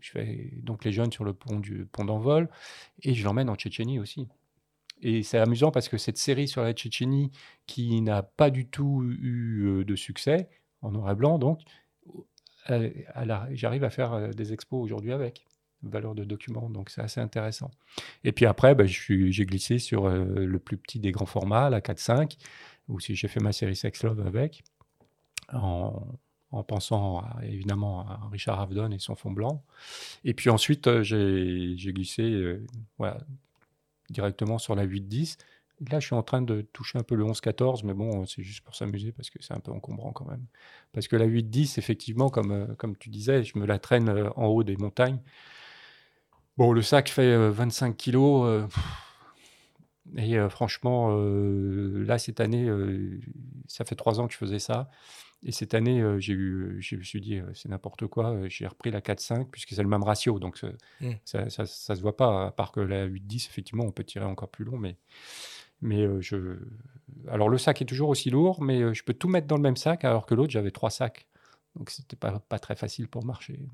je 0.00 0.10
fais 0.10 0.50
donc 0.62 0.84
les 0.84 0.92
jeunes 0.92 1.12
sur 1.12 1.24
le 1.24 1.32
pont 1.32 1.58
du 1.58 1.86
pont 1.86 2.04
d'envol 2.04 2.48
et 3.02 3.14
je 3.14 3.24
l'emmène 3.24 3.48
en 3.48 3.56
Tchétchénie 3.56 3.98
aussi. 3.98 4.28
Et 5.02 5.22
c'est 5.22 5.38
amusant 5.38 5.70
parce 5.70 5.88
que 5.88 5.98
cette 5.98 6.18
série 6.18 6.48
sur 6.48 6.62
la 6.62 6.72
Tchétchénie, 6.72 7.30
qui 7.66 8.00
n'a 8.00 8.22
pas 8.22 8.50
du 8.50 8.66
tout 8.66 9.02
eu 9.04 9.84
de 9.84 9.96
succès, 9.96 10.48
en 10.82 10.92
noir 10.92 11.10
et 11.10 11.14
blanc 11.14 11.38
donc, 11.38 11.60
j'arrive 12.68 13.84
à 13.84 13.90
faire 13.90 14.30
des 14.30 14.52
expos 14.52 14.82
aujourd'hui 14.82 15.12
avec 15.12 15.44
valeur 15.82 16.14
de 16.14 16.24
document, 16.24 16.70
donc 16.70 16.88
c'est 16.88 17.02
assez 17.02 17.20
intéressant. 17.20 17.70
Et 18.22 18.32
puis 18.32 18.46
après, 18.46 18.74
bah, 18.74 18.84
j'ai 18.86 19.44
glissé 19.44 19.78
sur 19.78 20.08
le 20.08 20.58
plus 20.58 20.78
petit 20.78 20.98
des 20.98 21.12
grands 21.12 21.26
formats, 21.26 21.68
la 21.68 21.80
4.5, 21.80 22.38
ou 22.88 23.00
si 23.00 23.14
j'ai 23.14 23.28
fait 23.28 23.40
ma 23.40 23.52
série 23.52 23.76
Sex 23.76 24.02
Love 24.02 24.26
avec, 24.26 24.62
en, 25.52 26.06
pensant 26.68 27.24
évidemment 27.42 28.06
à 28.08 28.28
Richard 28.30 28.60
Avedon 28.60 28.90
et 28.92 28.98
son 28.98 29.16
fond 29.16 29.32
blanc. 29.32 29.64
Et 30.24 30.34
puis 30.34 30.50
ensuite, 30.50 30.86
euh, 30.86 31.02
j'ai 31.02 31.92
glissé 31.92 32.22
euh, 32.22 32.64
directement 34.08 34.58
sur 34.58 34.76
la 34.76 34.86
8-10. 34.86 35.36
Là, 35.90 35.98
je 35.98 36.06
suis 36.06 36.14
en 36.14 36.22
train 36.22 36.40
de 36.40 36.60
toucher 36.72 36.98
un 36.98 37.02
peu 37.02 37.16
le 37.16 37.24
11-14, 37.24 37.84
mais 37.84 37.92
bon, 37.92 38.24
c'est 38.26 38.44
juste 38.44 38.60
pour 38.60 38.76
s'amuser 38.76 39.10
parce 39.10 39.30
que 39.30 39.42
c'est 39.42 39.52
un 39.52 39.58
peu 39.58 39.72
encombrant 39.72 40.12
quand 40.12 40.26
même. 40.26 40.44
Parce 40.92 41.08
que 41.08 41.16
la 41.16 41.26
8-10, 41.26 41.78
effectivement, 41.78 42.28
comme, 42.28 42.52
euh, 42.52 42.66
comme 42.76 42.96
tu 42.96 43.10
disais, 43.10 43.42
je 43.42 43.58
me 43.58 43.66
la 43.66 43.80
traîne 43.80 44.08
en 44.36 44.46
haut 44.46 44.62
des 44.62 44.76
montagnes. 44.76 45.18
Bon, 46.56 46.70
le 46.72 46.82
sac 46.82 47.08
fait 47.08 47.36
25 47.50 47.96
kilos. 47.96 48.68
Et 50.16 50.36
euh, 50.36 50.48
franchement, 50.48 51.16
euh, 51.16 52.04
là, 52.04 52.18
cette 52.18 52.40
année, 52.40 52.68
euh, 52.68 53.18
ça 53.66 53.84
fait 53.84 53.94
trois 53.94 54.20
ans 54.20 54.26
que 54.26 54.32
je 54.32 54.38
faisais 54.38 54.58
ça. 54.58 54.90
Et 55.46 55.52
cette 55.52 55.74
année, 55.74 56.02
j'ai 56.20 56.32
eu, 56.32 56.78
je 56.80 56.96
me 56.96 57.02
suis 57.02 57.20
dit, 57.20 57.38
c'est 57.52 57.68
n'importe 57.68 58.06
quoi. 58.06 58.48
J'ai 58.48 58.66
repris 58.66 58.90
la 58.90 59.02
4-5 59.02 59.50
puisque 59.50 59.74
c'est 59.74 59.82
le 59.82 59.88
même 59.88 60.02
ratio. 60.02 60.38
Donc, 60.38 60.62
mmh. 60.62 61.10
ça, 61.26 61.44
ne 61.44 61.66
se 61.66 62.00
voit 62.00 62.16
pas. 62.16 62.46
À 62.46 62.50
part 62.50 62.72
que 62.72 62.80
la 62.80 63.06
8-10, 63.06 63.48
effectivement, 63.48 63.84
on 63.84 63.90
peut 63.90 64.04
tirer 64.04 64.24
encore 64.24 64.48
plus 64.48 64.64
long. 64.64 64.78
Mais, 64.78 64.96
mais 65.82 66.06
je. 66.22 66.56
Alors, 67.28 67.50
le 67.50 67.58
sac 67.58 67.82
est 67.82 67.84
toujours 67.84 68.08
aussi 68.08 68.30
lourd, 68.30 68.62
mais 68.62 68.94
je 68.94 69.04
peux 69.04 69.12
tout 69.12 69.28
mettre 69.28 69.46
dans 69.46 69.56
le 69.56 69.62
même 69.62 69.76
sac, 69.76 70.06
alors 70.06 70.24
que 70.24 70.34
l'autre, 70.34 70.50
j'avais 70.50 70.70
trois 70.70 70.88
sacs. 70.88 71.26
Donc, 71.76 71.90
c'était 71.90 72.16
pas, 72.16 72.38
pas 72.38 72.58
très 72.58 72.74
facile 72.74 73.08
pour 73.08 73.26
marcher. 73.26 73.68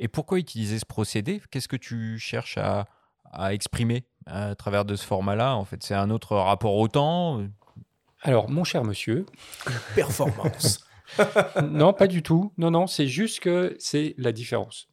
Et 0.00 0.08
pourquoi 0.08 0.40
utiliser 0.40 0.80
ce 0.80 0.86
procédé? 0.86 1.40
Qu'est-ce 1.52 1.68
que 1.68 1.76
tu 1.76 2.18
cherches 2.18 2.58
à, 2.58 2.88
à 3.32 3.54
exprimer 3.54 4.04
à 4.26 4.54
travers 4.54 4.84
de 4.84 4.94
ce 4.94 5.04
format-là 5.04 5.56
En 5.56 5.64
fait, 5.64 5.82
c'est 5.82 5.94
un 5.94 6.10
autre 6.10 6.36
rapport 6.36 6.76
au 6.76 6.88
temps 6.88 7.40
Alors, 8.22 8.50
mon 8.50 8.64
cher 8.64 8.84
monsieur. 8.84 9.26
Performance. 9.94 10.84
non, 11.70 11.92
pas 11.92 12.06
du 12.06 12.22
tout. 12.22 12.52
Non, 12.58 12.70
non, 12.70 12.86
c'est 12.86 13.06
juste 13.06 13.40
que 13.40 13.76
c'est 13.78 14.14
la 14.18 14.32
différence. 14.32 14.88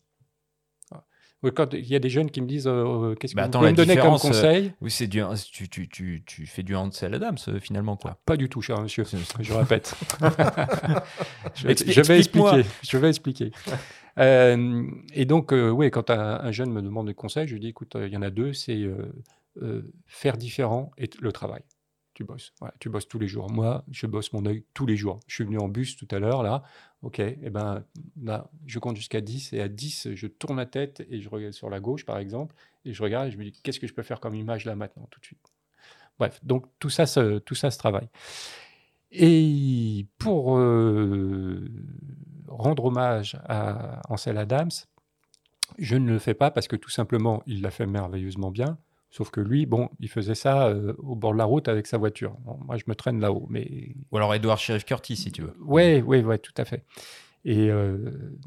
Quand 1.55 1.73
il 1.73 1.87
y 1.87 1.95
a 1.95 1.99
des 1.99 2.09
jeunes 2.09 2.29
qui 2.29 2.41
me 2.41 2.47
disent 2.47 2.67
euh, 2.67 3.11
euh, 3.11 3.15
qu'est-ce 3.15 3.33
que 3.33 3.39
bah, 3.39 3.47
vous 3.51 3.65
me 3.65 3.71
donner 3.71 3.95
comme 3.95 4.15
euh, 4.15 4.17
conseil 4.17 4.73
Oui, 4.81 4.91
c'est 4.91 5.07
du, 5.07 5.23
tu, 5.53 5.69
tu, 5.69 5.87
tu, 5.87 6.21
tu, 6.25 6.45
fais 6.45 6.63
du 6.63 6.75
Hansel 6.75 7.13
Adams 7.13 7.37
finalement 7.61 7.95
quoi. 7.95 8.17
Pas 8.25 8.35
du 8.35 8.49
tout, 8.49 8.61
cher 8.61 8.81
monsieur. 8.81 9.05
je 9.39 9.53
répète. 9.53 9.95
je, 11.55 11.67
vais, 11.67 11.75
je 11.77 12.01
vais 12.01 12.17
expliquer. 12.17 12.65
Je 12.83 12.97
vais 12.97 13.07
expliquer. 13.07 13.51
Et 14.17 15.25
donc, 15.25 15.51
oui, 15.51 15.91
quand 15.91 16.09
un, 16.09 16.51
jeune 16.51 16.71
me 16.71 16.81
demande 16.81 17.07
des 17.07 17.13
conseils, 17.13 17.47
je 17.47 17.53
lui 17.53 17.59
dis, 17.59 17.67
écoute, 17.67 17.95
il 17.95 18.09
y 18.09 18.17
en 18.17 18.21
a 18.21 18.29
deux, 18.29 18.53
c'est 18.53 18.89
faire 20.07 20.37
différent 20.37 20.91
et 20.97 21.09
le 21.19 21.31
travail 21.31 21.61
tu 22.19 22.25
bosses. 22.25 22.53
tu 22.81 22.89
bosses 22.89 23.07
tous 23.07 23.17
les 23.17 23.29
jours. 23.29 23.49
Moi, 23.49 23.85
je 23.91 24.05
bosse 24.05 24.33
mon 24.33 24.45
œil 24.45 24.65
tous 24.73 24.85
les 24.85 24.97
jours. 24.97 25.21
Je 25.27 25.35
suis 25.35 25.45
venu 25.45 25.57
en 25.57 25.69
bus 25.69 25.95
tout 25.95 26.07
à 26.11 26.19
l'heure, 26.19 26.43
là. 26.43 26.63
OK, 27.01 27.19
et 27.19 27.39
eh 27.41 27.49
ben, 27.49 27.85
je 28.65 28.77
compte 28.79 28.97
jusqu'à 28.97 29.21
10, 29.21 29.53
et 29.53 29.61
à 29.61 29.69
10, 29.69 30.15
je 30.15 30.27
tourne 30.27 30.57
la 30.57 30.65
tête 30.65 31.01
et 31.09 31.21
je 31.21 31.29
regarde 31.29 31.53
sur 31.53 31.69
la 31.69 31.79
gauche, 31.79 32.05
par 32.05 32.17
exemple, 32.17 32.53
et 32.83 32.91
je 32.91 33.01
regarde 33.01 33.29
et 33.29 33.31
je 33.31 33.37
me 33.37 33.45
dis, 33.45 33.53
qu'est-ce 33.63 33.79
que 33.79 33.87
je 33.87 33.93
peux 33.93 34.03
faire 34.03 34.19
comme 34.19 34.35
image 34.35 34.65
là, 34.65 34.75
maintenant, 34.75 35.07
tout 35.09 35.21
de 35.21 35.25
suite? 35.25 35.53
Bref, 36.19 36.41
donc 36.43 36.65
tout 36.79 36.89
ça, 36.89 37.05
tout 37.39 37.55
ça 37.55 37.71
se 37.71 37.77
travaille. 37.77 38.09
Et 39.11 40.05
pour 40.17 40.57
euh, 40.57 41.71
rendre 42.49 42.85
hommage 42.85 43.39
à 43.45 44.01
Ansel 44.09 44.37
Adams, 44.37 44.71
je 45.77 45.95
ne 45.95 46.09
le 46.09 46.19
fais 46.19 46.33
pas 46.33 46.51
parce 46.51 46.67
que 46.67 46.75
tout 46.75 46.89
simplement, 46.89 47.43
il 47.45 47.61
l'a 47.61 47.71
fait 47.71 47.85
merveilleusement 47.85 48.51
bien. 48.51 48.77
Sauf 49.11 49.31
que 49.31 49.41
lui, 49.41 49.65
bon, 49.65 49.89
il 49.99 50.09
faisait 50.09 50.35
ça 50.35 50.67
euh, 50.67 50.93
au 50.99 51.15
bord 51.15 51.33
de 51.33 51.37
la 51.37 51.45
route 51.45 51.67
avec 51.67 51.87
sa 51.87 51.97
voiture. 51.97 52.37
moi, 52.65 52.77
je 52.77 52.83
me 52.87 52.93
traîne 52.93 53.19
là-haut. 53.19 53.47
Mais... 53.49 53.95
Ou 54.11 54.17
alors 54.17 54.33
Edward 54.35 54.59
Sheriff 54.59 54.85
Curtis, 54.85 55.15
si 55.15 55.31
tu 55.31 55.41
veux. 55.41 55.55
Oui, 55.61 56.01
oui, 56.01 56.19
oui, 56.19 56.39
tout 56.39 56.53
à 56.57 56.65
fait. 56.65 56.85
Et 57.43 57.69
euh, 57.69 58.37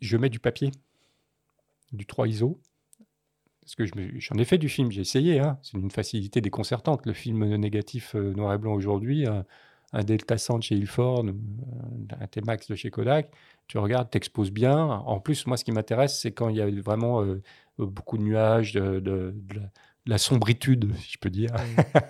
je 0.00 0.16
mets 0.16 0.30
du 0.30 0.40
papier, 0.40 0.72
du 1.92 2.06
3 2.06 2.26
ISO. 2.26 2.60
Parce 3.60 3.76
que 3.76 3.84
j'en 4.18 4.36
ai 4.36 4.44
fait 4.44 4.58
du 4.58 4.68
film, 4.68 4.90
j'ai 4.90 5.00
essayé. 5.00 5.38
Hein. 5.38 5.58
C'est 5.62 5.78
une 5.78 5.90
facilité 5.90 6.40
déconcertante. 6.40 7.06
Le 7.06 7.12
film 7.12 7.54
négatif 7.54 8.14
euh, 8.16 8.34
noir 8.34 8.52
et 8.52 8.58
blanc 8.58 8.74
aujourd'hui, 8.74 9.26
un, 9.94 10.04
Delta 10.04 10.36
100 10.36 10.58
de 10.58 10.62
chez 10.62 10.74
Ilford, 10.76 11.24
un 12.20 12.26
T-Max 12.26 12.68
de 12.68 12.74
chez 12.74 12.90
Kodak, 12.90 13.30
tu 13.68 13.78
regardes, 13.78 14.10
t'exposes 14.10 14.50
bien. 14.50 14.76
En 14.76 15.20
plus, 15.20 15.46
moi, 15.46 15.56
ce 15.56 15.64
qui 15.64 15.72
m'intéresse, 15.72 16.18
c'est 16.20 16.32
quand 16.32 16.48
il 16.48 16.56
y 16.56 16.60
a 16.60 16.70
vraiment 16.82 17.24
beaucoup 17.78 18.18
de 18.18 18.22
nuages, 18.22 18.72
de, 18.72 19.34
la, 20.06 20.18
sombritude, 20.18 20.94
si 20.96 21.12
je 21.12 21.18
peux 21.18 21.30
dire, 21.30 21.50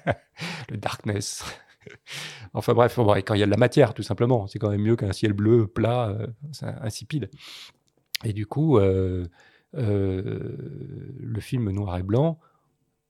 le 0.71 0.77
darkness. 0.77 1.45
enfin 2.55 2.75
bref, 2.75 2.99
quand 2.99 3.35
il 3.35 3.41
y 3.41 3.43
a 3.43 3.47
de 3.47 3.51
la 3.51 3.57
matière, 3.57 3.95
tout 3.95 4.03
simplement, 4.03 4.47
c'est 4.47 4.59
quand 4.59 4.71
même 4.71 4.83
mieux 4.83 4.97
qu'un 4.97 5.13
ciel 5.13 5.33
bleu 5.33 5.67
plat, 5.67 6.09
euh, 6.09 6.27
insipide. 6.81 7.31
Et 8.25 8.33
du 8.33 8.47
coup, 8.47 8.79
euh, 8.79 9.27
euh, 9.75 10.57
le 11.19 11.41
film 11.41 11.71
noir 11.71 11.99
et 11.99 12.03
blanc, 12.03 12.39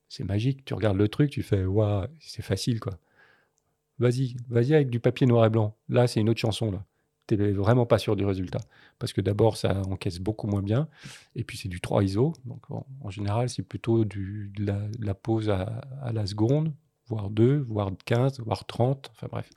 c'est 0.09 0.25
magique. 0.25 0.65
Tu 0.65 0.75
regardes 0.75 0.97
le 0.97 1.09
truc, 1.09 1.31
tu 1.31 1.43
fais, 1.43 1.65
waouh, 1.65 2.07
c'est 2.21 2.43
facile, 2.43 2.81
quoi. 2.81 2.99
Vas-y, 3.99 4.37
vas-y 4.49 4.75
avec 4.75 4.91
du 4.91 5.01
papier 5.01 5.27
noir 5.27 5.45
et 5.47 5.51
blanc. 5.51 5.77
Là, 5.89 6.07
c'est 6.07 6.21
une 6.21 6.29
autre 6.29 6.41
chanson, 6.41 6.71
là 6.71 6.85
tu 7.27 7.37
n'es 7.37 7.53
vraiment 7.53 7.87
pas 7.87 7.99
sûr 7.99 8.17
du 8.17 8.25
résultat. 8.25 8.61
Parce 8.99 9.13
que 9.13 9.21
d'abord, 9.21 9.57
ça 9.57 9.83
encaisse 9.91 10.19
beaucoup 10.19 10.47
moins 10.47 10.63
bien. 10.63 10.89
Et 11.35 11.45
puis, 11.45 11.57
c'est 11.57 11.69
du 11.69 11.81
3 11.81 12.05
ISO. 12.05 12.33
Donc, 12.45 12.63
en, 12.71 13.11
général, 13.11 13.49
c'est 13.49 13.63
plutôt 13.63 14.05
du, 14.05 14.53
de, 14.57 14.75
la, 15.01 15.15
pose 15.15 15.51
à, 15.51 15.83
la 16.13 16.27
seconde, 16.27 16.73
voire 17.07 17.31
2, 17.31 17.65
voire 17.69 17.91
15, 18.05 18.41
voire 18.41 18.67
30. 18.67 19.11
Enfin, 19.13 19.27
bref. 19.31 19.51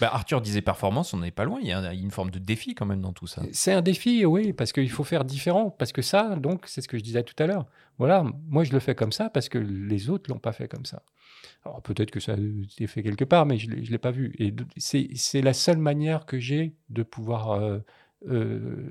Bah, 0.00 0.10
Arthur 0.12 0.40
disait 0.40 0.62
performance, 0.62 1.14
on 1.14 1.18
n'est 1.18 1.30
pas 1.30 1.44
loin. 1.44 1.58
Il 1.60 1.68
y 1.68 1.72
a 1.72 1.92
une 1.94 2.10
forme 2.10 2.30
de 2.30 2.38
défi 2.38 2.74
quand 2.74 2.86
même 2.86 3.00
dans 3.00 3.12
tout 3.12 3.26
ça. 3.26 3.42
C'est 3.52 3.72
un 3.72 3.82
défi, 3.82 4.24
oui, 4.26 4.52
parce 4.52 4.72
qu'il 4.72 4.90
faut 4.90 5.04
faire 5.04 5.24
différent. 5.24 5.70
Parce 5.70 5.92
que 5.92 6.02
ça, 6.02 6.36
donc, 6.36 6.64
c'est 6.66 6.80
ce 6.80 6.88
que 6.88 6.98
je 6.98 7.02
disais 7.02 7.22
tout 7.22 7.40
à 7.40 7.46
l'heure. 7.46 7.66
Voilà, 7.98 8.24
moi, 8.48 8.64
je 8.64 8.72
le 8.72 8.80
fais 8.80 8.94
comme 8.94 9.12
ça 9.12 9.30
parce 9.30 9.48
que 9.48 9.58
les 9.58 10.10
autres 10.10 10.30
l'ont 10.30 10.40
pas 10.40 10.52
fait 10.52 10.68
comme 10.68 10.86
ça. 10.86 11.02
Alors 11.64 11.80
peut-être 11.82 12.10
que 12.10 12.20
ça 12.20 12.32
a 12.32 12.36
été 12.36 12.86
fait 12.86 13.02
quelque 13.02 13.24
part, 13.24 13.46
mais 13.46 13.56
je 13.56 13.70
ne 13.70 13.76
l'ai 13.76 13.98
pas 13.98 14.10
vu. 14.10 14.34
Et 14.38 14.52
c'est 14.76 15.42
la 15.42 15.52
seule 15.52 15.78
manière 15.78 16.26
que 16.26 16.38
j'ai 16.38 16.74
de 16.88 17.02
pouvoir 17.02 17.52
euh, 17.52 17.78
euh, 18.28 18.88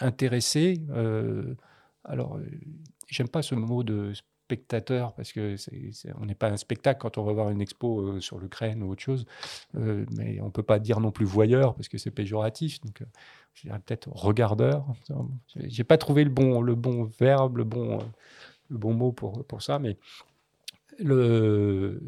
intéresser. 0.00 0.82
Euh, 0.90 1.54
alors, 2.04 2.38
j'aime 3.08 3.28
pas 3.28 3.40
ce 3.42 3.54
mot 3.54 3.82
de 3.82 4.12
spectateur 4.12 5.14
parce 5.14 5.32
que 5.32 5.56
on 6.20 6.26
n'est 6.26 6.34
pas 6.34 6.50
un 6.50 6.58
spectacle 6.58 7.00
quand 7.00 7.18
on 7.18 7.24
va 7.24 7.32
voir 7.32 7.50
une 7.50 7.62
expo 7.62 8.20
sur 8.20 8.38
l'Ukraine 8.38 8.82
ou 8.82 8.90
autre 8.90 9.02
chose, 9.02 9.24
mais 9.74 10.38
on 10.40 10.50
peut 10.50 10.62
pas 10.62 10.78
dire 10.78 11.00
non 11.00 11.10
plus 11.10 11.24
voyeur 11.24 11.74
parce 11.74 11.88
que 11.88 11.98
c'est 11.98 12.10
péjoratif. 12.10 12.80
Donc, 12.82 13.02
je 13.54 13.62
dirais 13.62 13.80
peut-être 13.80 14.08
regardeur. 14.10 14.86
J'ai 15.56 15.82
pas 15.82 15.96
trouvé 15.96 16.24
le 16.24 16.30
bon, 16.30 16.60
le 16.60 16.74
bon 16.74 17.04
verbe, 17.18 17.56
le 17.56 17.64
bon, 17.64 17.98
le 18.68 18.76
bon 18.76 18.92
mot 18.92 19.12
pour, 19.12 19.44
pour 19.46 19.62
ça, 19.62 19.78
mais 19.78 19.96
le... 20.98 22.00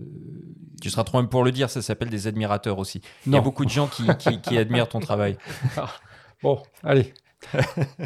Tu 0.81 0.91
seras 0.91 1.05
trop 1.05 1.19
même 1.19 1.29
pour 1.29 1.43
le 1.45 1.51
dire, 1.51 1.71
ça 1.71 1.83
s'appelle 1.83 2.09
des 2.09 2.27
admirateurs 2.27 2.79
aussi. 2.79 3.01
Il 3.27 3.33
y 3.33 3.37
a 3.37 3.41
beaucoup 3.41 3.65
de 3.65 3.71
gens 3.71 3.89
qui, 3.89 4.05
qui, 4.41 4.57
admirent 4.57 4.89
ton 4.89 5.01
travail. 5.01 5.37
bon, 6.43 6.63
allez. 6.85 7.13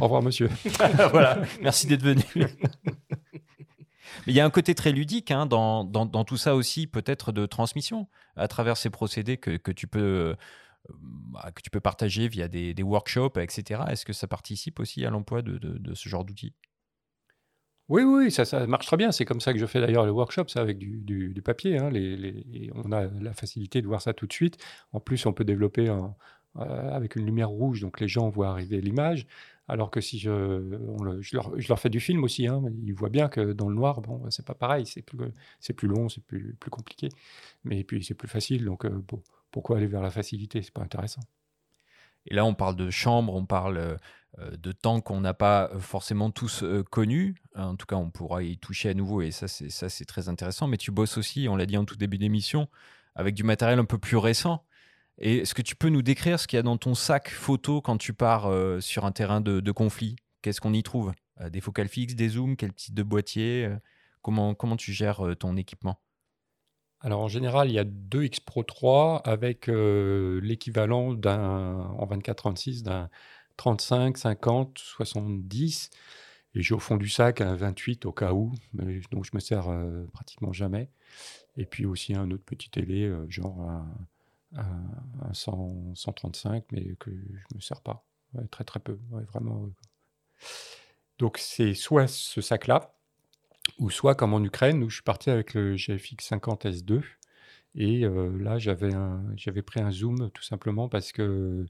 Au 0.00 0.04
revoir, 0.04 0.22
monsieur. 0.22 0.50
voilà, 1.10 1.42
merci 1.60 1.86
d'être 1.86 2.02
venu. 2.02 2.24
Mais 2.34 4.32
il 4.32 4.34
y 4.34 4.40
a 4.40 4.44
un 4.44 4.50
côté 4.50 4.74
très 4.74 4.92
ludique 4.92 5.30
hein, 5.30 5.46
dans, 5.46 5.84
dans, 5.84 6.06
dans, 6.06 6.24
tout 6.24 6.36
ça 6.36 6.54
aussi, 6.54 6.86
peut-être 6.86 7.32
de 7.32 7.46
transmission, 7.46 8.08
à 8.36 8.48
travers 8.48 8.76
ces 8.76 8.90
procédés 8.90 9.36
que, 9.36 9.56
que 9.56 9.72
tu 9.72 9.86
peux. 9.86 10.36
Bah, 10.88 11.52
que 11.54 11.62
tu 11.62 11.70
peux 11.70 11.80
partager 11.80 12.26
via 12.26 12.48
des, 12.48 12.74
des 12.74 12.82
workshops, 12.82 13.38
etc. 13.38 13.82
Est-ce 13.88 14.04
que 14.04 14.12
ça 14.12 14.26
participe 14.26 14.80
aussi 14.80 15.06
à 15.06 15.10
l'emploi 15.10 15.40
de, 15.40 15.56
de, 15.56 15.78
de 15.78 15.94
ce 15.94 16.08
genre 16.08 16.24
d'outils? 16.24 16.54
Oui, 17.92 18.04
oui, 18.04 18.30
ça, 18.30 18.66
marche 18.66 18.86
très 18.86 18.96
bien. 18.96 19.12
C'est 19.12 19.26
comme 19.26 19.42
ça 19.42 19.52
que 19.52 19.58
je 19.58 19.66
fais 19.66 19.78
d'ailleurs 19.78 20.06
le 20.06 20.12
workshop, 20.12 20.48
ça, 20.48 20.62
avec 20.62 20.78
du, 20.78 21.42
papier. 21.44 21.76
Hein. 21.76 21.90
On 22.74 22.90
a 22.90 23.04
la 23.20 23.34
facilité 23.34 23.82
de 23.82 23.86
voir 23.86 24.00
ça 24.00 24.14
tout 24.14 24.26
de 24.26 24.32
suite. 24.32 24.56
En 24.92 25.00
plus, 25.00 25.26
on 25.26 25.34
peut 25.34 25.44
développer 25.44 25.90
euh, 25.90 26.90
avec 26.90 27.16
une 27.16 27.26
lumière 27.26 27.50
rouge, 27.50 27.82
donc 27.82 28.00
les 28.00 28.08
gens 28.08 28.30
voient 28.30 28.48
arriver 28.48 28.80
l'image. 28.80 29.26
Alors 29.68 29.90
que 29.90 30.00
si 30.00 30.18
je, 30.18 30.30
leur, 31.32 31.78
fais 31.78 31.90
du 31.90 32.00
film 32.00 32.24
aussi, 32.24 32.46
hein, 32.46 32.62
ils 32.82 32.94
voient 32.94 33.10
bien 33.10 33.28
que 33.28 33.52
dans 33.52 33.68
le 33.68 33.74
noir, 33.74 34.00
bon, 34.00 34.22
c'est 34.30 34.46
pas 34.46 34.54
pareil, 34.54 34.86
c'est 34.86 35.02
plus, 35.02 35.18
long, 35.88 36.08
c'est 36.08 36.24
plus, 36.24 36.56
compliqué. 36.70 37.10
Mais 37.64 37.84
puis 37.84 38.02
c'est 38.02 38.14
plus 38.14 38.28
facile, 38.28 38.64
donc 38.64 38.86
euh, 38.86 39.02
pourquoi 39.50 39.76
aller 39.76 39.86
vers 39.86 40.02
la 40.02 40.10
facilité? 40.10 40.62
C'est 40.62 40.72
pas 40.72 40.82
intéressant. 40.82 41.22
Et 42.26 42.34
là, 42.34 42.44
on 42.44 42.54
parle 42.54 42.76
de 42.76 42.90
chambre, 42.90 43.34
on 43.34 43.44
parle 43.44 43.76
euh, 43.76 43.96
de 44.38 44.72
temps 44.72 45.00
qu'on 45.00 45.20
n'a 45.20 45.34
pas 45.34 45.70
euh, 45.70 45.78
forcément 45.78 46.30
tous 46.30 46.64
connus. 46.90 47.36
En 47.54 47.76
tout 47.76 47.86
cas, 47.86 47.96
on 47.96 48.10
pourra 48.10 48.42
y 48.42 48.58
toucher 48.58 48.88
à 48.90 48.94
nouveau 48.94 49.22
et 49.22 49.30
ça, 49.30 49.48
c'est 49.48 50.04
très 50.04 50.28
intéressant. 50.28 50.66
Mais 50.66 50.76
tu 50.76 50.90
bosses 50.90 51.18
aussi, 51.18 51.48
on 51.48 51.56
l'a 51.56 51.66
dit 51.66 51.76
en 51.76 51.84
tout 51.84 51.96
début 51.96 52.18
d'émission, 52.18 52.68
avec 53.14 53.34
du 53.34 53.44
matériel 53.44 53.78
un 53.78 53.84
peu 53.84 53.98
plus 53.98 54.16
récent. 54.16 54.64
Et 55.18 55.38
est-ce 55.38 55.54
que 55.54 55.62
tu 55.62 55.76
peux 55.76 55.90
nous 55.90 56.02
décrire 56.02 56.40
ce 56.40 56.46
qu'il 56.46 56.56
y 56.56 56.60
a 56.60 56.62
dans 56.62 56.78
ton 56.78 56.94
sac 56.94 57.28
photo 57.28 57.82
quand 57.82 57.98
tu 57.98 58.14
pars 58.14 58.50
sur 58.80 59.04
un 59.04 59.12
terrain 59.12 59.40
de, 59.40 59.72
conflit? 59.72 60.16
Qu'est-ce 60.40 60.60
qu'on 60.60 60.72
y 60.72 60.82
trouve? 60.82 61.12
Des 61.50 61.60
focales 61.60 61.88
fixes, 61.88 62.14
des 62.14 62.30
zooms, 62.30 62.56
quel 62.56 62.72
type 62.72 62.94
de 62.94 63.02
boîtier 63.02 63.68
comment, 64.22 64.76
tu 64.76 64.92
gères 64.92 65.22
ton 65.38 65.56
équipement? 65.56 66.00
Alors 67.04 67.20
en 67.20 67.28
général, 67.28 67.68
il 67.68 67.74
y 67.74 67.80
a 67.80 67.84
deux 67.84 68.24
X 68.24 68.38
Pro 68.38 68.62
3 68.62 69.22
avec 69.24 69.68
euh, 69.68 70.40
l'équivalent 70.40 71.14
d'un 71.14 71.78
en 71.98 72.06
24-36 72.06 72.84
d'un 72.84 73.10
35, 73.56 74.16
50, 74.18 74.78
70. 74.78 75.90
Et 76.54 76.62
j'ai 76.62 76.74
au 76.74 76.78
fond 76.78 76.96
du 76.96 77.08
sac 77.08 77.40
un 77.40 77.54
28 77.54 78.04
au 78.06 78.12
cas 78.12 78.32
où, 78.32 78.52
mais, 78.74 79.00
donc 79.10 79.24
je 79.24 79.30
me 79.34 79.40
sers 79.40 79.68
euh, 79.68 80.04
pratiquement 80.12 80.52
jamais. 80.52 80.90
Et 81.56 81.64
puis 81.66 81.86
aussi 81.86 82.14
un 82.14 82.30
autre 82.30 82.44
petit 82.44 82.70
télé, 82.70 83.04
euh, 83.04 83.26
genre 83.28 83.60
un, 84.54 85.32
135, 85.32 86.64
mais 86.72 86.94
que 86.96 87.10
je 87.10 87.54
me 87.54 87.60
sers 87.60 87.80
pas. 87.80 88.04
très 88.50 88.64
très 88.64 88.80
peu, 88.80 88.98
vraiment. 89.32 89.70
Donc 91.18 91.38
c'est 91.38 91.74
soit 91.74 92.06
ce 92.06 92.40
sac-là, 92.40 92.94
ou 93.78 93.90
soit 93.90 94.14
comme 94.14 94.34
en 94.34 94.42
Ukraine, 94.42 94.82
où 94.82 94.90
je 94.90 94.96
suis 94.96 95.02
parti 95.02 95.30
avec 95.30 95.54
le 95.54 95.76
GFX 95.76 96.26
50 96.26 96.66
S2. 96.66 97.02
Et 97.74 98.04
euh, 98.04 98.36
là, 98.38 98.58
j'avais, 98.58 99.62
pris 99.62 99.80
un 99.80 99.90
zoom 99.90 100.30
tout 100.32 100.42
simplement 100.42 100.88
parce 100.88 101.12
que 101.12 101.22
euh, 101.22 101.66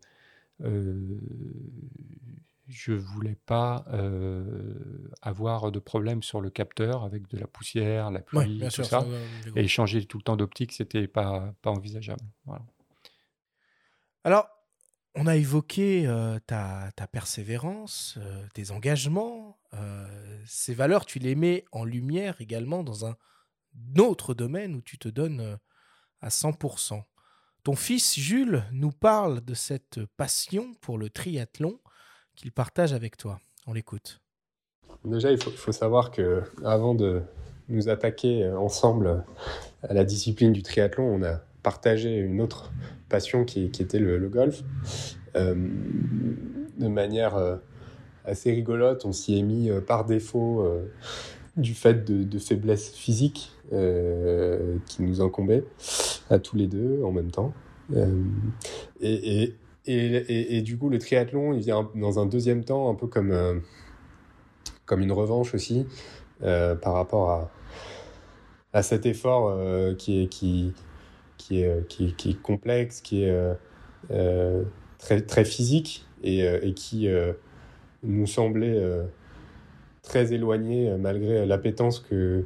je 2.68 2.92
voulais 2.92 3.36
pas 3.46 3.84
euh, 3.92 5.10
avoir 5.20 5.70
de 5.70 5.78
problème 5.78 6.22
sur 6.22 6.40
le 6.40 6.50
capteur 6.50 7.04
avec 7.04 7.28
de 7.28 7.38
la 7.38 7.46
poussière, 7.46 8.10
la 8.10 8.20
pluie, 8.20 8.62
tout 8.72 8.84
ça. 8.84 9.04
et 9.54 9.68
changer 9.68 10.04
tout 10.04 10.18
le 10.18 10.22
temps 10.22 10.36
d'optique, 10.36 10.72
c'était 10.72 11.06
pas, 11.06 11.54
pas 11.62 11.70
envisageable. 11.70 12.24
Alors, 14.24 14.48
on 15.14 15.26
a 15.26 15.36
évoqué 15.36 16.04
ta, 16.46 16.90
ta, 16.96 17.06
persévérance, 17.06 18.18
tes 18.54 18.70
engagements. 18.70 19.58
ces 20.46 20.74
valeurs, 20.74 21.04
tu 21.04 21.18
les 21.18 21.34
mets 21.34 21.64
en 21.72 21.84
lumière 21.84 22.40
également 22.40 22.82
dans 22.82 23.06
un 23.06 23.16
autre 23.98 24.32
domaine 24.32 24.74
où 24.74 24.80
tu 24.80 24.98
te 24.98 25.08
donnes 25.08 25.58
à 26.20 26.28
100%. 26.28 27.02
Ton 27.64 27.76
fils 27.76 28.18
Jules 28.18 28.64
nous 28.72 28.90
parle 28.90 29.40
de 29.40 29.54
cette 29.54 30.00
passion 30.16 30.72
pour 30.80 30.98
le 30.98 31.10
triathlon 31.10 31.78
qu'il 32.34 32.50
partage 32.50 32.92
avec 32.92 33.16
toi. 33.16 33.38
On 33.68 33.72
l'écoute. 33.72 34.20
Déjà, 35.04 35.30
il 35.30 35.40
faut, 35.40 35.70
savoir 35.70 36.10
que 36.10 36.42
avant 36.64 36.96
de 36.96 37.22
nous 37.68 37.88
attaquer 37.88 38.48
ensemble 38.48 39.24
à 39.84 39.94
la 39.94 40.02
discipline 40.02 40.52
du 40.52 40.64
triathlon, 40.64 41.04
on 41.04 41.22
a 41.22 41.40
partagé 41.62 42.16
une 42.16 42.40
autre 42.40 42.72
passion 43.08 43.44
qui, 43.44 43.64
était 43.66 44.00
le, 44.00 44.28
golf. 44.28 44.62
Euh, 45.36 45.54
de 46.78 46.88
manière 46.88 47.60
assez 48.24 48.50
rigolote. 48.50 49.04
On 49.04 49.12
s'y 49.12 49.38
est 49.38 49.42
mis 49.42 49.70
par 49.86 50.04
défaut 50.04 50.66
du 51.56 51.74
fait 51.74 52.04
de, 52.04 52.24
de 52.24 52.38
faiblesses 52.40 52.90
physiques 52.90 53.52
qui 54.86 55.02
nous 55.02 55.20
incombaient 55.20 55.64
à 56.30 56.38
tous 56.38 56.56
les 56.56 56.66
deux 56.66 57.02
en 57.04 57.12
même 57.12 57.30
temps. 57.30 57.52
et, 57.92 57.96
et, 59.02 59.54
et, 59.86 60.56
et, 60.56 60.62
du 60.62 60.78
coup, 60.78 60.88
le 60.88 60.98
triathlon, 60.98 61.52
il 61.54 61.60
vient 61.60 61.90
dans 61.94 62.20
un 62.20 62.26
deuxième 62.26 62.64
temps, 62.64 62.90
un 62.90 62.94
peu 62.94 63.06
comme, 63.06 63.62
comme 64.86 65.00
une 65.00 65.12
revanche 65.12 65.54
aussi, 65.54 65.86
par 66.40 66.92
rapport 66.92 67.30
à, 67.30 67.50
à 68.72 68.82
cet 68.82 69.06
effort 69.06 69.48
euh, 69.48 69.94
qui, 69.94 70.22
est, 70.22 70.26
qui, 70.28 70.72
qui, 71.36 71.62
est, 71.62 71.66
euh, 71.66 71.80
qui, 71.86 72.30
est 72.30 72.42
complexe, 72.42 73.00
qui 73.00 73.24
est 73.24 73.54
euh, 74.10 74.62
très, 74.98 75.20
très 75.22 75.44
physique 75.44 76.06
et 76.24 76.72
qui 76.76 77.08
nous 78.04 78.28
semblait 78.28 78.80
très 80.02 80.32
éloigné 80.32 80.96
malgré 80.96 81.44
l'appétence 81.46 81.98
que, 81.98 82.44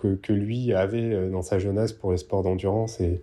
que, 0.00 0.32
lui 0.32 0.72
avait 0.72 1.30
dans 1.30 1.42
sa 1.42 1.58
jeunesse 1.58 1.92
pour 1.92 2.12
les 2.12 2.18
sports 2.18 2.42
d'endurance 2.42 3.00
et, 3.00 3.22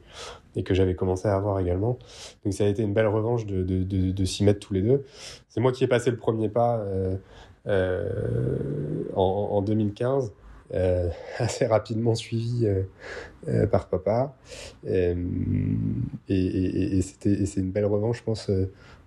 que 0.64 0.74
j'avais 0.74 0.96
commencé 0.96 1.28
à 1.28 1.36
avoir 1.36 1.60
également. 1.60 1.98
Donc 2.44 2.54
ça 2.54 2.66
a 2.66 2.68
été 2.68 2.84
une 2.84 2.94
belle 2.94 3.08
revanche 3.08 3.46
de, 3.46 4.26
s'y 4.26 4.44
mettre 4.44 4.60
tous 4.60 4.74
les 4.74 4.82
deux. 4.82 5.06
C'est 5.48 5.62
moi 5.62 5.72
qui 5.72 5.84
ai 5.84 5.88
passé 5.88 6.12
le 6.12 6.18
premier 6.18 6.50
pas 6.50 6.84
euh, 7.68 9.06
en, 9.16 9.50
en, 9.52 9.62
2015. 9.62 10.32
Euh, 10.74 11.10
assez 11.40 11.66
rapidement 11.66 12.14
suivi 12.14 12.68
euh, 12.68 12.84
euh, 13.48 13.66
par 13.68 13.88
papa. 13.88 14.36
et, 14.86 15.16
et, 16.28 17.02
c'est 17.02 17.58
une 17.58 17.72
belle 17.72 17.86
revanche, 17.86 18.20
je 18.20 18.24
pense, 18.24 18.52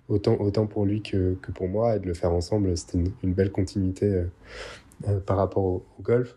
autant, 0.09 0.67
pour 0.67 0.85
lui 0.85 1.01
que, 1.01 1.37
pour 1.55 1.67
moi. 1.67 1.95
Et 1.95 1.99
de 1.99 2.07
le 2.07 2.13
faire 2.13 2.33
ensemble, 2.33 2.75
c'était 2.77 2.99
une, 3.23 3.33
belle 3.33 3.51
continuité 3.51 4.23
par 5.25 5.37
rapport 5.37 5.63
au, 5.63 5.85
golf. 6.01 6.35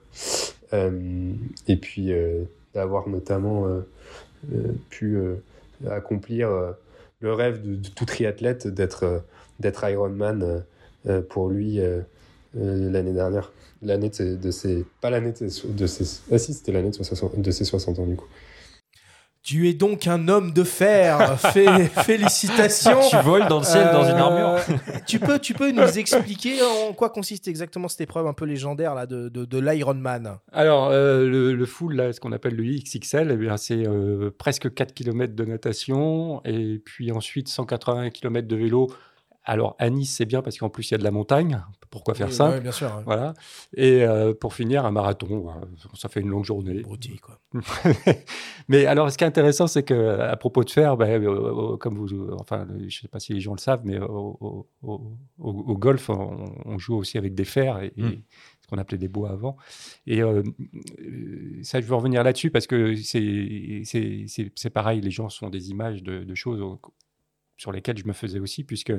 Et 0.72 1.76
puis 1.76 2.12
d'avoir 2.74 3.08
notamment 3.08 3.66
pu 4.90 5.18
accomplir 5.88 6.50
le 7.20 7.32
rêve 7.32 7.62
de, 7.62 7.76
de, 7.76 7.88
tout 7.88 8.04
triathlète 8.04 8.66
d'être, 8.66 9.22
d'être 9.60 9.88
Ironman 9.88 10.64
pour 11.28 11.48
lui 11.48 11.80
l'année 12.54 13.12
dernière 13.12 13.52
l'année 13.82 14.10
de, 14.10 14.50
ses. 14.50 14.84
Pas 15.00 15.10
l'année 15.10 15.32
de, 15.32 15.48
ses. 15.86 16.20
Ah 16.30 16.38
si, 16.38 16.54
c'était 16.54 16.72
l'année 16.72 16.90
de, 16.90 17.40
de 17.42 17.50
ses 17.50 17.64
60 17.64 17.98
ans, 17.98 18.06
du 18.06 18.16
coup. 18.16 18.26
Tu 19.46 19.68
es 19.68 19.74
donc 19.74 20.08
un 20.08 20.26
homme 20.26 20.50
de 20.50 20.64
fer. 20.64 21.38
félicitations. 22.04 22.98
tu 23.08 23.16
voles 23.18 23.46
dans 23.46 23.58
le 23.58 23.64
ciel 23.64 23.92
dans 23.92 24.02
une 24.02 24.16
armure. 24.16 24.56
Euh, 24.58 24.98
tu 25.06 25.20
peux, 25.20 25.38
tu 25.38 25.54
peux 25.54 25.70
nous 25.70 25.98
expliquer 26.00 26.58
en 26.62 26.92
quoi 26.92 27.10
consiste 27.10 27.46
exactement 27.46 27.86
cette 27.86 28.00
épreuve 28.00 28.26
un 28.26 28.32
peu 28.32 28.44
légendaire 28.44 28.96
là 28.96 29.06
de, 29.06 29.28
de, 29.28 29.44
de 29.44 29.58
l'Ironman 29.60 30.38
Alors 30.52 30.88
euh, 30.90 31.28
le, 31.28 31.54
le, 31.54 31.64
full 31.64 31.94
là, 31.94 32.12
ce 32.12 32.18
qu'on 32.18 32.32
appelle 32.32 32.56
le 32.56 32.64
XXL, 32.64 33.38
eh 33.40 33.56
c'est 33.56 33.86
euh, 33.86 34.32
presque 34.36 34.74
4 34.74 34.92
km 34.92 35.36
de 35.36 35.44
natation 35.44 36.42
et 36.44 36.82
puis 36.84 37.12
ensuite 37.12 37.46
180 37.46 38.10
km 38.10 38.48
de 38.48 38.56
vélo 38.56 38.88
alors 39.46 39.76
à 39.78 39.88
Nice, 39.90 40.14
c'est 40.16 40.26
bien 40.26 40.42
parce 40.42 40.58
qu'en 40.58 40.68
plus 40.68 40.90
il 40.90 40.92
y 40.92 40.94
a 40.96 40.98
de 40.98 41.04
la 41.04 41.12
montagne. 41.12 41.62
Pourquoi 41.88 42.14
faire 42.14 42.32
ça? 42.32 42.50
Oui, 42.50 42.60
bien 42.60 42.72
sûr. 42.72 43.02
Voilà. 43.06 43.32
Et 43.74 44.02
euh, 44.02 44.34
pour 44.34 44.52
finir, 44.52 44.84
un 44.84 44.90
marathon, 44.90 45.46
ça 45.94 46.08
fait 46.08 46.20
une 46.20 46.28
longue 46.28 46.44
journée. 46.44 46.82
Quoi. 47.22 47.38
mais 48.68 48.86
alors, 48.86 49.10
ce 49.10 49.16
qui 49.16 49.24
est 49.24 49.26
intéressant, 49.26 49.66
c'est 49.66 49.84
que 49.84 50.18
à 50.20 50.36
propos 50.36 50.64
de 50.64 50.70
fer, 50.70 50.96
ben, 50.96 51.22
euh, 51.22 51.72
euh, 51.72 51.76
comme 51.76 51.96
vous, 51.96 52.30
enfin, 52.32 52.66
je 52.78 52.84
ne 52.84 52.90
sais 52.90 53.08
pas 53.08 53.20
si 53.20 53.32
les 53.32 53.40
gens 53.40 53.52
le 53.52 53.58
savent, 53.58 53.82
mais 53.84 53.98
au, 53.98 54.66
golf, 55.78 56.10
on, 56.10 56.78
joue 56.78 56.96
aussi 56.96 57.16
avec 57.16 57.34
des 57.34 57.44
fers 57.44 57.80
et, 57.82 57.92
hmm. 57.96 58.16
ce 58.60 58.66
qu'on 58.68 58.78
appelait 58.78 58.98
des 58.98 59.08
bois 59.08 59.30
avant. 59.30 59.56
Et 60.06 60.20
ça, 61.62 61.80
je 61.80 61.86
veux 61.86 61.94
revenir 61.94 62.24
là-dessus 62.24 62.50
parce 62.50 62.66
que 62.66 62.94
c'est 62.96 64.70
pareil, 64.70 65.00
les 65.00 65.10
gens 65.10 65.28
sont 65.28 65.48
des 65.48 65.70
images 65.70 66.02
de, 66.02 66.24
de 66.24 66.34
choses 66.34 66.60
sur 67.56 67.72
lesquels 67.72 67.98
je 67.98 68.06
me 68.06 68.12
faisais 68.12 68.38
aussi, 68.38 68.64
puisque 68.64 68.92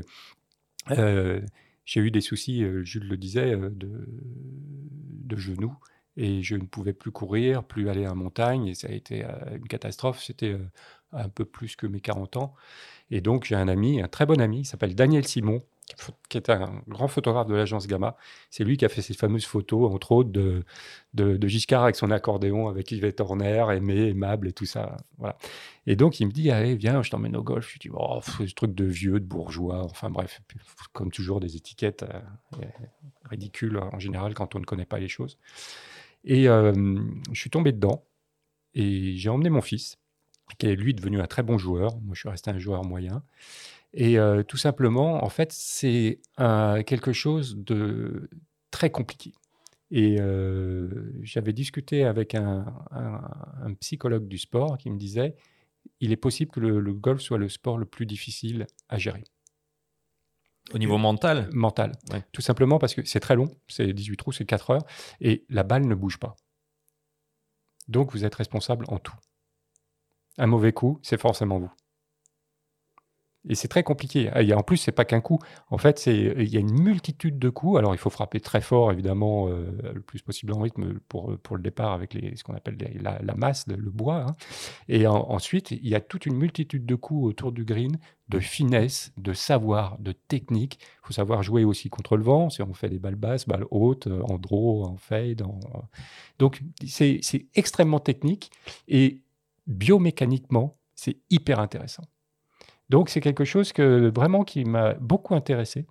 euh, 0.92 1.42
j'ai 1.86 2.02
eu 2.02 2.12
des 2.12 2.22
soucis, 2.22 2.64
euh, 2.64 2.84
Jules 2.84 3.08
le 3.08 3.18
disait, 3.18 3.54
euh, 3.54 3.70
de, 3.70 4.08
de 4.10 5.36
genoux. 5.36 5.76
Et 6.16 6.42
je 6.42 6.56
ne 6.56 6.64
pouvais 6.64 6.94
plus 6.94 7.12
courir, 7.12 7.64
plus 7.64 7.90
aller 7.90 8.08
en 8.08 8.16
montagne. 8.16 8.68
Et 8.68 8.74
ça 8.74 8.88
a 8.88 8.92
été 8.92 9.24
une 9.52 9.68
catastrophe. 9.68 10.24
C'était 10.24 10.58
un 11.12 11.30
peu 11.30 11.46
plus 11.46 11.76
que 11.76 11.86
mes 11.86 12.02
40 12.02 12.38
ans. 12.38 12.56
Et 13.12 13.22
donc, 13.22 13.46
j'ai 13.46 13.56
un 13.56 13.68
ami, 13.68 14.02
un 14.02 14.08
très 14.08 14.26
bon 14.26 14.42
ami, 14.42 14.62
il 14.62 14.66
s'appelle 14.66 14.96
Daniel 14.96 15.28
Simon, 15.28 15.64
qui 16.30 16.38
est 16.38 16.50
un 16.50 16.82
grand 16.88 17.08
photographe 17.08 17.48
de 17.48 17.56
l'agence 17.56 17.88
Gamma. 17.88 18.18
C'est 18.50 18.64
lui 18.64 18.78
qui 18.78 18.86
a 18.86 18.90
fait 18.90 19.02
ces 19.02 19.14
fameuses 19.14 19.46
photos, 19.46 19.92
entre 19.94 20.12
autres, 20.12 20.30
de, 20.32 21.48
Giscard 21.48 21.84
avec 21.84 21.96
son 21.96 22.12
accordéon, 22.12 22.68
avec 22.68 22.92
Yvette 22.92 23.22
Horner, 23.22 23.66
Aimé, 23.72 24.10
Aimable 24.10 24.50
et 24.50 24.54
tout 24.54 24.66
ça. 24.66 24.98
Voilà. 25.18 25.38
Et 25.86 25.96
donc, 25.96 26.20
il 26.20 26.28
me 26.28 26.32
dit, 26.32 26.52
allez, 26.52 26.76
viens, 26.76 27.02
je 27.02 27.10
t'emmène 27.10 27.36
au 27.36 27.44
golf. 27.44 27.72
Je 27.74 27.80
dis, 27.80 27.90
oh, 27.94 28.20
ce 28.22 28.54
truc 28.54 28.76
de 28.76 28.86
vieux, 28.86 29.20
de 29.20 29.26
bourgeois, 29.26 29.84
enfin 29.86 30.10
bref, 30.10 30.42
comme 30.92 31.12
toujours, 31.12 31.40
des 31.40 31.56
étiquettes 31.56 32.04
euh, 32.04 32.66
ridicules 33.30 33.78
en 33.78 34.00
général 34.00 34.34
quand 34.34 34.56
on 34.56 34.60
ne 34.60 34.66
connaît 34.66 34.86
pas 34.86 35.00
les 35.00 35.08
choses. 35.08 35.38
Et 36.26 36.50
euh, 36.50 36.74
je 37.32 37.40
suis 37.40 37.50
tombé 37.50 37.72
dedans 37.72 38.04
et 38.74 39.16
j'ai 39.16 39.30
emmené 39.30 39.50
mon 39.50 39.62
fils, 39.62 39.98
qui 40.58 40.68
est 40.68 40.76
lui 40.76 40.94
devenu 40.94 41.22
un 41.22 41.28
très 41.28 41.44
bon 41.44 41.58
joueur. 41.58 41.96
Moi, 42.02 42.14
je 42.14 42.20
suis 42.20 42.30
resté 42.30 42.52
un 42.52 42.60
joueur 42.60 42.84
moyen. 42.84 43.24
Et 43.94 44.20
euh, 44.20 44.44
tout 44.44 44.58
simplement, 44.58 45.24
en 45.24 45.30
fait, 45.30 45.52
c'est 45.52 46.20
quelque 46.38 47.14
chose 47.14 47.58
de 47.58 48.30
très 48.72 48.90
compliqué. 48.90 49.34
Et 49.90 50.18
euh, 50.20 51.14
j'avais 51.22 51.54
discuté 51.54 52.04
avec 52.04 52.36
un, 52.36 52.66
psychologue 53.80 54.28
du 54.28 54.38
sport 54.38 54.78
qui 54.78 54.90
me 54.90 54.98
disait, 54.98 55.36
il 56.00 56.12
est 56.12 56.18
possible 56.18 56.52
que 56.52 56.60
le, 56.60 56.94
golf 56.94 57.22
soit 57.22 57.38
le 57.38 57.50
sport 57.50 57.78
le 57.78 57.86
plus 57.86 58.06
difficile 58.06 58.68
à 58.90 58.98
gérer. 58.98 59.24
Au 60.74 60.78
niveau 60.78 60.98
mental? 60.98 61.50
Mental. 61.54 61.94
Tout 62.34 62.42
simplement 62.42 62.78
parce 62.78 62.94
que 62.94 63.06
c'est 63.06 63.22
très 63.22 63.36
long, 63.36 63.50
c'est 63.70 63.94
18 63.94 64.18
trous, 64.18 64.32
c'est 64.34 64.46
4 64.46 64.72
heures, 64.72 64.86
et 65.22 65.46
la 65.48 65.64
balle 65.64 65.88
ne 65.88 65.96
bouge 65.96 66.18
pas. 66.18 66.36
Donc 67.88 68.12
vous 68.12 68.26
êtes 68.26 68.36
responsable 68.36 68.86
en 68.90 69.00
tout. 69.00 69.16
Un 70.38 70.48
mauvais 70.48 70.74
coup, 70.74 71.00
c'est 71.04 71.20
forcément 71.20 71.60
vous. 71.60 71.72
Et 73.50 73.56
c'est 73.56 73.68
très 73.68 73.84
compliqué. 73.84 74.30
Et 74.36 74.54
en 74.54 74.64
plus, 74.64 74.78
c'est 74.78 74.92
pas 74.92 75.06
qu'un 75.06 75.22
coup. 75.22 75.40
En 75.70 75.78
fait, 75.78 76.06
il 76.06 76.50
y 76.50 76.58
a 76.58 76.60
une 76.60 76.80
multitude 76.80 77.40
de 77.40 77.50
coups. 77.50 77.80
Alors, 77.80 77.96
il 77.96 77.98
faut 77.98 78.10
frapper 78.10 78.40
très 78.40 78.62
fort, 78.62 78.92
évidemment, 78.92 79.48
euh, 79.48 79.72
le 79.94 80.02
plus 80.02 80.22
possible 80.22 80.54
en 80.54 80.60
rythme 80.60 81.00
pour, 81.08 81.38
pour 81.40 81.56
le 81.56 81.62
départ 81.62 81.94
avec 81.94 82.18
ce 82.36 82.44
qu'on 82.44 82.56
appelle 82.56 82.78
la, 83.00 83.36
masse, 83.36 83.66
le, 83.68 83.78
bois. 83.90 84.26
Hein. 84.28 84.36
Et 84.90 85.08
ensuite, 85.08 85.72
il 85.72 85.88
y 85.88 85.96
a 85.96 86.02
toute 86.02 86.26
une 86.26 86.36
multitude 86.36 86.86
de 86.86 86.96
coups 86.96 87.26
autour 87.26 87.52
du 87.52 87.64
green, 87.64 87.98
de 88.30 88.40
finesse, 88.40 89.14
de 89.18 89.34
savoir, 89.34 89.98
de 90.00 90.12
technique. 90.12 90.80
Il 90.82 91.08
faut 91.08 91.14
savoir 91.14 91.44
jouer 91.44 91.64
aussi 91.64 91.90
contre 91.90 92.18
le 92.18 92.24
vent. 92.24 92.50
Si 92.50 92.62
on 92.62 92.74
fait 92.74 92.90
des 92.90 93.00
balles 93.00 93.16
basses, 93.16 93.48
balles 93.48 93.66
hautes, 93.72 94.08
euh, 94.08 94.22
en 94.24 94.38
draw, 94.38 94.86
en 94.86 94.98
fade. 94.98 95.44
Donc, 96.40 96.62
c'est 96.86 97.22
extrêmement 97.56 98.00
technique. 98.00 98.52
Et 98.90 99.22
biomécaniquement, 99.68 100.78
c'est 100.96 101.18
hyper 101.30 101.60
intéressant. 101.60 102.04
Donc 102.90 103.10
c'est 103.10 103.22
quelque 103.22 103.46
chose 103.46 103.74
que 103.74 104.12
vraiment 104.14 104.44
qui 104.44 104.64
m'a 104.66 104.94
beaucoup 104.96 105.36
intéressé. 105.36 105.86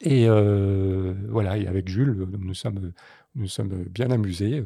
Et 0.00 0.26
euh, 0.28 1.14
voilà, 1.28 1.56
et 1.56 1.66
avec 1.66 1.88
Jules, 1.88 2.26
nous 2.38 2.54
sommes, 2.54 2.92
nous 3.34 3.48
sommes 3.48 3.84
bien 3.84 4.10
amusés. 4.10 4.64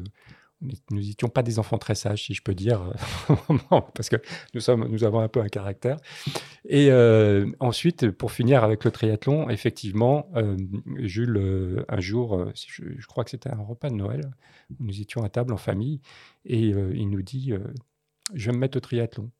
Nous 0.61 0.99
n'étions 0.99 1.27
pas 1.27 1.41
des 1.41 1.57
enfants 1.57 1.79
très 1.79 1.95
sages, 1.95 2.25
si 2.25 2.35
je 2.35 2.43
peux 2.43 2.53
dire, 2.53 2.93
parce 3.95 4.09
que 4.09 4.17
nous, 4.53 5.03
avons 5.03 5.19
un 5.19 5.27
peu 5.27 5.41
un 5.41 5.47
caractère. 5.47 5.97
Et 6.65 6.91
euh, 6.91 7.47
ensuite, 7.59 8.11
pour 8.11 8.31
finir 8.31 8.63
avec 8.63 8.83
le 8.83 8.91
triathlon, 8.91 9.49
effectivement, 9.49 10.29
euh, 10.35 10.55
Jules, 10.97 11.83
un 11.89 11.99
jour, 11.99 12.45
je, 12.53 12.83
je, 12.95 13.07
crois 13.07 13.23
que 13.23 13.31
c'était 13.31 13.49
un 13.49 13.63
repas 13.63 13.89
de 13.89 13.95
Noël, 13.95 14.29
nous 14.79 15.01
étions 15.01 15.23
à 15.23 15.29
table 15.29 15.51
en 15.51 15.57
famille, 15.57 15.99
et 16.45 16.59
il 16.59 17.09
nous 17.09 17.23
dit, 17.23 17.53
je 18.35 18.45
vais 18.45 18.55
me 18.55 18.59
mettre 18.59 18.77
au 18.77 18.81
triathlon. 18.81 19.31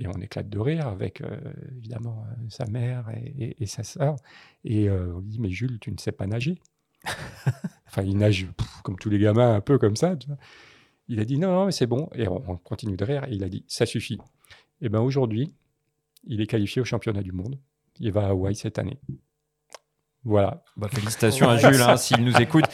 Et 0.00 0.08
on 0.08 0.18
éclate 0.20 0.48
de 0.48 0.58
rire 0.58 0.88
avec, 0.88 1.20
euh, 1.20 1.36
évidemment, 1.76 2.24
euh, 2.26 2.34
sa 2.48 2.64
mère 2.64 3.10
et, 3.36 3.66
sa 3.66 3.82
sœur. 3.82 4.16
Et 4.64 4.88
euh, 4.88 5.14
on 5.14 5.20
dit, 5.20 5.38
mais 5.38 5.50
Jules, 5.50 5.78
tu 5.78 5.92
ne 5.92 5.98
sais 5.98 6.10
pas 6.10 6.26
nager. 6.26 6.58
enfin, 7.86 8.02
il 8.02 8.16
nage 8.16 8.46
comme 8.82 8.96
tous 8.96 9.10
les 9.10 9.18
gamins, 9.18 9.54
un 9.54 9.60
peu 9.60 9.78
comme 9.78 9.96
ça. 9.96 10.16
Il 11.08 11.20
a 11.20 11.26
dit, 11.26 11.36
non, 11.38 11.52
non, 11.52 11.66
mais 11.66 11.72
c'est 11.72 11.86
bon. 11.86 12.08
Et 12.14 12.26
on, 12.28 12.56
continue 12.56 12.96
de 12.96 13.04
rire. 13.04 13.24
Et 13.28 13.34
il 13.34 13.44
a 13.44 13.50
dit, 13.50 13.62
ça 13.68 13.84
suffit. 13.84 14.18
Et 14.80 14.88
bien 14.88 15.02
aujourd'hui, 15.02 15.52
il 16.24 16.40
est 16.40 16.46
qualifié 16.46 16.80
au 16.80 16.86
championnat 16.86 17.22
du 17.22 17.32
monde. 17.32 17.58
Il 17.98 18.10
va 18.10 18.24
à 18.24 18.28
Hawaï 18.30 18.54
cette 18.54 18.78
année. 18.78 18.98
Voilà. 20.24 20.64
Bah, 20.78 20.88
félicitations 20.88 21.50
à 21.50 21.58
Jules 21.58 21.82
hein, 21.82 21.96
s'il 21.98 22.24
nous 22.24 22.36
écoute. 22.40 22.64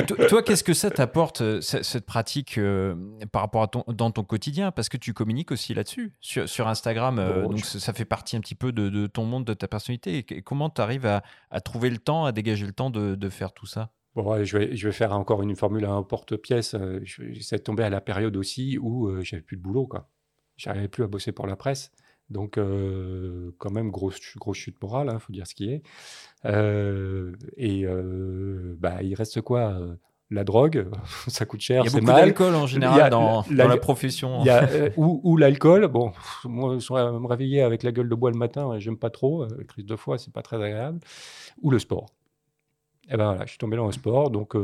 Et 0.00 0.26
toi, 0.26 0.42
qu'est-ce 0.42 0.64
que 0.64 0.74
ça 0.74 0.90
t'apporte, 0.90 1.40
euh, 1.40 1.60
cette 1.60 2.06
pratique, 2.06 2.58
euh, 2.58 2.94
par 3.32 3.42
rapport 3.42 3.62
à 3.62 3.68
ton, 3.68 3.84
dans 3.88 4.10
ton 4.10 4.24
quotidien? 4.24 4.72
Parce 4.72 4.88
que 4.88 4.96
tu 4.96 5.12
communiques 5.12 5.52
aussi 5.52 5.74
là-dessus, 5.74 6.12
sur, 6.20 6.68
Instagram. 6.68 7.18
Euh, 7.18 7.42
donc, 7.42 7.60
ça 7.60 7.92
fait 7.92 8.04
partie 8.04 8.36
un 8.36 8.40
petit 8.40 8.54
peu 8.54 8.72
de, 8.72 9.06
ton 9.06 9.24
monde, 9.24 9.44
de 9.44 9.54
ta 9.54 9.68
personnalité. 9.68 10.18
Et 10.18 10.42
comment 10.42 10.70
tu 10.70 10.80
arrives 10.80 11.06
à, 11.06 11.60
trouver 11.60 11.90
le 11.90 11.98
temps, 11.98 12.24
à 12.24 12.32
dégager 12.32 12.66
le 12.66 12.72
temps 12.72 12.90
de, 12.90 13.28
faire 13.28 13.52
tout 13.52 13.66
ça? 13.66 13.90
Bon, 14.16 14.44
je, 14.44 14.58
vais, 14.58 14.76
je 14.76 14.88
vais 14.88 14.92
faire 14.92 15.12
encore 15.12 15.42
une 15.42 15.54
formule 15.54 15.84
à 15.84 15.92
un 15.92 16.02
porte-pièce. 16.02 16.74
J'essaie 17.02 17.58
de 17.58 17.62
tomber 17.62 17.84
à 17.84 17.90
la 17.90 18.00
période 18.00 18.36
aussi 18.36 18.78
où 18.78 19.10
j'avais 19.22 19.42
plus 19.42 19.56
de 19.56 19.62
boulot. 19.62 19.86
quoi. 19.86 20.08
J'arrivais 20.56 20.88
plus 20.88 21.04
à 21.04 21.06
bosser 21.06 21.32
pour 21.32 21.46
la 21.46 21.56
presse. 21.56 21.92
Donc, 22.30 22.58
euh, 22.58 23.50
quand 23.58 23.70
même, 23.70 23.90
grosse, 23.90 24.20
grosse 24.36 24.58
chute 24.58 24.80
morale, 24.80 25.08
il 25.10 25.14
hein, 25.14 25.18
faut 25.18 25.32
dire 25.32 25.46
ce 25.46 25.54
qui 25.54 25.70
est. 25.70 25.82
Euh, 26.44 27.32
et 27.56 27.84
euh, 27.84 28.76
bah, 28.78 29.02
il 29.02 29.14
reste 29.14 29.40
quoi 29.40 29.80
La 30.30 30.44
drogue, 30.44 30.88
ça 31.26 31.44
coûte 31.44 31.60
cher, 31.60 31.82
c'est 31.88 32.00
mal. 32.00 32.02
Il 32.02 32.06
y 32.06 32.10
a 32.10 32.12
beaucoup 32.12 32.26
d'alcool 32.26 32.54
en 32.54 32.66
général 32.66 33.10
dans, 33.10 33.44
la, 33.50 33.76
profession. 33.76 34.44
ou, 34.96 35.36
l'alcool. 35.36 35.88
Bon, 35.88 36.12
moi, 36.44 36.76
me 36.76 37.26
réveiller 37.26 37.62
avec 37.62 37.82
la 37.82 37.90
gueule 37.90 38.08
de 38.08 38.14
bois 38.14 38.30
le 38.30 38.38
matin, 38.38 38.78
j'aime 38.78 38.96
pas 38.96 39.10
trop. 39.10 39.46
crise 39.66 39.86
de 39.86 39.96
foie, 39.96 40.16
c'est 40.16 40.32
pas 40.32 40.42
très 40.42 40.62
agréable. 40.62 41.00
Ou 41.62 41.70
le 41.70 41.80
sport. 41.80 42.06
Et 43.08 43.16
ben 43.16 43.24
voilà, 43.24 43.44
je 43.44 43.50
suis 43.50 43.58
tombé 43.58 43.76
dans 43.76 43.86
le 43.86 43.92
sport. 43.92 44.30
Donc, 44.30 44.54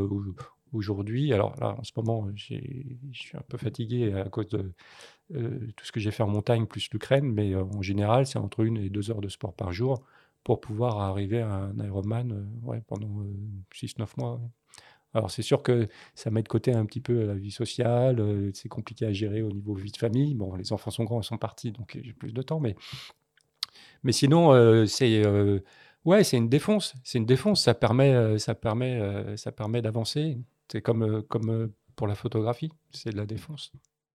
aujourd'hui, 0.73 1.33
alors 1.33 1.53
là, 1.61 1.75
en 1.77 1.83
ce 1.83 1.91
moment, 1.97 2.29
je 2.37 2.55
suis 3.13 3.37
un 3.37 3.43
peu 3.49 3.59
fatigué 3.59 4.13
à 4.13 4.29
cause 4.29 4.47
de 4.51 4.73
euh, 5.35 5.73
tout 5.77 5.85
ce 5.85 5.91
que 5.91 5.99
j'ai 5.99 6.13
fait 6.13 6.23
en 6.23 6.29
montagne 6.29 6.67
plus 6.67 6.89
l'Ukraine, 6.93 7.33
mais 7.33 7.53
euh, 7.55 7.65
en 7.65 7.83
général, 7.83 8.27
c'est 8.27 8.39
entre 8.39 8.61
une 8.61 8.77
et 8.77 8.91
deux 8.91 9.11
heures 9.11 9.21
de 9.21 9.29
sport 9.29 9.53
par 9.53 9.73
jour 9.73 10.03
pour 10.45 10.61
pouvoir 10.61 11.01
arriver 11.01 11.41
à 11.41 11.53
un 11.53 11.85
Ironman 11.85 12.33
euh, 12.33 12.81
pendant 12.87 13.09
6-9 13.75 14.07
mois. 14.19 14.41
Alors 15.15 15.31
c'est 15.31 15.43
sûr 15.43 15.63
que 15.63 15.89
ça 16.15 16.31
met 16.31 16.43
de 16.43 16.49
côté 16.49 16.73
un 16.73 16.85
petit 16.87 17.01
peu 17.01 17.25
la 17.25 17.35
vie 17.35 17.51
sociale, 17.51 18.51
c'est 18.55 18.69
compliqué 18.69 19.07
à 19.07 19.13
gérer 19.13 19.43
au 19.43 19.51
niveau 19.51 19.75
vie 19.75 19.91
de 19.91 19.97
famille. 19.97 20.35
Bon, 20.35 20.55
les 20.55 20.73
enfants 20.73 20.91
sont 20.91 21.05
grands, 21.05 21.23
ils 21.23 21.25
sont 21.25 21.39
partis, 21.39 21.73
donc 21.73 21.99
j'ai 22.01 22.13
plus 22.13 22.33
de 22.33 22.43
temps, 22.43 22.61
mais, 22.61 22.77
mais 24.03 24.13
sinon, 24.13 24.87
c'est 24.87 25.25
ouais, 26.05 26.23
c'est 26.23 26.37
une 26.37 26.51
défonce. 26.51 26.95
C'est 27.03 27.17
une 27.19 27.25
défonce, 27.25 27.63
ça 27.63 27.73
permet, 27.73 28.39
ça 28.39 28.55
permet, 28.55 29.37
ça 29.39 29.53
permet 29.53 29.81
d'avancer. 29.81 30.39
C'est 30.71 30.83
comme, 30.83 31.23
comme 31.23 31.73
pour 31.95 32.07
la 32.09 32.15
photographie, 32.15 32.71
c'est 32.93 33.11
de 33.11 33.17
la 33.17 33.27
défonce. 33.27 33.73